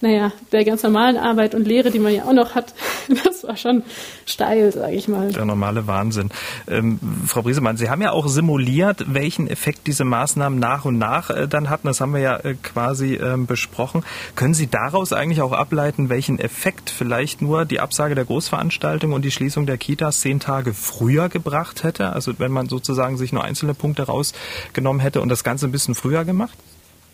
naja, 0.00 0.32
der 0.50 0.64
ganz 0.64 0.82
normalen 0.82 1.18
Arbeit 1.18 1.54
und 1.54 1.66
Lehre, 1.66 1.90
die 1.90 1.98
man 1.98 2.14
ja 2.14 2.24
auch 2.24 2.32
noch 2.32 2.54
hat, 2.54 2.74
das 3.24 3.44
war 3.44 3.56
schon 3.56 3.82
steil, 4.24 4.72
sage 4.72 4.94
ich 4.94 5.08
mal. 5.08 5.30
Der 5.30 5.44
normale 5.44 5.86
Wahnsinn. 5.86 6.30
Ähm, 6.68 6.98
Frau 7.26 7.42
Briesemann, 7.42 7.76
Sie 7.76 7.90
haben 7.90 8.00
ja 8.00 8.12
auch 8.12 8.26
simuliert, 8.28 9.04
welchen 9.12 9.46
Effekt 9.46 9.86
diese 9.86 10.04
Maßnahmen 10.04 10.58
nach 10.58 10.86
und 10.86 10.96
nach 10.96 11.28
äh, 11.28 11.46
dann 11.46 11.68
hatten. 11.68 11.86
Das 11.86 12.00
haben 12.00 12.14
wir 12.14 12.20
ja 12.20 12.36
äh, 12.36 12.54
quasi 12.54 13.14
ähm, 13.14 13.46
besprochen. 13.46 14.02
Können 14.36 14.54
Sie 14.54 14.68
daraus 14.68 15.12
eigentlich 15.12 15.42
auch 15.42 15.52
ableiten, 15.52 16.08
welchen 16.08 16.38
Effekt 16.38 16.88
vielleicht 16.88 17.42
nur 17.42 17.66
die 17.66 17.80
Absage 17.80 18.14
der 18.14 18.24
Großveranstaltung 18.24 19.12
und 19.12 19.24
die 19.24 19.30
Schließung 19.30 19.66
der 19.66 19.76
Kitas 19.76 20.20
zehn 20.20 20.40
Tage 20.40 20.72
früher 20.72 21.28
gebracht 21.28 21.82
hätte? 21.82 22.14
Also 22.14 22.38
wenn 22.38 22.52
man 22.52 22.68
sozusagen 22.70 23.18
sich 23.18 23.32
nur 23.32 23.44
einzelne 23.44 23.74
Punkte 23.74 24.04
rausgenommen 24.04 25.00
hätte 25.00 25.20
und 25.20 25.28
das 25.28 25.44
Ganze 25.44 25.66
ein 25.66 25.72
bisschen 25.72 25.94
früher 25.94 26.24
gemacht? 26.24 26.56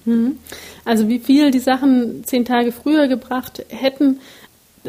Mhm. 0.07 0.38
Also 0.85 1.09
wie 1.09 1.19
viel 1.19 1.51
die 1.51 1.59
Sachen 1.59 2.25
zehn 2.25 2.45
Tage 2.45 2.73
früher 2.73 3.09
gebracht 3.09 3.64
hätten, 3.69 4.21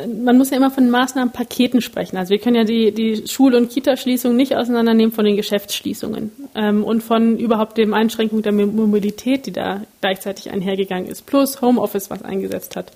man 0.05 0.37
muss 0.37 0.49
ja 0.49 0.57
immer 0.57 0.71
von 0.71 0.89
Maßnahmenpaketen 0.89 1.81
sprechen. 1.81 2.17
Also 2.17 2.31
wir 2.31 2.39
können 2.39 2.55
ja 2.55 2.63
die, 2.63 2.91
die 2.91 3.27
Schul- 3.27 3.55
und 3.55 3.71
Kitaschließung 3.71 4.35
nicht 4.35 4.55
auseinandernehmen 4.55 5.11
von 5.11 5.25
den 5.25 5.35
Geschäftsschließungen 5.35 6.31
ähm, 6.55 6.83
und 6.83 7.01
von 7.01 7.37
überhaupt 7.37 7.77
dem 7.77 7.93
Einschränkung 7.93 8.41
der 8.41 8.51
Mobilität, 8.51 9.45
die 9.45 9.51
da 9.51 9.81
gleichzeitig 10.01 10.51
einhergegangen 10.51 11.09
ist, 11.09 11.25
plus 11.25 11.61
Homeoffice, 11.61 12.09
was 12.09 12.21
eingesetzt 12.21 12.75
hat. 12.75 12.91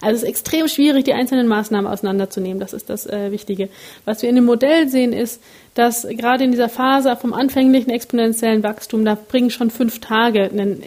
Also 0.00 0.16
es 0.16 0.22
ist 0.22 0.28
extrem 0.28 0.68
schwierig, 0.68 1.04
die 1.04 1.12
einzelnen 1.12 1.48
Maßnahmen 1.48 1.90
auseinanderzunehmen. 1.90 2.60
Das 2.60 2.72
ist 2.72 2.90
das 2.90 3.06
äh, 3.06 3.30
Wichtige. 3.30 3.68
Was 4.04 4.22
wir 4.22 4.28
in 4.28 4.36
dem 4.36 4.44
Modell 4.44 4.88
sehen, 4.88 5.12
ist, 5.12 5.42
dass 5.74 6.06
gerade 6.08 6.44
in 6.44 6.52
dieser 6.52 6.68
Phase 6.68 7.16
vom 7.16 7.32
anfänglichen 7.32 7.90
exponentiellen 7.90 8.62
Wachstum, 8.62 9.04
da 9.04 9.16
bringen 9.16 9.50
schon 9.50 9.70
fünf 9.70 9.98
Tage 9.98 10.44
einen 10.44 10.82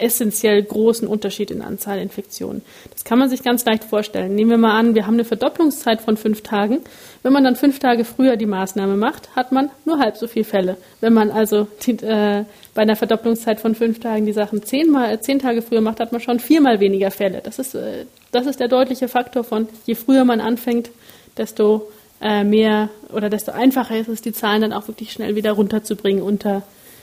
essentiell 0.00 0.62
großen 0.62 1.06
Unterschied 1.06 1.50
in 1.50 1.60
Anzahl 1.60 1.98
Infektionen. 1.98 2.62
Das 2.90 3.04
kann 3.04 3.18
man 3.18 3.28
sich 3.28 3.42
ganz 3.42 3.66
leicht 3.66 3.84
vorstellen. 3.84 4.34
Nehmen 4.34 4.50
wir 4.50 4.58
mal 4.58 4.78
an, 4.78 4.94
wir 4.94 5.06
haben 5.06 5.14
eine 5.14 5.24
Verdopplungszeit 5.24 6.00
von 6.00 6.16
fünf 6.16 6.42
Tagen. 6.42 6.78
Wenn 7.22 7.34
man 7.34 7.44
dann 7.44 7.54
fünf 7.54 7.80
Tage 7.80 8.04
früher 8.04 8.36
die 8.36 8.46
Maßnahme 8.46 8.96
macht, 8.96 9.36
hat 9.36 9.52
man 9.52 9.70
nur 9.84 9.98
halb 9.98 10.16
so 10.16 10.26
viele 10.26 10.46
Fälle. 10.46 10.78
Wenn 11.00 11.12
man 11.12 11.30
also 11.30 11.66
die, 11.82 11.92
äh, 12.02 12.44
bei 12.74 12.82
einer 12.82 12.96
Verdopplungszeit 12.96 13.60
von 13.60 13.74
fünf 13.74 14.00
Tagen 14.00 14.24
die 14.24 14.32
Sachen 14.32 14.62
zehnmal, 14.62 15.12
äh, 15.12 15.20
zehn 15.20 15.38
Tage 15.38 15.60
früher 15.60 15.82
macht, 15.82 16.00
hat 16.00 16.12
man 16.12 16.20
schon 16.22 16.40
viermal 16.40 16.80
weniger 16.80 17.10
Fälle. 17.10 17.42
Das 17.44 17.58
ist, 17.58 17.74
äh, 17.74 18.06
das 18.32 18.46
ist 18.46 18.58
der 18.58 18.68
deutliche 18.68 19.08
Faktor 19.08 19.44
von, 19.44 19.68
je 19.84 19.96
früher 19.96 20.24
man 20.24 20.40
anfängt, 20.40 20.90
desto 21.36 21.90
äh, 22.20 22.44
mehr 22.44 22.90
oder 23.12 23.30
desto 23.30 23.52
einfacher 23.52 23.96
ist 23.96 24.08
es, 24.08 24.20
die 24.20 24.32
Zahlen 24.32 24.62
dann 24.62 24.72
auch 24.72 24.88
wirklich 24.88 25.12
schnell 25.12 25.36
wieder 25.36 25.52
runterzubringen 25.52 26.22
unter 26.22 26.62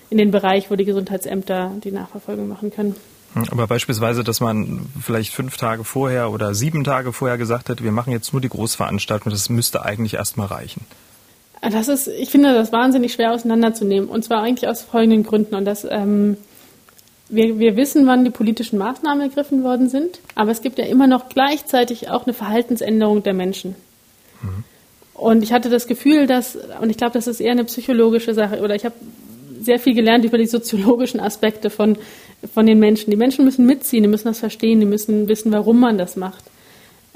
in 0.09 0.17
den 0.17 0.31
Bereich, 0.31 0.71
wo 0.71 0.75
die 0.75 0.85
Gesundheitsämter 0.85 1.71
die 1.83 1.91
Nachverfolgung 1.91 2.47
machen 2.47 2.71
können. 2.71 2.95
Hm, 3.33 3.45
aber 3.51 3.67
beispielsweise, 3.67 4.23
dass 4.23 4.39
man 4.39 4.87
vielleicht 5.01 5.33
fünf 5.33 5.57
Tage 5.57 5.83
vorher 5.83 6.31
oder 6.31 6.55
sieben 6.55 6.83
Tage 6.83 7.11
vorher 7.13 7.37
gesagt 7.37 7.69
hätte, 7.69 7.83
wir 7.83 7.91
machen 7.91 8.13
jetzt 8.13 8.31
nur 8.31 8.41
die 8.41 8.49
Großveranstaltung, 8.49 9.31
das 9.31 9.49
müsste 9.49 9.83
eigentlich 9.83 10.13
erstmal 10.13 10.47
reichen. 10.47 10.85
Das 11.61 11.87
ist, 11.87 12.07
ich 12.07 12.29
finde 12.29 12.53
das 12.53 12.71
wahnsinnig 12.71 13.13
schwer 13.13 13.33
auseinanderzunehmen. 13.33 14.07
Und 14.07 14.23
zwar 14.23 14.43
eigentlich 14.43 14.69
aus 14.69 14.83
folgenden 14.83 15.23
Gründen. 15.23 15.55
Und 15.55 15.65
das, 15.65 15.85
ähm, 15.89 16.37
wir, 17.29 17.57
wir 17.59 17.75
wissen, 17.75 18.05
wann 18.07 18.23
die 18.23 18.29
politischen 18.29 18.77
Maßnahmen 18.77 19.21
ergriffen 19.21 19.63
worden 19.63 19.89
sind, 19.89 20.19
aber 20.35 20.51
es 20.51 20.61
gibt 20.61 20.77
ja 20.77 20.85
immer 20.85 21.07
noch 21.07 21.29
gleichzeitig 21.29 22.09
auch 22.09 22.25
eine 22.25 22.33
Verhaltensänderung 22.33 23.23
der 23.23 23.33
Menschen. 23.33 23.75
Mhm. 24.41 24.63
Und 25.17 25.43
ich 25.43 25.51
hatte 25.51 25.69
das 25.69 25.87
Gefühl, 25.87 26.27
dass, 26.27 26.57
und 26.79 26.89
ich 26.89 26.97
glaube, 26.97 27.13
das 27.13 27.27
ist 27.27 27.39
eher 27.39 27.51
eine 27.51 27.65
psychologische 27.65 28.33
Sache, 28.33 28.61
oder 28.61 28.75
ich 28.75 28.85
habe 28.85 28.95
sehr 29.59 29.79
viel 29.79 29.95
gelernt 29.95 30.23
über 30.23 30.37
die 30.37 30.45
soziologischen 30.45 31.19
Aspekte 31.19 31.69
von, 31.69 31.97
von 32.53 32.65
den 32.65 32.79
Menschen. 32.79 33.09
Die 33.09 33.17
Menschen 33.17 33.43
müssen 33.43 33.65
mitziehen, 33.65 34.03
die 34.03 34.09
müssen 34.09 34.27
das 34.27 34.39
verstehen, 34.39 34.79
die 34.79 34.85
müssen 34.85 35.27
wissen, 35.27 35.51
warum 35.51 35.79
man 35.79 35.97
das 35.97 36.15
macht. 36.15 36.43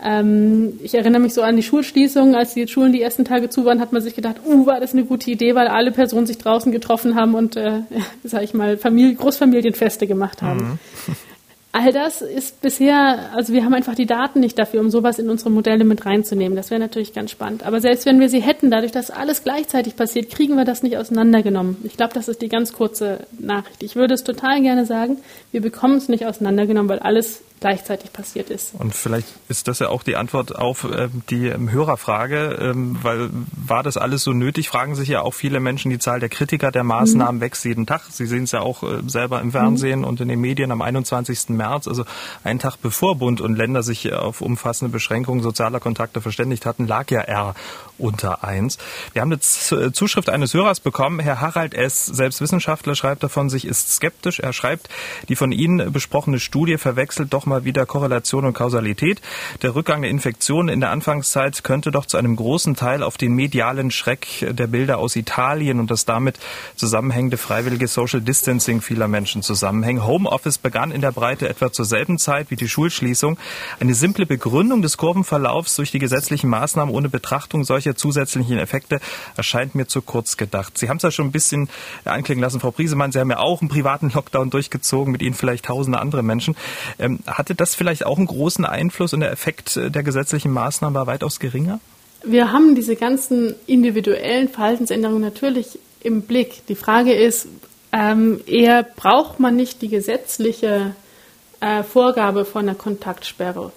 Ähm, 0.04 0.80
ich 0.82 0.96
erinnere 0.96 1.22
mich 1.22 1.36
so 1.36 1.44
an 1.44 1.56
die 1.56 1.64
Schulschließung, 1.64 2.34
als 2.34 2.56
die 2.56 2.68
Schulen 2.68 2.92
die 2.92 3.04
ersten 3.04 3.24
Tage 3.24 3.50
zu 3.50 3.66
waren, 3.66 3.80
hat 3.80 3.94
man 3.94 4.02
sich 4.02 4.16
gedacht, 4.16 4.38
uh, 4.44 4.66
war 4.66 4.80
das 4.80 4.94
eine 4.94 5.06
gute 5.06 5.30
Idee, 5.30 5.54
weil 5.54 5.68
alle 5.68 5.92
Personen 5.92 6.26
sich 6.26 6.40
draußen 6.40 6.72
getroffen 6.72 7.16
haben 7.16 7.36
und, 7.36 7.56
äh, 7.56 7.82
sag 8.24 8.44
ich 8.44 8.56
mal, 8.56 8.78
Familie, 8.78 9.14
Großfamilienfeste 9.14 10.08
gemacht 10.08 10.42
haben. 10.42 10.80
Mhm. 11.08 11.16
All 11.74 11.94
das 11.94 12.22
ist 12.22 12.62
bisher, 12.62 13.30
also 13.34 13.54
wir 13.54 13.64
haben 13.64 13.74
einfach 13.74 13.96
die 13.96 14.06
Daten 14.06 14.42
nicht 14.42 14.60
dafür, 14.60 14.82
um 14.82 14.90
sowas 14.90 15.20
in 15.20 15.30
unsere 15.30 15.50
Modelle 15.50 15.86
mit 15.86 16.06
reinzunehmen. 16.06 16.56
Das 16.56 16.70
wäre 16.70 16.82
natürlich 16.82 17.14
ganz 17.14 17.32
spannend. 17.32 17.64
Aber 17.64 17.80
selbst 17.80 18.06
wenn 18.06 18.20
wir 18.20 18.28
sie 18.28 18.42
hätten, 18.42 18.70
dadurch, 18.70 18.92
dass 18.92 19.10
alles 19.10 19.44
gleichzeitig 19.44 19.96
passiert, 19.96 20.30
kriegen 20.30 20.58
wir 20.58 20.66
das 20.66 20.84
nicht 20.84 20.98
auseinandergenommen. 20.98 21.78
Ich 21.86 21.96
glaube, 21.96 22.14
das 22.14 22.28
ist 22.28 22.42
die 22.42 22.50
ganz 22.50 22.74
kurze 22.74 23.22
Nachricht. 23.40 23.84
Ich 23.84 23.96
würde 23.96 24.16
es 24.16 24.26
total 24.26 24.62
gerne 24.62 24.86
sagen, 24.86 25.18
wir 25.54 25.62
bekommen 25.62 25.96
es 25.96 26.10
nicht 26.10 26.26
auseinandergenommen, 26.26 26.90
weil 26.90 27.00
alles 27.00 27.42
gleichzeitig 27.62 28.12
passiert 28.12 28.50
ist. 28.50 28.74
Und 28.74 28.94
vielleicht 28.94 29.28
ist 29.48 29.68
das 29.68 29.80
ja 29.80 29.90
auch 29.90 30.02
die 30.02 30.16
Antwort 30.16 30.56
auf 30.56 30.84
äh, 30.84 31.10
die 31.30 31.48
ähm, 31.48 31.72
Hörerfrage, 31.72 32.58
ähm, 32.60 32.98
weil 33.02 33.30
war 33.56 33.84
das 33.84 33.98
alles 33.98 34.24
so 34.24 34.34
nötig, 34.34 34.68
fragen 34.68 34.96
sich 34.96 35.10
ja 35.10 35.22
auch 35.22 35.36
viele 35.36 35.60
Menschen, 35.60 35.92
die 35.92 36.00
Zahl 36.00 36.20
der 36.20 36.30
Kritiker 36.30 36.72
der 36.72 36.84
Maßnahmen 36.84 37.36
mhm. 37.36 37.42
wächst 37.42 37.64
jeden 37.64 37.86
Tag. 37.86 38.02
Sie 38.10 38.26
sehen 38.26 38.44
es 38.46 38.52
ja 38.52 38.62
auch 38.62 38.82
äh, 38.82 39.04
selber 39.06 39.40
im 39.42 39.52
Fernsehen 39.52 40.00
mhm. 40.00 40.06
und 40.06 40.20
in 40.20 40.28
den 40.28 40.42
Medien 40.42 40.72
am 40.72 40.82
21. 40.82 41.50
März, 41.50 41.88
also 41.88 42.04
einen 42.44 42.60
Tag 42.60 42.78
bevor 42.82 43.16
Bund 43.18 43.42
und 43.42 43.56
Länder 43.56 43.84
sich 43.84 44.12
auf 44.12 44.42
umfassende 44.42 44.92
Beschränkungen 44.92 45.44
sozialer 45.44 45.80
Kontakte 45.80 46.20
verständigt 46.20 46.66
hatten, 46.66 46.88
lag 46.88 47.12
ja 47.12 47.22
R 47.22 47.54
unter 48.02 48.44
eins. 48.44 48.78
Wir 49.14 49.22
haben 49.22 49.32
eine 49.32 49.40
Zuschrift 49.94 50.30
eines 50.30 50.54
Hörers 50.54 50.80
bekommen. 50.80 51.20
Herr 51.20 51.40
Harald 51.42 51.74
S., 51.74 52.06
selbst 52.06 52.42
Wissenschaftler, 52.42 52.96
schreibt 52.96 53.24
davon, 53.24 53.50
sich 53.50 53.66
ist 53.66 53.94
skeptisch. 53.94 54.40
Er 54.40 54.54
schreibt, 54.54 54.90
die 55.30 55.36
von 55.36 55.52
Ihnen 55.52 55.92
besprochene 55.92 56.40
Studie 56.40 56.78
verwechselt 56.78 57.34
doch 57.34 57.46
mal 57.46 57.64
wieder 57.64 57.86
Korrelation 57.86 58.46
und 58.46 58.54
Kausalität. 58.54 59.22
Der 59.62 59.76
Rückgang 59.76 60.02
der 60.02 60.12
Infektionen 60.12 60.70
in 60.70 60.80
der 60.80 60.90
Anfangszeit 60.90 61.64
könnte 61.64 61.92
doch 61.92 62.06
zu 62.06 62.18
einem 62.18 62.36
großen 62.36 62.76
Teil 62.76 63.04
auf 63.04 63.18
den 63.18 63.34
medialen 63.34 63.92
Schreck 63.92 64.28
der 64.50 64.68
Bilder 64.68 64.98
aus 64.98 65.16
Italien 65.16 65.80
und 65.80 65.92
das 65.92 66.06
damit 66.06 66.40
zusammenhängende 66.76 67.38
freiwillige 67.38 67.88
Social 67.88 68.22
Distancing 68.22 68.82
vieler 68.82 69.08
Menschen 69.08 69.44
zusammenhängen. 69.44 70.06
Homeoffice 70.06 70.58
begann 70.58 70.92
in 70.92 71.02
der 71.02 71.12
Breite 71.12 71.48
etwa 71.48 71.72
zur 71.72 71.86
selben 71.86 72.18
Zeit 72.18 72.52
wie 72.52 72.56
die 72.56 72.68
Schulschließung. 72.68 73.38
Eine 73.80 73.94
simple 73.94 74.26
Begründung 74.26 74.82
des 74.82 74.98
Kurvenverlaufs 74.98 75.76
durch 75.76 75.92
die 75.92 76.00
gesetzlichen 76.00 76.50
Maßnahmen 76.50 76.94
ohne 76.94 77.10
Betrachtung 77.10 77.64
solcher 77.64 77.91
solche 77.92 77.96
zusätzlichen 77.96 78.58
Effekte 78.58 79.00
erscheint 79.38 79.76
mir 79.76 79.88
zu 79.88 80.02
kurz 80.02 80.38
gedacht. 80.38 80.78
Sie 80.78 80.90
haben 80.90 80.98
es 80.98 81.04
ja 81.04 81.12
schon 81.12 81.28
ein 81.28 81.32
bisschen 81.32 81.70
anklingen 82.06 82.42
lassen, 82.42 82.60
Frau 82.60 82.72
Priesemann. 82.72 83.12
Sie 83.12 83.20
haben 83.20 83.30
ja 83.30 83.40
auch 83.40 83.62
einen 83.62 83.70
privaten 83.70 84.12
Lockdown 84.14 84.50
durchgezogen, 84.50 85.12
mit 85.12 85.22
Ihnen 85.22 85.34
vielleicht 85.34 85.66
tausende 85.66 86.00
andere 86.00 86.24
Menschen. 86.24 86.56
Ähm, 87.00 87.20
hatte 87.28 87.56
das 87.56 87.76
vielleicht 87.76 88.06
auch 88.06 88.18
einen 88.18 88.28
großen 88.28 88.66
Einfluss 88.66 89.14
und 89.14 89.22
der 89.22 89.32
Effekt 89.32 89.76
der 89.76 90.04
gesetzlichen 90.04 90.52
Maßnahmen 90.52 90.96
war 90.96 91.08
weitaus 91.08 91.40
geringer? 91.40 91.80
Wir 92.24 92.52
haben 92.52 92.76
diese 92.76 92.96
ganzen 92.96 93.56
individuellen 93.66 94.48
Verhaltensänderungen 94.48 95.22
natürlich 95.22 95.80
im 96.02 96.24
Blick. 96.24 96.66
Die 96.68 96.76
Frage 96.76 97.14
ist, 97.14 97.48
ähm, 97.92 98.40
eher 98.46 98.84
braucht 98.84 99.40
man 99.40 99.56
nicht 99.56 99.82
die 99.82 99.90
gesetzliche 99.90 100.96
äh, 101.60 101.84
Vorgabe 101.84 102.46
von 102.46 102.62
einer 102.68 102.76
Kontaktsperre 102.76 103.72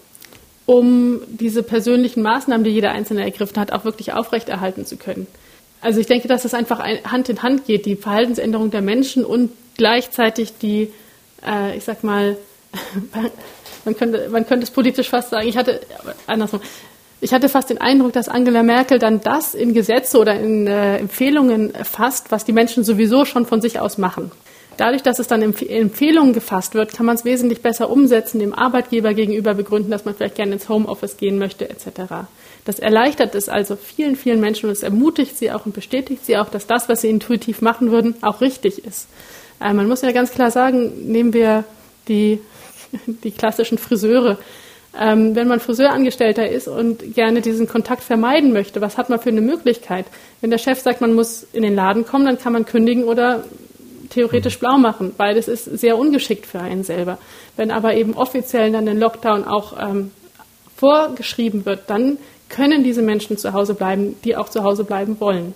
um 0.66 1.20
diese 1.28 1.62
persönlichen 1.62 2.22
Maßnahmen, 2.22 2.64
die 2.64 2.70
jeder 2.70 2.92
Einzelne 2.92 3.22
ergriffen 3.22 3.60
hat, 3.60 3.72
auch 3.72 3.84
wirklich 3.84 4.12
aufrechterhalten 4.12 4.86
zu 4.86 4.96
können. 4.96 5.26
Also 5.80 6.00
ich 6.00 6.06
denke, 6.06 6.28
dass 6.28 6.42
das 6.42 6.54
einfach 6.54 6.80
Hand 6.80 7.28
in 7.28 7.42
Hand 7.42 7.66
geht, 7.66 7.84
die 7.84 7.96
Verhaltensänderung 7.96 8.70
der 8.70 8.80
Menschen 8.80 9.24
und 9.24 9.50
gleichzeitig 9.76 10.56
die, 10.58 10.90
äh, 11.46 11.76
ich 11.76 11.84
sag 11.84 12.02
mal, 12.04 12.38
man 13.84 13.96
könnte, 13.96 14.28
man 14.30 14.46
könnte 14.46 14.64
es 14.64 14.70
politisch 14.70 15.10
fast 15.10 15.30
sagen, 15.30 15.46
ich 15.46 15.58
hatte, 15.58 15.80
andersrum, 16.26 16.60
ich 17.20 17.32
hatte 17.34 17.48
fast 17.48 17.70
den 17.70 17.78
Eindruck, 17.78 18.12
dass 18.12 18.28
Angela 18.28 18.62
Merkel 18.62 18.98
dann 18.98 19.20
das 19.20 19.54
in 19.54 19.74
Gesetze 19.74 20.18
oder 20.18 20.38
in 20.38 20.66
äh, 20.66 20.96
Empfehlungen 20.96 21.72
fasst, 21.82 22.30
was 22.30 22.44
die 22.44 22.52
Menschen 22.52 22.84
sowieso 22.84 23.24
schon 23.24 23.44
von 23.44 23.60
sich 23.60 23.78
aus 23.78 23.98
machen. 23.98 24.30
Dadurch, 24.76 25.02
dass 25.02 25.18
es 25.18 25.26
dann 25.26 25.42
in 25.42 25.54
Empfehlungen 25.54 26.32
gefasst 26.32 26.74
wird, 26.74 26.92
kann 26.92 27.06
man 27.06 27.16
es 27.16 27.24
wesentlich 27.24 27.62
besser 27.62 27.90
umsetzen, 27.90 28.38
dem 28.38 28.52
Arbeitgeber 28.52 29.14
gegenüber 29.14 29.54
begründen, 29.54 29.90
dass 29.90 30.04
man 30.04 30.14
vielleicht 30.14 30.36
gerne 30.36 30.52
ins 30.52 30.68
Homeoffice 30.68 31.16
gehen 31.16 31.38
möchte, 31.38 31.68
etc. 31.68 32.26
Das 32.64 32.78
erleichtert 32.78 33.34
es 33.34 33.48
also 33.48 33.76
vielen, 33.76 34.16
vielen 34.16 34.40
Menschen 34.40 34.66
und 34.66 34.72
es 34.72 34.82
ermutigt 34.82 35.36
sie 35.36 35.52
auch 35.52 35.66
und 35.66 35.74
bestätigt 35.74 36.24
sie 36.24 36.36
auch, 36.36 36.48
dass 36.48 36.66
das, 36.66 36.88
was 36.88 37.02
sie 37.02 37.10
intuitiv 37.10 37.60
machen 37.60 37.90
würden, 37.90 38.16
auch 38.22 38.40
richtig 38.40 38.84
ist. 38.84 39.08
Äh, 39.60 39.72
man 39.72 39.88
muss 39.88 40.02
ja 40.02 40.12
ganz 40.12 40.30
klar 40.30 40.50
sagen, 40.50 41.10
nehmen 41.10 41.32
wir 41.32 41.64
die, 42.08 42.40
die 43.06 43.30
klassischen 43.30 43.78
Friseure. 43.78 44.38
Ähm, 44.98 45.34
wenn 45.34 45.48
man 45.48 45.58
Friseurangestellter 45.58 46.48
ist 46.48 46.68
und 46.68 47.14
gerne 47.14 47.40
diesen 47.40 47.66
Kontakt 47.66 48.04
vermeiden 48.04 48.52
möchte, 48.52 48.80
was 48.80 48.96
hat 48.96 49.10
man 49.10 49.18
für 49.18 49.30
eine 49.30 49.40
Möglichkeit? 49.40 50.06
Wenn 50.40 50.50
der 50.50 50.58
Chef 50.58 50.80
sagt, 50.80 51.00
man 51.00 51.14
muss 51.14 51.44
in 51.52 51.62
den 51.62 51.74
Laden 51.74 52.06
kommen, 52.06 52.26
dann 52.26 52.38
kann 52.38 52.52
man 52.52 52.64
kündigen 52.64 53.04
oder 53.04 53.44
theoretisch 54.14 54.58
blau 54.58 54.78
machen. 54.78 55.12
Beides 55.16 55.48
ist 55.48 55.64
sehr 55.64 55.98
ungeschickt 55.98 56.46
für 56.46 56.60
einen 56.60 56.84
selber. 56.84 57.18
Wenn 57.56 57.70
aber 57.70 57.94
eben 57.94 58.14
offiziell 58.14 58.70
dann 58.72 58.86
der 58.86 58.94
Lockdown 58.94 59.44
auch 59.44 59.74
ähm, 59.78 60.12
vorgeschrieben 60.76 61.66
wird, 61.66 61.90
dann 61.90 62.18
können 62.48 62.84
diese 62.84 63.02
Menschen 63.02 63.36
zu 63.36 63.52
Hause 63.52 63.74
bleiben, 63.74 64.16
die 64.24 64.36
auch 64.36 64.48
zu 64.48 64.62
Hause 64.62 64.84
bleiben 64.84 65.18
wollen. 65.18 65.54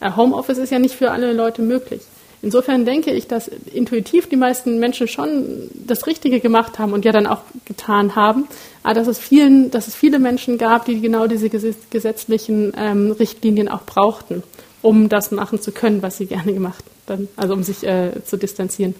Äh, 0.00 0.12
Homeoffice 0.16 0.58
ist 0.58 0.70
ja 0.70 0.78
nicht 0.78 0.94
für 0.94 1.10
alle 1.10 1.32
Leute 1.32 1.62
möglich. 1.62 2.02
Insofern 2.42 2.84
denke 2.84 3.10
ich, 3.10 3.26
dass 3.26 3.48
intuitiv 3.48 4.28
die 4.28 4.36
meisten 4.36 4.78
Menschen 4.78 5.08
schon 5.08 5.68
das 5.74 6.06
Richtige 6.06 6.38
gemacht 6.38 6.78
haben 6.78 6.92
und 6.92 7.04
ja 7.04 7.10
dann 7.10 7.26
auch 7.26 7.40
getan 7.64 8.14
haben, 8.14 8.46
aber 8.84 8.94
dass 8.94 9.08
es, 9.08 9.18
vielen, 9.18 9.70
dass 9.70 9.88
es 9.88 9.96
viele 9.96 10.18
Menschen 10.20 10.58
gab, 10.58 10.84
die 10.84 11.00
genau 11.00 11.26
diese 11.26 11.48
gesetzlichen 11.48 12.72
ähm, 12.76 13.10
Richtlinien 13.10 13.68
auch 13.68 13.82
brauchten 13.82 14.44
um 14.82 15.08
das 15.08 15.30
machen 15.30 15.60
zu 15.60 15.72
können, 15.72 16.02
was 16.02 16.18
sie 16.18 16.26
gerne 16.26 16.52
gemacht 16.52 16.84
haben, 17.08 17.28
also 17.36 17.54
um 17.54 17.62
sich 17.62 17.84
äh, 17.84 18.12
zu 18.24 18.36
distanzieren. 18.36 18.94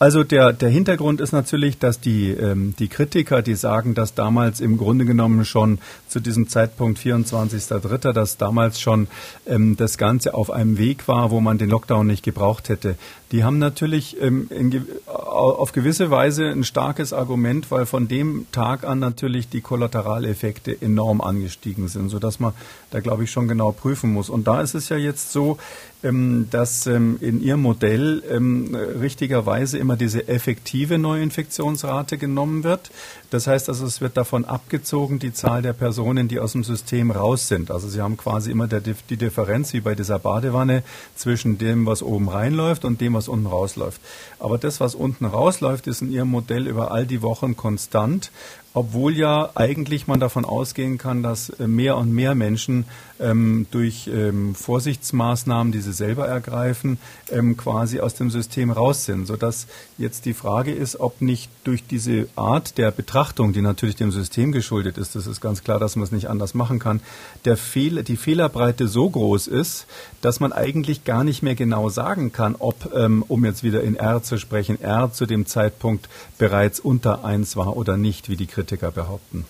Also 0.00 0.22
der, 0.22 0.52
der 0.52 0.68
Hintergrund 0.68 1.20
ist 1.20 1.32
natürlich, 1.32 1.78
dass 1.78 1.98
die, 1.98 2.30
ähm, 2.30 2.72
die 2.78 2.86
Kritiker, 2.86 3.42
die 3.42 3.56
sagen, 3.56 3.94
dass 3.94 4.14
damals 4.14 4.60
im 4.60 4.76
Grunde 4.76 5.04
genommen 5.04 5.44
schon 5.44 5.80
zu 6.06 6.20
diesem 6.20 6.48
Zeitpunkt 6.48 7.00
24.03., 7.00 8.12
dass 8.12 8.36
damals 8.36 8.80
schon 8.80 9.08
ähm, 9.44 9.76
das 9.76 9.98
Ganze 9.98 10.34
auf 10.34 10.52
einem 10.52 10.78
Weg 10.78 11.08
war, 11.08 11.32
wo 11.32 11.40
man 11.40 11.58
den 11.58 11.70
Lockdown 11.70 12.06
nicht 12.06 12.24
gebraucht 12.24 12.68
hätte. 12.68 12.94
Die 13.30 13.44
haben 13.44 13.58
natürlich 13.58 14.20
ähm, 14.20 14.48
in, 14.50 14.86
auf 15.06 15.72
gewisse 15.72 16.10
Weise 16.10 16.46
ein 16.46 16.64
starkes 16.64 17.12
Argument, 17.12 17.70
weil 17.70 17.84
von 17.84 18.08
dem 18.08 18.46
Tag 18.52 18.84
an 18.84 18.98
natürlich 18.98 19.48
die 19.48 19.60
Kollateraleffekte 19.60 20.80
enorm 20.80 21.20
angestiegen 21.20 21.88
sind, 21.88 22.08
sodass 22.08 22.40
man 22.40 22.54
da, 22.90 23.00
glaube 23.00 23.24
ich, 23.24 23.30
schon 23.30 23.46
genau 23.46 23.72
prüfen 23.72 24.12
muss. 24.12 24.30
Und 24.30 24.46
da 24.46 24.62
ist 24.62 24.74
es 24.74 24.88
ja 24.88 24.96
jetzt 24.96 25.32
so, 25.32 25.58
ähm, 26.02 26.46
dass 26.50 26.86
ähm, 26.86 27.18
in 27.20 27.42
Ihrem 27.42 27.62
Modell 27.62 28.22
ähm, 28.30 28.74
richtigerweise 28.74 29.78
immer 29.78 29.96
diese 29.96 30.28
effektive 30.28 30.96
Neuinfektionsrate 30.96 32.18
genommen 32.18 32.62
wird. 32.62 32.90
Das 33.30 33.46
heißt 33.46 33.68
also, 33.68 33.84
es 33.84 34.00
wird 34.00 34.16
davon 34.16 34.44
abgezogen, 34.44 35.18
die 35.18 35.32
Zahl 35.32 35.60
der 35.60 35.72
Personen, 35.72 36.28
die 36.28 36.38
aus 36.38 36.52
dem 36.52 36.62
System 36.62 37.10
raus 37.10 37.48
sind. 37.48 37.72
Also 37.72 37.88
Sie 37.88 38.00
haben 38.00 38.16
quasi 38.16 38.50
immer 38.52 38.68
der, 38.68 38.80
die 38.80 39.16
Differenz 39.16 39.72
wie 39.72 39.80
bei 39.80 39.96
dieser 39.96 40.20
Badewanne 40.20 40.84
zwischen 41.16 41.58
dem, 41.58 41.84
was 41.84 42.02
oben 42.02 42.28
reinläuft 42.28 42.84
und 42.84 43.00
dem, 43.00 43.14
was 43.18 43.28
unten 43.28 43.46
rausläuft. 43.46 44.00
Aber 44.38 44.56
das, 44.56 44.80
was 44.80 44.94
unten 44.94 45.24
rausläuft, 45.26 45.86
ist 45.86 46.00
in 46.02 46.12
Ihrem 46.12 46.28
Modell 46.28 46.66
über 46.66 46.90
all 46.92 47.04
die 47.04 47.22
Wochen 47.22 47.56
konstant 47.56 48.30
obwohl 48.74 49.16
ja 49.16 49.50
eigentlich 49.54 50.06
man 50.06 50.20
davon 50.20 50.44
ausgehen 50.44 50.98
kann, 50.98 51.22
dass 51.22 51.50
äh, 51.50 51.66
mehr 51.66 51.96
und 51.96 52.12
mehr 52.12 52.34
Menschen 52.34 52.84
ähm, 53.20 53.66
durch 53.70 54.08
ähm, 54.12 54.54
Vorsichtsmaßnahmen, 54.54 55.72
die 55.72 55.80
sie 55.80 55.92
selber 55.92 56.28
ergreifen, 56.28 56.98
ähm, 57.30 57.56
quasi 57.56 58.00
aus 58.00 58.14
dem 58.14 58.30
System 58.30 58.70
raus 58.70 59.04
sind, 59.04 59.26
sodass 59.26 59.66
jetzt 59.96 60.24
die 60.26 60.34
Frage 60.34 60.72
ist, 60.72 61.00
ob 61.00 61.20
nicht 61.20 61.50
durch 61.64 61.84
diese 61.86 62.28
Art 62.36 62.78
der 62.78 62.90
Betrachtung, 62.90 63.52
die 63.52 63.62
natürlich 63.62 63.96
dem 63.96 64.12
System 64.12 64.52
geschuldet 64.52 64.98
ist, 64.98 65.14
das 65.14 65.26
ist 65.26 65.40
ganz 65.40 65.64
klar, 65.64 65.78
dass 65.78 65.96
man 65.96 66.04
es 66.04 66.12
nicht 66.12 66.28
anders 66.28 66.54
machen 66.54 66.78
kann, 66.78 67.00
der 67.44 67.56
Fehl, 67.56 68.02
die 68.04 68.16
Fehlerbreite 68.16 68.86
so 68.86 69.08
groß 69.08 69.46
ist, 69.46 69.86
dass 70.20 70.40
man 70.40 70.52
eigentlich 70.52 71.04
gar 71.04 71.24
nicht 71.24 71.42
mehr 71.42 71.54
genau 71.54 71.88
sagen 71.88 72.32
kann, 72.32 72.54
ob, 72.58 72.94
ähm, 72.94 73.24
um 73.26 73.44
jetzt 73.44 73.62
wieder 73.62 73.82
in 73.82 73.96
R 73.96 74.22
zu 74.22 74.38
sprechen, 74.38 74.80
R 74.80 75.12
zu 75.12 75.26
dem 75.26 75.46
Zeitpunkt 75.46 76.08
bereits 76.38 76.80
unter 76.80 77.24
1 77.24 77.56
war 77.56 77.76
oder 77.76 77.96
nicht, 77.96 78.28
wie 78.28 78.36
die 78.36 78.46
Kritiker 78.68 78.90
behaupten. 78.90 79.46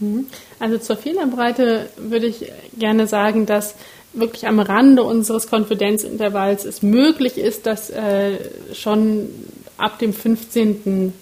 Mhm. 0.00 0.26
Also 0.58 0.78
zur 0.78 0.96
Fehlerbreite 0.96 1.90
würde 1.96 2.26
ich 2.26 2.50
gerne 2.78 3.06
sagen, 3.06 3.46
dass 3.46 3.74
wirklich 4.14 4.46
am 4.46 4.60
Rande 4.60 5.02
unseres 5.02 5.46
Konfidenzintervalls 5.46 6.64
es 6.64 6.82
möglich 6.82 7.38
ist, 7.38 7.66
dass 7.66 7.90
äh, 7.90 8.38
schon 8.74 9.28
ab 9.76 9.98
dem 9.98 10.12
15. 10.12 11.12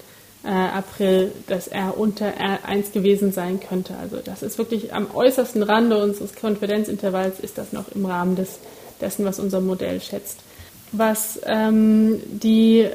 Äh, 0.42 0.48
April 0.48 1.32
das 1.48 1.68
R 1.68 1.98
unter 1.98 2.32
R1 2.32 2.92
gewesen 2.92 3.30
sein 3.32 3.61
könnte. 3.61 3.94
Also 4.01 4.16
das 4.24 4.42
ist 4.42 4.57
wirklich 4.57 4.94
am 4.94 5.14
äußersten 5.14 5.62
Rande 5.62 6.03
unseres 6.03 6.34
Konfidenzintervalls 6.34 7.40
ist 7.40 7.59
das 7.59 7.72
noch 7.72 7.92
im 7.94 8.07
Rahmen 8.07 8.36
des, 8.36 8.59
dessen, 9.01 9.26
was 9.26 9.38
unser 9.38 9.61
Modell 9.61 10.01
schätzt. 10.01 10.40
was 10.92 11.38
ähm, 11.44 12.20
die 12.26 12.88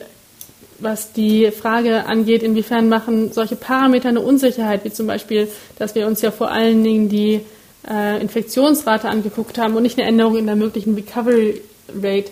was 0.79 1.13
die 1.13 1.51
Frage 1.51 2.05
angeht, 2.05 2.43
inwiefern 2.43 2.89
machen 2.89 3.31
solche 3.31 3.55
Parameter 3.55 4.09
eine 4.09 4.21
Unsicherheit, 4.21 4.83
wie 4.83 4.91
zum 4.91 5.07
Beispiel, 5.07 5.47
dass 5.77 5.95
wir 5.95 6.07
uns 6.07 6.21
ja 6.21 6.31
vor 6.31 6.51
allen 6.51 6.83
Dingen 6.83 7.09
die 7.09 7.41
äh, 7.89 8.21
Infektionsrate 8.21 9.07
angeguckt 9.07 9.57
haben 9.57 9.75
und 9.75 9.83
nicht 9.83 9.97
eine 9.97 10.07
Änderung 10.07 10.37
in 10.37 10.45
der 10.45 10.55
möglichen 10.55 10.95
Recovery 10.95 11.61
Rate. 12.01 12.31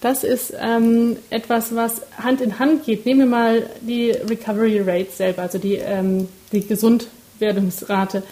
Das 0.00 0.22
ist 0.24 0.52
ähm, 0.60 1.16
etwas, 1.30 1.74
was 1.74 2.02
Hand 2.18 2.40
in 2.40 2.58
Hand 2.58 2.84
geht. 2.84 3.06
Nehmen 3.06 3.20
wir 3.20 3.26
mal 3.26 3.70
die 3.80 4.10
Recovery 4.10 4.80
Rate 4.80 5.10
selber, 5.10 5.42
also 5.42 5.58
die, 5.58 5.76
ähm, 5.76 6.28
die 6.52 6.66
Gesundwerdungsrate. 6.66 8.22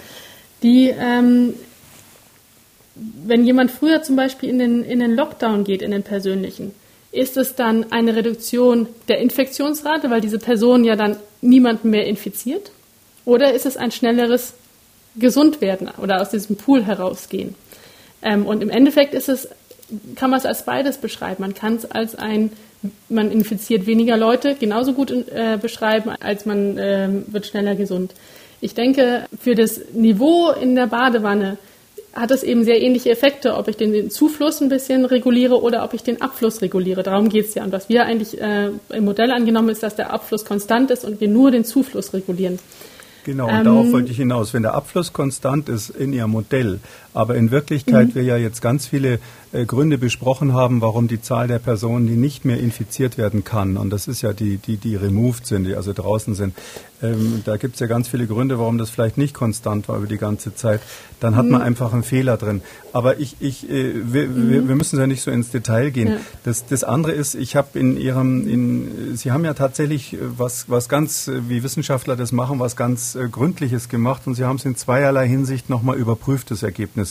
Die, 0.62 0.90
ähm, 0.90 1.54
wenn 2.94 3.44
jemand 3.44 3.70
früher 3.70 4.02
zum 4.02 4.16
Beispiel 4.16 4.50
in 4.50 4.58
den, 4.58 4.84
in 4.84 5.00
den 5.00 5.14
Lockdown 5.14 5.64
geht, 5.64 5.82
in 5.82 5.92
den 5.92 6.02
persönlichen, 6.02 6.72
ist 7.12 7.36
es 7.36 7.54
dann 7.54 7.92
eine 7.92 8.16
Reduktion 8.16 8.88
der 9.08 9.18
Infektionsrate, 9.18 10.10
weil 10.10 10.22
diese 10.22 10.38
Person 10.38 10.82
ja 10.82 10.96
dann 10.96 11.16
niemanden 11.42 11.90
mehr 11.90 12.06
infiziert? 12.06 12.70
Oder 13.24 13.52
ist 13.52 13.66
es 13.66 13.76
ein 13.76 13.92
schnelleres 13.92 14.54
Gesundwerden 15.16 15.90
oder 16.02 16.20
aus 16.20 16.30
diesem 16.30 16.56
Pool 16.56 16.84
herausgehen? 16.84 17.54
Ähm, 18.22 18.46
und 18.46 18.62
im 18.62 18.70
Endeffekt 18.70 19.12
ist 19.12 19.28
es, 19.28 19.48
kann 20.16 20.30
man 20.30 20.38
es 20.38 20.46
als 20.46 20.64
beides 20.64 20.96
beschreiben. 20.96 21.42
Man 21.42 21.54
kann 21.54 21.76
es 21.76 21.90
als 21.90 22.14
ein, 22.14 22.50
man 23.10 23.30
infiziert 23.30 23.86
weniger 23.86 24.16
Leute 24.16 24.54
genauso 24.54 24.94
gut 24.94 25.10
äh, 25.10 25.58
beschreiben, 25.60 26.10
als 26.20 26.46
man 26.46 26.78
äh, 26.78 27.08
wird 27.26 27.46
schneller 27.46 27.74
gesund. 27.74 28.14
Ich 28.62 28.74
denke, 28.74 29.26
für 29.38 29.54
das 29.54 29.80
Niveau 29.92 30.50
in 30.50 30.76
der 30.76 30.86
Badewanne 30.86 31.58
hat 32.12 32.30
es 32.30 32.42
eben 32.42 32.64
sehr 32.64 32.82
ähnliche 32.82 33.10
Effekte, 33.10 33.56
ob 33.56 33.68
ich 33.68 33.76
den 33.76 34.10
Zufluss 34.10 34.60
ein 34.60 34.68
bisschen 34.68 35.04
reguliere 35.04 35.62
oder 35.62 35.82
ob 35.82 35.94
ich 35.94 36.02
den 36.02 36.20
Abfluss 36.20 36.60
reguliere. 36.60 37.02
Darum 37.02 37.28
geht 37.28 37.46
es 37.46 37.54
ja. 37.54 37.64
Und 37.64 37.72
was 37.72 37.88
wir 37.88 38.04
eigentlich 38.04 38.40
äh, 38.40 38.70
im 38.90 39.04
Modell 39.04 39.30
angenommen 39.30 39.70
ist, 39.70 39.82
dass 39.82 39.96
der 39.96 40.12
Abfluss 40.12 40.44
konstant 40.44 40.90
ist 40.90 41.04
und 41.04 41.20
wir 41.20 41.28
nur 41.28 41.50
den 41.50 41.64
Zufluss 41.64 42.12
regulieren. 42.12 42.58
Genau, 43.24 43.48
und 43.48 43.54
ähm, 43.54 43.64
darauf 43.64 43.92
wollte 43.92 44.10
ich 44.10 44.16
hinaus. 44.16 44.52
Wenn 44.52 44.62
der 44.62 44.74
Abfluss 44.74 45.12
konstant 45.12 45.68
ist 45.68 45.90
in 45.90 46.12
Ihrem 46.12 46.32
Modell, 46.32 46.80
aber 47.14 47.36
in 47.36 47.50
Wirklichkeit 47.50 48.08
mhm. 48.08 48.14
wir 48.14 48.22
ja 48.22 48.36
jetzt 48.36 48.62
ganz 48.62 48.86
viele 48.86 49.18
äh, 49.52 49.64
Gründe 49.64 49.98
besprochen 49.98 50.54
haben, 50.54 50.80
warum 50.80 51.08
die 51.08 51.20
Zahl 51.20 51.46
der 51.46 51.58
Personen, 51.58 52.06
die 52.06 52.16
nicht 52.16 52.44
mehr 52.44 52.58
infiziert 52.58 53.18
werden 53.18 53.44
kann, 53.44 53.76
und 53.76 53.90
das 53.90 54.08
ist 54.08 54.22
ja 54.22 54.32
die, 54.32 54.56
die, 54.56 54.76
die 54.76 54.96
removed 54.96 55.46
sind, 55.46 55.64
die 55.64 55.74
also 55.74 55.92
draußen 55.92 56.34
sind, 56.34 56.54
ähm, 57.02 57.42
da 57.44 57.56
gibt 57.56 57.74
es 57.74 57.80
ja 57.80 57.86
ganz 57.86 58.08
viele 58.08 58.26
Gründe, 58.26 58.58
warum 58.58 58.78
das 58.78 58.90
vielleicht 58.90 59.18
nicht 59.18 59.34
konstant 59.34 59.88
war 59.88 59.98
über 59.98 60.06
die 60.06 60.18
ganze 60.18 60.54
Zeit, 60.54 60.80
dann 61.20 61.36
hat 61.36 61.46
mhm. 61.46 61.52
man 61.52 61.62
einfach 61.62 61.92
einen 61.92 62.04
Fehler 62.04 62.36
drin. 62.36 62.62
Aber 62.92 63.18
ich, 63.18 63.36
ich, 63.40 63.68
äh, 63.68 63.92
wir, 64.12 64.28
mhm. 64.28 64.50
wir, 64.50 64.68
wir, 64.68 64.76
müssen 64.76 64.98
ja 64.98 65.06
nicht 65.06 65.22
so 65.22 65.30
ins 65.30 65.50
Detail 65.50 65.90
gehen. 65.90 66.08
Ja. 66.08 66.16
Das, 66.44 66.66
das 66.66 66.84
andere 66.84 67.12
ist, 67.12 67.34
ich 67.34 67.56
habe 67.56 67.78
in 67.78 67.96
Ihrem, 67.96 68.48
in, 68.48 69.16
Sie 69.16 69.32
haben 69.32 69.44
ja 69.44 69.54
tatsächlich 69.54 70.16
was, 70.20 70.70
was 70.70 70.88
ganz, 70.88 71.30
wie 71.48 71.62
Wissenschaftler 71.62 72.14
das 72.14 72.32
machen, 72.32 72.60
was 72.60 72.76
ganz 72.76 73.16
äh, 73.16 73.28
Gründliches 73.28 73.88
gemacht 73.88 74.22
und 74.26 74.34
Sie 74.34 74.44
haben 74.44 74.56
es 74.56 74.64
in 74.64 74.76
zweierlei 74.76 75.26
Hinsicht 75.26 75.68
nochmal 75.68 75.96
überprüft, 75.96 76.50
das 76.50 76.62
Ergebnis. 76.62 77.01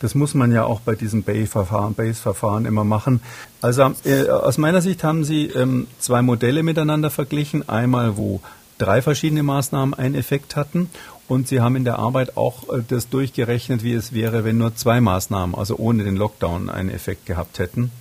Das 0.00 0.14
muss 0.14 0.34
man 0.34 0.52
ja 0.52 0.64
auch 0.64 0.80
bei 0.80 0.94
diesem 0.94 1.22
Bay-Verfahren, 1.22 1.94
Base-Verfahren 1.94 2.64
immer 2.64 2.84
machen. 2.84 3.20
Also 3.60 3.92
äh, 4.04 4.28
aus 4.28 4.58
meiner 4.58 4.80
Sicht 4.80 5.04
haben 5.04 5.24
Sie 5.24 5.46
ähm, 5.46 5.86
zwei 5.98 6.22
Modelle 6.22 6.62
miteinander 6.62 7.10
verglichen. 7.10 7.68
Einmal, 7.68 8.16
wo 8.16 8.40
drei 8.78 9.02
verschiedene 9.02 9.42
Maßnahmen 9.42 9.94
einen 9.94 10.14
Effekt 10.14 10.56
hatten. 10.56 10.90
Und 11.28 11.46
Sie 11.46 11.60
haben 11.60 11.76
in 11.76 11.84
der 11.84 11.98
Arbeit 11.98 12.36
auch 12.36 12.68
äh, 12.68 12.82
das 12.86 13.08
durchgerechnet, 13.08 13.84
wie 13.84 13.92
es 13.92 14.12
wäre, 14.12 14.44
wenn 14.44 14.58
nur 14.58 14.74
zwei 14.74 15.00
Maßnahmen, 15.00 15.54
also 15.54 15.76
ohne 15.76 16.04
den 16.04 16.16
Lockdown, 16.16 16.70
einen 16.70 16.90
Effekt 16.90 17.26
gehabt 17.26 17.58
hätten. 17.58 17.92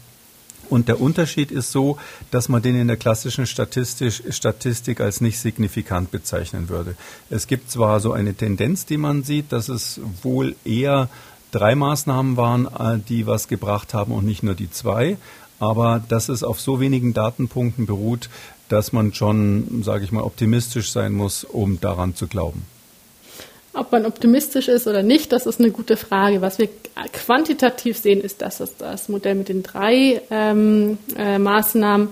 Und 0.69 0.87
der 0.87 1.01
Unterschied 1.01 1.51
ist 1.51 1.71
so, 1.71 1.97
dass 2.31 2.47
man 2.47 2.61
den 2.61 2.75
in 2.75 2.87
der 2.87 2.97
klassischen 2.97 3.47
Statistik 3.47 5.01
als 5.01 5.19
nicht 5.19 5.39
signifikant 5.39 6.11
bezeichnen 6.11 6.69
würde. 6.69 6.95
Es 7.29 7.47
gibt 7.47 7.71
zwar 7.71 7.99
so 7.99 8.13
eine 8.13 8.35
Tendenz, 8.35 8.85
die 8.85 8.97
man 8.97 9.23
sieht, 9.23 9.51
dass 9.51 9.67
es 9.67 9.99
wohl 10.21 10.55
eher 10.63 11.09
drei 11.51 11.75
Maßnahmen 11.75 12.37
waren, 12.37 12.65
äh, 12.65 12.99
die 13.07 13.27
was 13.27 13.47
gebracht 13.47 13.93
haben 13.93 14.13
und 14.13 14.25
nicht 14.25 14.43
nur 14.43 14.55
die 14.55 14.69
zwei, 14.69 15.17
aber 15.59 16.01
dass 16.07 16.29
es 16.29 16.43
auf 16.43 16.59
so 16.59 16.79
wenigen 16.79 17.13
Datenpunkten 17.13 17.85
beruht, 17.85 18.29
dass 18.69 18.93
man 18.93 19.13
schon, 19.13 19.83
sage 19.83 20.03
ich 20.03 20.11
mal, 20.11 20.23
optimistisch 20.23 20.91
sein 20.91 21.13
muss, 21.13 21.43
um 21.43 21.81
daran 21.81 22.15
zu 22.15 22.27
glauben. 22.27 22.63
Ob 23.73 23.91
man 23.91 24.05
optimistisch 24.05 24.67
ist 24.67 24.87
oder 24.87 25.03
nicht, 25.03 25.31
das 25.31 25.45
ist 25.45 25.59
eine 25.59 25.71
gute 25.71 25.95
Frage. 25.95 26.41
Was 26.41 26.57
wir 26.57 26.69
quantitativ 27.13 27.97
sehen, 27.97 28.19
ist, 28.21 28.41
dass 28.41 28.61
das 28.77 29.09
Modell 29.09 29.35
mit 29.35 29.49
den 29.49 29.63
drei 29.63 30.21
ähm, 30.31 30.97
äh, 31.15 31.37
Maßnahmen 31.37 32.09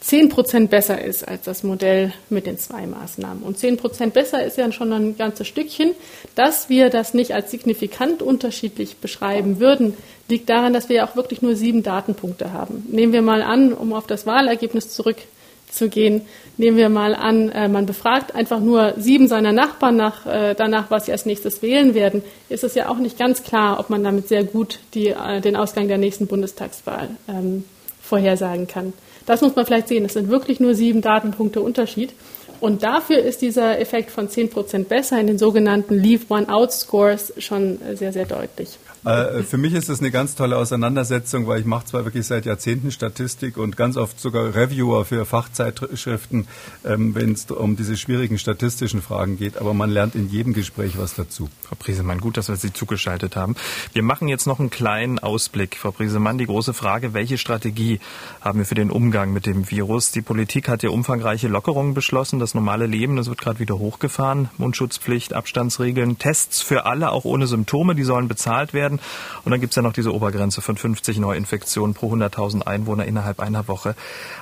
10 0.00 0.30
Prozent 0.30 0.70
besser 0.70 1.02
ist 1.02 1.28
als 1.28 1.44
das 1.44 1.62
Modell 1.62 2.12
mit 2.30 2.46
den 2.46 2.58
zwei 2.58 2.86
Maßnahmen. 2.86 3.42
Und 3.42 3.58
10 3.58 3.76
Prozent 3.76 4.14
besser 4.14 4.42
ist 4.42 4.56
ja 4.56 4.72
schon 4.72 4.92
ein 4.92 5.16
ganzes 5.18 5.46
Stückchen. 5.46 5.92
Dass 6.34 6.70
wir 6.70 6.88
das 6.88 7.12
nicht 7.12 7.34
als 7.34 7.50
signifikant 7.50 8.22
unterschiedlich 8.22 8.96
beschreiben 8.96 9.60
würden, 9.60 9.94
liegt 10.28 10.48
daran, 10.48 10.72
dass 10.72 10.88
wir 10.88 10.96
ja 10.96 11.08
auch 11.08 11.16
wirklich 11.16 11.42
nur 11.42 11.54
sieben 11.54 11.82
Datenpunkte 11.82 12.52
haben. 12.52 12.86
Nehmen 12.90 13.12
wir 13.12 13.20
mal 13.20 13.42
an, 13.42 13.74
um 13.74 13.92
auf 13.92 14.06
das 14.06 14.24
Wahlergebnis 14.24 14.88
zurückzugehen, 14.88 16.22
nehmen 16.56 16.78
wir 16.78 16.88
mal 16.88 17.14
an, 17.14 17.50
äh, 17.50 17.68
man 17.68 17.84
befragt 17.84 18.34
einfach 18.34 18.60
nur 18.60 18.94
sieben 18.96 19.28
seiner 19.28 19.52
Nachbarn 19.52 19.96
nach, 19.96 20.24
äh, 20.24 20.54
danach, 20.54 20.90
was 20.90 21.06
sie 21.06 21.12
als 21.12 21.26
nächstes 21.26 21.60
wählen 21.60 21.94
werden, 21.94 22.22
ist 22.48 22.64
es 22.64 22.74
ja 22.74 22.88
auch 22.88 22.98
nicht 22.98 23.18
ganz 23.18 23.42
klar, 23.42 23.78
ob 23.78 23.90
man 23.90 24.02
damit 24.02 24.28
sehr 24.28 24.44
gut 24.44 24.78
die, 24.94 25.08
äh, 25.08 25.42
den 25.42 25.56
Ausgang 25.56 25.88
der 25.88 25.98
nächsten 25.98 26.26
Bundestagswahl 26.26 27.10
ähm, 27.28 27.64
vorhersagen 28.00 28.66
kann. 28.66 28.94
Das 29.30 29.42
muss 29.42 29.54
man 29.54 29.64
vielleicht 29.64 29.86
sehen. 29.86 30.04
Es 30.04 30.14
sind 30.14 30.28
wirklich 30.28 30.58
nur 30.58 30.74
sieben 30.74 31.02
Datenpunkte 31.02 31.60
Unterschied. 31.60 32.12
Und 32.58 32.82
dafür 32.82 33.18
ist 33.18 33.42
dieser 33.42 33.78
Effekt 33.78 34.10
von 34.10 34.28
10 34.28 34.50
Prozent 34.50 34.88
besser 34.88 35.20
in 35.20 35.28
den 35.28 35.38
sogenannten 35.38 35.94
Leave 35.94 36.24
One 36.30 36.52
Out 36.52 36.72
Scores 36.72 37.32
schon 37.38 37.78
sehr, 37.94 38.12
sehr 38.12 38.24
deutlich. 38.24 38.76
Äh, 39.04 39.42
für 39.42 39.56
mich 39.56 39.72
ist 39.72 39.88
es 39.88 40.00
eine 40.00 40.10
ganz 40.10 40.34
tolle 40.34 40.56
Auseinandersetzung, 40.58 41.46
weil 41.46 41.60
ich 41.60 41.66
mache 41.66 41.86
zwar 41.86 42.04
wirklich 42.04 42.26
seit 42.26 42.44
Jahrzehnten 42.44 42.90
Statistik 42.90 43.56
und 43.56 43.76
ganz 43.76 43.96
oft 43.96 44.20
sogar 44.20 44.54
Reviewer 44.54 45.04
für 45.06 45.24
Fachzeitschriften, 45.24 46.46
ähm, 46.84 47.14
wenn 47.14 47.32
es 47.32 47.50
um 47.50 47.76
diese 47.76 47.96
schwierigen 47.96 48.38
statistischen 48.38 49.00
Fragen 49.00 49.38
geht, 49.38 49.56
aber 49.56 49.72
man 49.72 49.90
lernt 49.90 50.14
in 50.14 50.28
jedem 50.28 50.52
Gespräch 50.52 50.98
was 50.98 51.14
dazu. 51.14 51.48
Frau 51.62 51.76
Briesemann, 51.78 52.20
gut, 52.20 52.36
dass 52.36 52.48
wir 52.48 52.56
Sie 52.56 52.72
zugeschaltet 52.72 53.36
haben. 53.36 53.56
Wir 53.94 54.02
machen 54.02 54.28
jetzt 54.28 54.46
noch 54.46 54.60
einen 54.60 54.70
kleinen 54.70 55.18
Ausblick. 55.18 55.76
Frau 55.76 55.92
Briesemann, 55.92 56.36
die 56.36 56.46
große 56.46 56.74
Frage, 56.74 57.14
welche 57.14 57.38
Strategie 57.38 58.00
haben 58.42 58.58
wir 58.58 58.66
für 58.66 58.74
den 58.74 58.90
Umgang 58.90 59.32
mit 59.32 59.46
dem 59.46 59.70
Virus? 59.70 60.12
Die 60.12 60.22
Politik 60.22 60.68
hat 60.68 60.82
ja 60.82 60.90
umfangreiche 60.90 61.48
Lockerungen 61.48 61.94
beschlossen. 61.94 62.38
Das 62.38 62.54
normale 62.54 62.86
Leben, 62.86 63.16
das 63.16 63.28
wird 63.28 63.40
gerade 63.40 63.60
wieder 63.60 63.78
hochgefahren. 63.78 64.50
Mundschutzpflicht, 64.58 65.32
Abstandsregeln, 65.32 66.18
Tests 66.18 66.60
für 66.60 66.84
alle, 66.84 67.12
auch 67.12 67.24
ohne 67.24 67.46
Symptome, 67.46 67.94
die 67.94 68.04
sollen 68.04 68.28
bezahlt 68.28 68.74
werden 68.74 68.89
werden. 68.90 69.00
Und 69.44 69.52
dann 69.52 69.60
gibt 69.60 69.72
es 69.72 69.76
ja 69.76 69.82
noch 69.82 69.92
diese 69.92 70.12
Obergrenze 70.12 70.60
von 70.60 70.76
50 70.76 71.18
Neuinfektionen 71.18 71.94
pro 71.94 72.12
100.000 72.12 72.66
Einwohner 72.66 73.04
innerhalb 73.04 73.40
einer 73.40 73.68
Woche 73.68 73.94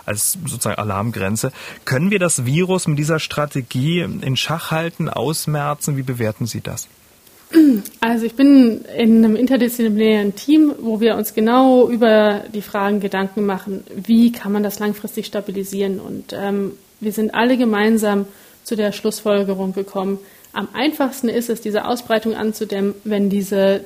als 0.06 0.38
sozusagen 0.44 0.78
Alarmgrenze. 0.78 1.52
Können 1.84 2.10
wir 2.10 2.18
das 2.18 2.44
Virus 2.44 2.88
mit 2.88 2.98
dieser 2.98 3.18
Strategie 3.18 4.00
in 4.00 4.36
Schach 4.36 4.70
halten, 4.70 5.08
ausmerzen? 5.08 5.96
Wie 5.96 6.02
bewerten 6.02 6.46
Sie 6.46 6.60
das? 6.60 6.88
Also 8.00 8.26
ich 8.26 8.34
bin 8.34 8.84
in 8.96 9.24
einem 9.24 9.34
interdisziplinären 9.34 10.34
Team, 10.34 10.74
wo 10.80 11.00
wir 11.00 11.16
uns 11.16 11.32
genau 11.32 11.88
über 11.88 12.42
die 12.52 12.60
Fragen 12.60 13.00
Gedanken 13.00 13.46
machen, 13.46 13.84
wie 13.94 14.32
kann 14.32 14.52
man 14.52 14.62
das 14.62 14.78
langfristig 14.78 15.24
stabilisieren. 15.24 15.98
Und 15.98 16.34
ähm, 16.34 16.72
wir 17.00 17.12
sind 17.12 17.34
alle 17.34 17.56
gemeinsam 17.56 18.26
zu 18.64 18.76
der 18.76 18.92
Schlussfolgerung 18.92 19.72
gekommen, 19.72 20.18
am 20.52 20.68
einfachsten 20.72 21.28
ist 21.28 21.50
es, 21.50 21.60
diese 21.60 21.84
Ausbreitung 21.84 22.34
anzudämmen, 22.34 22.94
wenn 23.04 23.30
diese 23.30 23.84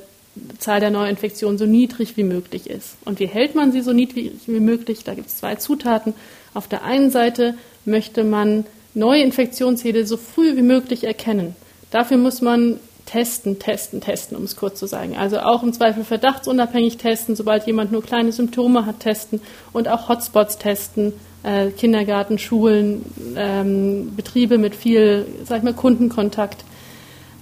Zahl 0.57 0.79
der 0.79 0.89
Neuinfektionen 0.89 1.57
so 1.57 1.65
niedrig 1.65 2.17
wie 2.17 2.23
möglich 2.23 2.69
ist. 2.69 2.97
Und 3.05 3.19
wie 3.19 3.27
hält 3.27 3.55
man 3.55 3.71
sie 3.71 3.81
so 3.81 3.93
niedrig 3.93 4.31
wie 4.47 4.59
möglich? 4.59 5.03
Da 5.03 5.13
gibt 5.13 5.27
es 5.27 5.37
zwei 5.37 5.55
Zutaten. 5.55 6.13
Auf 6.53 6.67
der 6.67 6.83
einen 6.83 7.11
Seite 7.11 7.55
möchte 7.85 8.23
man 8.23 8.65
neue 8.93 9.21
Infektionsherde 9.21 10.05
so 10.05 10.17
früh 10.17 10.55
wie 10.55 10.63
möglich 10.63 11.03
erkennen. 11.03 11.55
Dafür 11.91 12.17
muss 12.17 12.41
man 12.41 12.79
testen, 13.05 13.59
testen, 13.59 14.01
testen, 14.01 14.37
um 14.37 14.43
es 14.43 14.55
kurz 14.55 14.79
zu 14.79 14.87
sagen. 14.87 15.15
Also 15.17 15.39
auch 15.39 15.61
im 15.61 15.73
Zweifel 15.73 16.03
verdachtsunabhängig 16.03 16.97
testen, 16.97 17.35
sobald 17.35 17.67
jemand 17.67 17.91
nur 17.91 18.01
kleine 18.01 18.31
Symptome 18.31 18.85
hat, 18.85 19.01
testen 19.01 19.41
und 19.73 19.87
auch 19.87 20.09
Hotspots 20.09 20.57
testen, 20.57 21.13
äh, 21.43 21.69
Kindergarten, 21.71 22.39
Schulen, 22.39 23.05
ähm, 23.35 24.15
Betriebe 24.15 24.57
mit 24.57 24.73
viel, 24.73 25.25
sag 25.43 25.59
ich 25.59 25.63
mal, 25.63 25.73
Kundenkontakt 25.73 26.63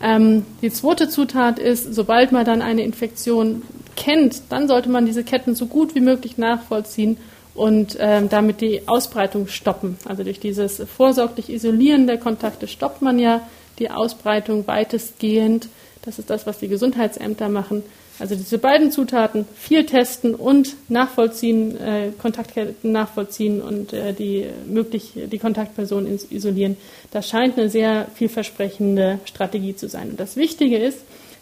ähm, 0.02 0.46
die 0.62 0.72
zweite 0.72 1.10
Zutat 1.10 1.60
ist, 1.60 1.94
sobald 1.94 2.32
man 2.32 2.46
dann 2.46 2.62
eine 2.62 2.84
Infektion 2.84 3.64
kennt, 3.96 4.44
dann 4.50 4.68
sollte 4.68 4.90
man 4.90 5.06
diese 5.06 5.24
Ketten 5.24 5.56
so 5.56 5.66
gut 5.66 5.96
wie 5.96 6.02
möglich 6.02 6.38
nachvollziehen 6.38 7.18
und 7.54 7.98
ähm, 8.00 8.30
damit 8.30 8.62
die 8.62 8.88
Ausbreitung 8.88 9.48
stoppen. 9.48 9.98
Also 10.06 10.24
durch 10.24 10.40
dieses 10.40 10.82
vorsorglich 10.96 11.50
Isolieren 11.50 12.08
der 12.08 12.18
Kontakte 12.18 12.68
stoppt 12.68 13.02
man 13.02 13.20
ja 13.20 13.42
die 13.80 13.92
Ausbreitung 13.92 14.68
weitestgehend. 14.68 15.68
Das 16.04 16.20
ist 16.20 16.30
das, 16.30 16.48
was 16.48 16.60
die 16.60 16.68
Gesundheitsämter 16.68 17.50
machen. 17.50 17.84
Also 18.22 18.36
diese 18.36 18.60
beiden 18.60 18.92
Zutaten, 18.92 19.46
viel 19.56 19.84
testen 19.88 20.36
und 20.36 20.76
nachvollziehen, 20.90 21.76
äh, 21.76 22.12
Kontaktketten 22.22 22.92
nachvollziehen 22.92 23.62
und 23.62 23.94
äh, 23.94 24.14
die 24.14 24.46
möglich 24.68 25.14
die 25.16 25.40
Kontaktperson 25.40 26.08
isolieren, 26.30 26.78
das 27.10 27.28
scheint 27.28 27.58
eine 27.58 27.68
sehr 27.68 28.06
vielversprechende 28.14 29.20
Strategie 29.26 29.76
zu 29.76 29.90
sein. 29.90 30.12
Und 30.12 30.20
das 30.20 30.36
Wichtige 30.36 30.78
ist, 30.78 31.00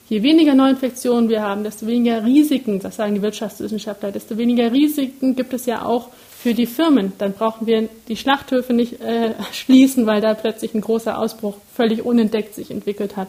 je 0.08 0.24
weniger 0.24 0.56
Neuinfektionen 0.56 1.28
wir 1.28 1.42
haben, 1.42 1.66
desto 1.66 1.86
weniger 1.86 2.24
Risiken, 2.24 2.80
das 2.80 2.96
sagen 2.96 3.14
die 3.14 3.22
Wirtschaftswissenschaftler, 3.22 4.14
desto 4.14 4.38
weniger 4.38 4.72
Risiken 4.72 5.36
gibt 5.36 5.52
es 5.52 5.66
ja 5.66 5.84
auch 5.84 6.08
für 6.42 6.54
die 6.54 6.66
Firmen. 6.66 7.12
Dann 7.18 7.34
brauchen 7.34 7.68
wir 7.68 7.90
die 8.08 8.16
Schlachthöfe 8.16 8.72
nicht 8.72 9.02
äh, 9.02 9.34
schließen, 9.52 10.06
weil 10.06 10.22
da 10.22 10.34
plötzlich 10.34 10.74
ein 10.74 10.82
großer 10.82 11.18
Ausbruch 11.18 11.58
völlig 11.76 12.06
unentdeckt 12.06 12.56
sich 12.56 12.72
entwickelt 12.72 13.18
hat. 13.18 13.28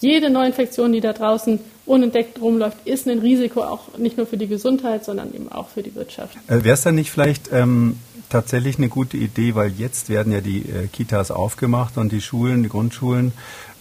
Jede 0.00 0.30
Neuinfektion, 0.30 0.92
die 0.92 1.00
da 1.00 1.12
draußen 1.12 1.60
unentdeckt 1.86 2.40
rumläuft, 2.40 2.78
ist 2.84 3.06
ein 3.08 3.20
Risiko 3.20 3.62
auch 3.62 3.96
nicht 3.96 4.16
nur 4.16 4.26
für 4.26 4.36
die 4.36 4.48
Gesundheit, 4.48 5.04
sondern 5.04 5.32
eben 5.34 5.50
auch 5.50 5.68
für 5.68 5.82
die 5.82 5.94
Wirtschaft. 5.94 6.36
Äh, 6.48 6.64
Wäre 6.64 6.74
es 6.74 6.82
dann 6.82 6.96
nicht 6.96 7.10
vielleicht 7.10 7.50
ähm, 7.52 7.98
tatsächlich 8.28 8.78
eine 8.78 8.88
gute 8.88 9.16
Idee, 9.16 9.54
weil 9.54 9.72
jetzt 9.78 10.08
werden 10.08 10.32
ja 10.32 10.40
die 10.40 10.60
äh, 10.60 10.88
Kitas 10.92 11.30
aufgemacht 11.30 11.96
und 11.96 12.12
die 12.12 12.20
Schulen, 12.20 12.62
die 12.62 12.68
Grundschulen, 12.68 13.32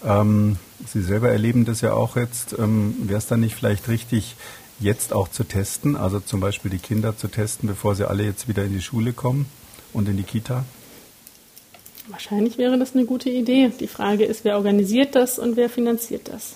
ähm, 0.05 0.57
Sie 0.88 1.01
selber 1.01 1.30
erleben 1.30 1.66
das 1.66 1.82
ja 1.82 1.93
auch 1.93 2.16
jetzt, 2.16 2.55
ähm, 2.59 2.95
wäre 2.99 3.18
es 3.18 3.28
dann 3.28 3.39
nicht 3.39 3.55
vielleicht 3.55 3.88
richtig, 3.88 4.36
jetzt 4.80 5.13
auch 5.13 5.30
zu 5.30 5.45
testen, 5.45 5.95
also 5.95 6.20
zum 6.20 6.41
Beispiel 6.41 6.70
die 6.70 6.80
Kinder 6.80 7.18
zu 7.18 7.30
testen, 7.30 7.70
bevor 7.70 7.95
sie 7.95 8.07
alle 8.07 8.24
jetzt 8.24 8.49
wieder 8.49 8.66
in 8.66 8.74
die 8.74 8.82
Schule 8.82 9.13
kommen 9.13 9.45
und 9.93 10.09
in 10.09 10.18
die 10.18 10.24
Kita? 10.24 10.66
Wahrscheinlich 12.08 12.58
wäre 12.58 12.78
das 12.78 12.93
eine 12.93 13.06
gute 13.06 13.30
Idee. 13.30 13.72
Die 13.80 13.88
Frage 13.88 14.26
ist, 14.26 14.45
wer 14.45 14.58
organisiert 14.58 15.16
das 15.16 15.39
und 15.39 15.56
wer 15.56 15.70
finanziert 15.70 16.28
das? 16.28 16.56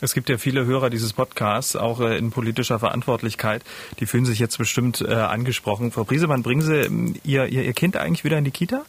Es 0.00 0.14
gibt 0.14 0.28
ja 0.28 0.36
viele 0.36 0.66
Hörer 0.66 0.90
dieses 0.90 1.12
Podcasts, 1.12 1.76
auch 1.76 2.00
äh, 2.00 2.18
in 2.18 2.30
politischer 2.30 2.80
Verantwortlichkeit. 2.80 3.62
Die 4.00 4.06
fühlen 4.06 4.24
sich 4.24 4.40
jetzt 4.40 4.58
bestimmt 4.58 5.00
äh, 5.00 5.14
angesprochen. 5.14 5.92
Frau 5.92 6.02
Briesemann, 6.02 6.42
bringen 6.42 6.62
Sie 6.62 6.74
ähm, 6.74 7.14
Ihr, 7.22 7.46
Ihr, 7.46 7.62
Ihr 7.62 7.72
Kind 7.72 7.96
eigentlich 7.96 8.24
wieder 8.24 8.36
in 8.36 8.44
die 8.44 8.50
Kita? 8.50 8.84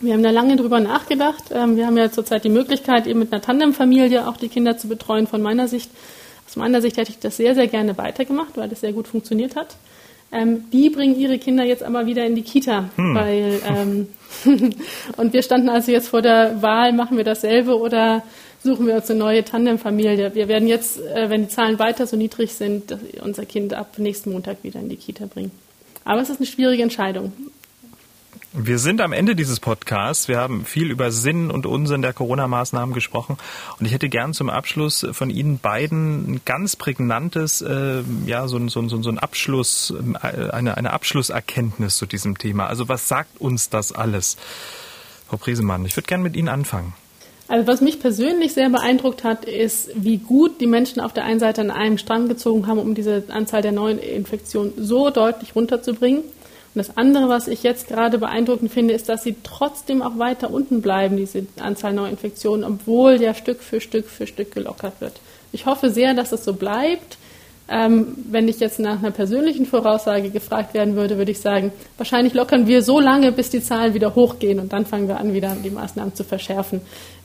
Wir 0.00 0.12
haben 0.12 0.24
da 0.24 0.30
lange 0.30 0.56
drüber 0.56 0.80
nachgedacht. 0.80 1.44
Ähm, 1.52 1.76
wir 1.76 1.86
haben 1.86 1.96
ja 1.96 2.10
zurzeit 2.10 2.42
die 2.42 2.48
Möglichkeit, 2.48 3.06
eben 3.06 3.20
mit 3.20 3.32
einer 3.32 3.40
Tandemfamilie 3.40 4.26
auch 4.26 4.36
die 4.36 4.48
Kinder 4.48 4.76
zu 4.76 4.88
betreuen. 4.88 5.28
Von 5.28 5.40
meiner 5.40 5.68
Sicht, 5.68 5.90
aus 6.48 6.56
meiner 6.56 6.82
Sicht 6.82 6.96
hätte 6.96 7.12
ich 7.12 7.20
das 7.20 7.36
sehr, 7.36 7.54
sehr 7.54 7.68
gerne 7.68 7.96
weitergemacht, 7.96 8.56
weil 8.56 8.68
das 8.68 8.80
sehr 8.80 8.92
gut 8.92 9.06
funktioniert 9.06 9.54
hat. 9.54 9.76
Ähm, 10.36 10.70
die 10.70 10.90
bringen 10.90 11.18
ihre 11.18 11.38
Kinder 11.38 11.64
jetzt 11.64 11.82
aber 11.82 12.06
wieder 12.06 12.26
in 12.26 12.34
die 12.34 12.42
Kita, 12.42 12.90
hm. 12.96 13.14
weil 13.14 13.60
ähm, 13.66 14.08
und 15.16 15.32
wir 15.32 15.42
standen 15.42 15.68
also 15.68 15.92
jetzt 15.92 16.08
vor 16.08 16.22
der 16.22 16.60
Wahl, 16.62 16.92
machen 16.92 17.16
wir 17.16 17.24
dasselbe 17.24 17.78
oder 17.78 18.22
suchen 18.62 18.86
wir 18.86 18.96
uns 18.96 19.10
eine 19.10 19.20
neue 19.20 19.44
Tandemfamilie. 19.44 20.34
Wir 20.34 20.48
werden 20.48 20.68
jetzt, 20.68 21.00
äh, 21.00 21.30
wenn 21.30 21.42
die 21.42 21.48
Zahlen 21.48 21.78
weiter 21.78 22.06
so 22.06 22.16
niedrig 22.16 22.52
sind, 22.52 22.96
unser 23.22 23.46
Kind 23.46 23.72
ab 23.74 23.98
nächsten 23.98 24.32
Montag 24.32 24.58
wieder 24.62 24.80
in 24.80 24.88
die 24.88 24.96
Kita 24.96 25.26
bringen. 25.26 25.52
Aber 26.04 26.20
es 26.20 26.30
ist 26.30 26.38
eine 26.38 26.46
schwierige 26.46 26.82
Entscheidung. 26.82 27.32
Wir 28.58 28.78
sind 28.78 29.02
am 29.02 29.12
Ende 29.12 29.36
dieses 29.36 29.60
Podcasts. 29.60 30.28
Wir 30.28 30.38
haben 30.38 30.64
viel 30.64 30.90
über 30.90 31.10
Sinn 31.10 31.50
und 31.50 31.66
Unsinn 31.66 32.00
der 32.00 32.14
Corona-Maßnahmen 32.14 32.94
gesprochen. 32.94 33.36
Und 33.78 33.84
ich 33.84 33.92
hätte 33.92 34.08
gern 34.08 34.32
zum 34.32 34.48
Abschluss 34.48 35.06
von 35.12 35.28
Ihnen 35.28 35.58
beiden 35.58 36.36
ein 36.36 36.40
ganz 36.46 36.74
prägnantes, 36.74 37.60
äh, 37.60 38.02
ja, 38.24 38.48
so, 38.48 38.66
so, 38.68 38.88
so, 38.88 39.02
so 39.02 39.10
ein 39.10 39.18
Abschluss, 39.18 39.92
äh, 40.22 40.48
eine, 40.52 40.78
eine 40.78 40.94
Abschlusserkenntnis 40.94 41.98
zu 41.98 42.06
diesem 42.06 42.38
Thema. 42.38 42.66
Also 42.66 42.88
was 42.88 43.08
sagt 43.08 43.38
uns 43.42 43.68
das 43.68 43.92
alles? 43.92 44.38
Frau 45.28 45.36
Priesemann, 45.36 45.84
ich 45.84 45.94
würde 45.94 46.06
gern 46.06 46.22
mit 46.22 46.34
Ihnen 46.34 46.48
anfangen. 46.48 46.94
Also 47.48 47.66
was 47.66 47.82
mich 47.82 48.00
persönlich 48.00 48.54
sehr 48.54 48.70
beeindruckt 48.70 49.22
hat, 49.22 49.44
ist, 49.44 49.90
wie 49.96 50.16
gut 50.16 50.62
die 50.62 50.66
Menschen 50.66 51.00
auf 51.00 51.12
der 51.12 51.24
einen 51.24 51.40
Seite 51.40 51.60
an 51.60 51.70
einem 51.70 51.98
Strang 51.98 52.26
gezogen 52.26 52.66
haben, 52.68 52.78
um 52.78 52.94
diese 52.94 53.24
Anzahl 53.28 53.60
der 53.60 53.72
neuen 53.72 53.98
Infektionen 53.98 54.72
so 54.78 55.10
deutlich 55.10 55.54
runterzubringen. 55.54 56.24
Und 56.76 56.86
das 56.86 56.98
andere, 56.98 57.30
was 57.30 57.48
ich 57.48 57.62
jetzt 57.62 57.88
gerade 57.88 58.18
beeindruckend 58.18 58.70
finde, 58.70 58.92
ist, 58.92 59.08
dass 59.08 59.22
sie 59.22 59.34
trotzdem 59.42 60.02
auch 60.02 60.18
weiter 60.18 60.50
unten 60.50 60.82
bleiben, 60.82 61.16
diese 61.16 61.46
Anzahl 61.58 61.94
Neuinfektionen, 61.94 62.64
obwohl 62.64 63.18
ja 63.18 63.32
Stück 63.32 63.62
für 63.62 63.80
Stück 63.80 64.06
für 64.06 64.26
Stück 64.26 64.52
gelockert 64.52 65.00
wird. 65.00 65.14
Ich 65.52 65.64
hoffe 65.64 65.88
sehr, 65.88 66.12
dass 66.12 66.32
es 66.32 66.44
so 66.44 66.52
bleibt. 66.52 67.16
Ähm, 67.70 68.08
wenn 68.30 68.46
ich 68.46 68.60
jetzt 68.60 68.78
nach 68.78 68.98
einer 68.98 69.10
persönlichen 69.10 69.64
Voraussage 69.64 70.28
gefragt 70.28 70.74
werden 70.74 70.96
würde, 70.96 71.16
würde 71.16 71.32
ich 71.32 71.40
sagen, 71.40 71.72
wahrscheinlich 71.96 72.34
lockern 72.34 72.66
wir 72.66 72.82
so 72.82 73.00
lange, 73.00 73.32
bis 73.32 73.48
die 73.48 73.62
Zahlen 73.62 73.94
wieder 73.94 74.14
hochgehen 74.14 74.60
und 74.60 74.74
dann 74.74 74.84
fangen 74.84 75.08
wir 75.08 75.18
an, 75.18 75.32
wieder 75.32 75.56
die 75.64 75.70
Maßnahmen 75.70 76.14
zu 76.14 76.24
verschärfen. 76.24 76.82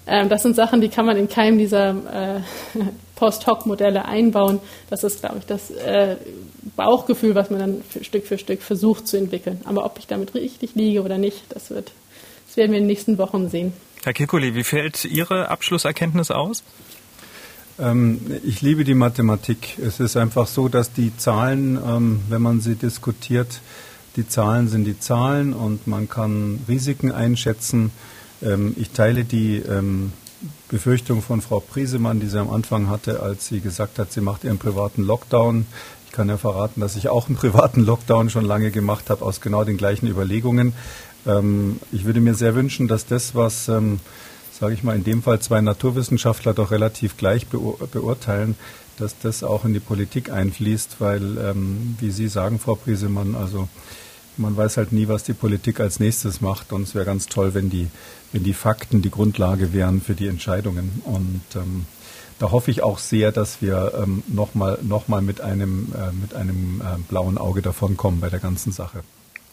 Ähm, 0.08 0.30
das 0.30 0.44
sind 0.44 0.56
Sachen, 0.56 0.80
die 0.80 0.88
kann 0.88 1.06
man 1.06 1.18
in 1.18 1.28
keinem 1.28 1.58
dieser 1.58 1.90
äh, 1.90 2.40
Post-Hoc-Modelle 3.18 4.06
einbauen. 4.06 4.62
Das 4.90 5.04
ist, 5.04 5.20
glaube 5.20 5.40
ich, 5.40 5.46
das 5.46 5.72
äh, 5.72 6.16
Bauchgefühl, 6.76 7.36
was 7.36 7.50
man 7.50 7.60
dann 7.60 7.82
für 7.88 8.04
Stück 8.04 8.26
für 8.26 8.38
Stück 8.38 8.62
versucht 8.62 9.08
zu 9.08 9.18
entwickeln. 9.18 9.62
Aber 9.66 9.86
ob 9.86 9.98
ich 10.00 10.08
damit 10.08 10.36
richtig 10.36 10.76
liege 10.76 11.02
oder 11.02 11.18
nicht, 11.18 11.44
das, 11.50 11.70
wird, 11.70 11.92
das 12.48 12.58
werden 12.58 12.72
wir 12.72 12.78
in 12.78 12.84
den 12.84 12.88
nächsten 12.88 13.18
Wochen 13.18 13.50
sehen. 13.50 13.74
Herr 14.04 14.14
Kikuli, 14.14 14.56
wie 14.56 14.64
fällt 14.64 15.06
Ihre 15.06 15.50
Abschlusserkenntnis 15.50 16.32
aus? 16.32 16.64
Ähm, 17.80 18.20
ich 18.44 18.62
liebe 18.62 18.84
die 18.84 18.94
Mathematik. 18.94 19.78
Es 19.80 20.00
ist 20.00 20.18
einfach 20.18 20.48
so, 20.48 20.68
dass 20.68 20.94
die 20.94 21.16
Zahlen, 21.18 21.78
ähm, 21.78 22.22
wenn 22.30 22.42
man 22.42 22.62
sie 22.62 22.76
diskutiert, 22.76 23.60
die 24.16 24.28
Zahlen 24.28 24.68
sind 24.68 24.86
die 24.86 25.00
Zahlen 25.00 25.54
und 25.54 25.88
man 25.88 26.10
kann 26.10 26.60
Risiken 26.68 27.12
einschätzen. 27.12 27.92
Ähm, 28.42 28.76
ich 28.78 28.90
teile 28.90 29.24
die 29.24 29.58
ähm, 29.58 30.12
Befürchtung 30.68 31.22
von 31.22 31.42
Frau 31.42 31.60
Priesemann, 31.60 32.20
die 32.20 32.28
sie 32.28 32.40
am 32.40 32.50
Anfang 32.50 32.90
hatte, 32.90 33.22
als 33.22 33.48
sie 33.48 33.62
gesagt 33.62 34.00
hat, 34.00 34.12
sie 34.12 34.22
macht 34.22 34.44
ihren 34.44 34.58
privaten 34.58 35.04
Lockdown. 35.04 35.66
Ich 36.12 36.18
kann 36.18 36.28
ja 36.28 36.36
verraten, 36.36 36.82
dass 36.82 36.98
ich 36.98 37.08
auch 37.08 37.28
einen 37.28 37.38
privaten 37.38 37.86
Lockdown 37.86 38.30
schon 38.30 38.44
lange 38.44 38.72
gemacht 38.72 39.10
habe, 39.10 39.24
aus 39.24 39.40
genau 39.40 39.64
den 39.64 39.78
gleichen 39.78 40.08
Überlegungen. 40.08 40.74
Ähm, 41.26 41.80
ich 41.94 42.04
würde 42.04 42.20
mir 42.20 42.36
sehr 42.36 42.54
wünschen, 42.54 42.90
dass 42.90 43.06
das, 43.06 43.34
was, 43.34 43.70
ähm, 43.70 44.02
sage 44.52 44.74
ich 44.74 44.84
mal, 44.84 44.98
in 44.98 45.06
dem 45.06 45.24
Fall 45.24 45.40
zwei 45.40 45.62
Naturwissenschaftler 45.62 46.54
doch 46.54 46.72
relativ 46.72 47.16
gleich 47.16 47.48
beur 47.48 47.76
beurteilen, 47.90 48.56
dass 48.98 49.16
das 49.20 49.42
auch 49.42 49.64
in 49.64 49.74
die 49.74 49.80
Politik 49.80 50.30
einfließt, 50.30 50.98
weil, 51.00 51.38
ähm, 51.38 51.96
wie 52.02 52.12
Sie 52.12 52.28
sagen, 52.28 52.60
Frau 52.60 52.76
Priesemann, 52.76 53.34
also 53.34 53.70
man 54.36 54.58
weiß 54.58 54.76
halt 54.76 54.92
nie, 54.92 55.08
was 55.08 55.24
die 55.24 55.32
Politik 55.32 55.80
als 55.80 56.02
nächstes 56.02 56.42
macht. 56.42 56.74
Und 56.74 56.84
es 56.84 56.94
wäre 56.94 57.06
ganz 57.06 57.28
toll, 57.28 57.54
wenn 57.54 57.70
die, 57.70 57.88
wenn 58.34 58.44
die 58.44 58.54
Fakten 58.54 59.02
die 59.02 59.12
Grundlage 59.12 59.72
wären 59.72 60.02
für 60.02 60.14
die 60.14 60.28
Entscheidungen. 60.28 61.02
Und 61.06 61.42
ähm, 61.56 61.86
da 62.42 62.50
hoffe 62.50 62.72
ich 62.72 62.82
auch 62.82 62.98
sehr, 62.98 63.32
dass 63.32 63.62
wir 63.62 63.94
ähm, 64.02 64.24
nochmal 64.28 64.80
noch 64.82 65.08
mal 65.08 65.22
mit 65.22 65.42
einem, 65.42 65.94
äh, 65.94 66.12
mit 66.12 66.34
einem 66.34 66.82
äh, 66.82 66.98
blauen 67.08 67.38
Auge 67.38 67.62
davonkommen 67.62 68.20
bei 68.20 68.30
der 68.30 68.40
ganzen 68.40 68.72
Sache. 68.72 69.04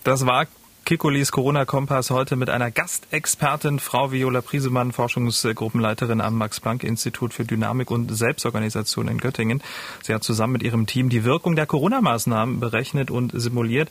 Das 0.04 0.24
war 0.24 0.46
Kikulis 0.88 1.32
Corona-Kompass 1.32 2.08
heute 2.08 2.34
mit 2.34 2.48
einer 2.48 2.70
Gastexpertin, 2.70 3.78
Frau 3.78 4.10
Viola 4.10 4.40
Priesemann, 4.40 4.92
Forschungsgruppenleiterin 4.92 6.22
am 6.22 6.38
Max-Planck-Institut 6.38 7.34
für 7.34 7.44
Dynamik 7.44 7.90
und 7.90 8.08
Selbstorganisation 8.08 9.06
in 9.06 9.18
Göttingen. 9.18 9.62
Sie 10.02 10.14
hat 10.14 10.24
zusammen 10.24 10.54
mit 10.54 10.62
ihrem 10.62 10.86
Team 10.86 11.10
die 11.10 11.24
Wirkung 11.24 11.56
der 11.56 11.66
Corona-Maßnahmen 11.66 12.58
berechnet 12.58 13.10
und 13.10 13.38
simuliert. 13.38 13.90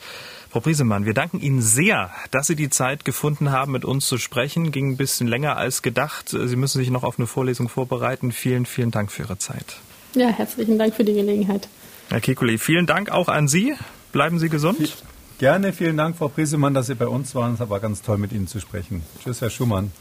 Frau 0.50 0.60
Priesemann, 0.60 1.06
wir 1.06 1.14
danken 1.14 1.39
Ihnen 1.39 1.62
sehr, 1.62 2.10
dass 2.32 2.48
Sie 2.48 2.56
die 2.56 2.72
Zeit 2.72 3.06
gefunden 3.06 3.52
haben, 3.52 3.74
mit 3.74 3.86
uns 3.86 4.08
zu 4.08 4.18
sprechen. 4.18 4.72
Ging 4.72 4.93
ein 4.93 4.98
bisschen 4.98 5.28
länger 5.28 5.56
als 5.56 5.84
gedacht. 5.84 6.30
Sie 6.30 6.56
müssen 6.56 6.80
sich 6.80 6.89
noch 6.89 7.04
auf 7.04 7.20
eine 7.20 7.28
Vorlesung 7.28 7.70
vorbereiten. 7.70 8.32
Vielen, 8.32 8.66
vielen 8.66 8.89
Dank 8.89 9.12
für 9.12 9.22
Ihre 9.22 9.38
Zeit. 9.38 9.78
Ja, 10.16 10.30
herzlichen 10.30 10.80
Dank 10.80 10.95
für 10.95 11.04
die 11.04 11.14
Gelegenheit. 11.14 11.70
Herr 12.10 12.22
Kikuli, 12.22 12.58
vielen 12.58 12.88
Dank 12.88 13.12
auch 13.12 13.28
an 13.28 13.48
Sie. 13.48 13.76
Bleiben 14.12 14.39
Sie 14.39 14.50
gesund. 14.50 14.98
Gerne, 15.40 15.72
vielen 15.72 15.98
Dank, 15.98 16.18
Frau 16.18 16.30
Priesemann, 16.30 16.74
dass 16.74 16.88
Sie 16.88 16.96
bei 16.96 17.08
uns 17.08 17.36
waren. 17.36 17.54
Es 17.54 17.70
war 17.70 17.80
ganz 17.80 18.02
toll, 18.02 18.18
mit 18.18 18.32
Ihnen 18.32 18.48
zu 18.48 18.60
sprechen. 18.60 19.04
Tschüss, 19.24 19.42
Herr 19.42 19.52
Schumann. 19.52 19.92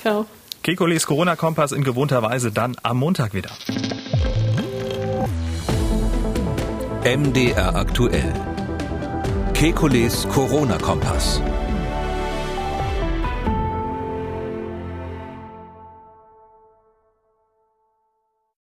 Ciao. 0.00 0.26
Kekulis 0.62 1.06
Corona-Kompass 1.06 1.72
in 1.72 1.84
gewohnter 1.84 2.22
Weise 2.22 2.50
dann 2.50 2.76
am 2.82 2.98
Montag 2.98 3.32
wieder. 3.32 3.50
MDR 7.04 7.76
aktuell. 7.76 8.34
Kekules 9.54 10.28
Corona-Kompass. 10.28 11.40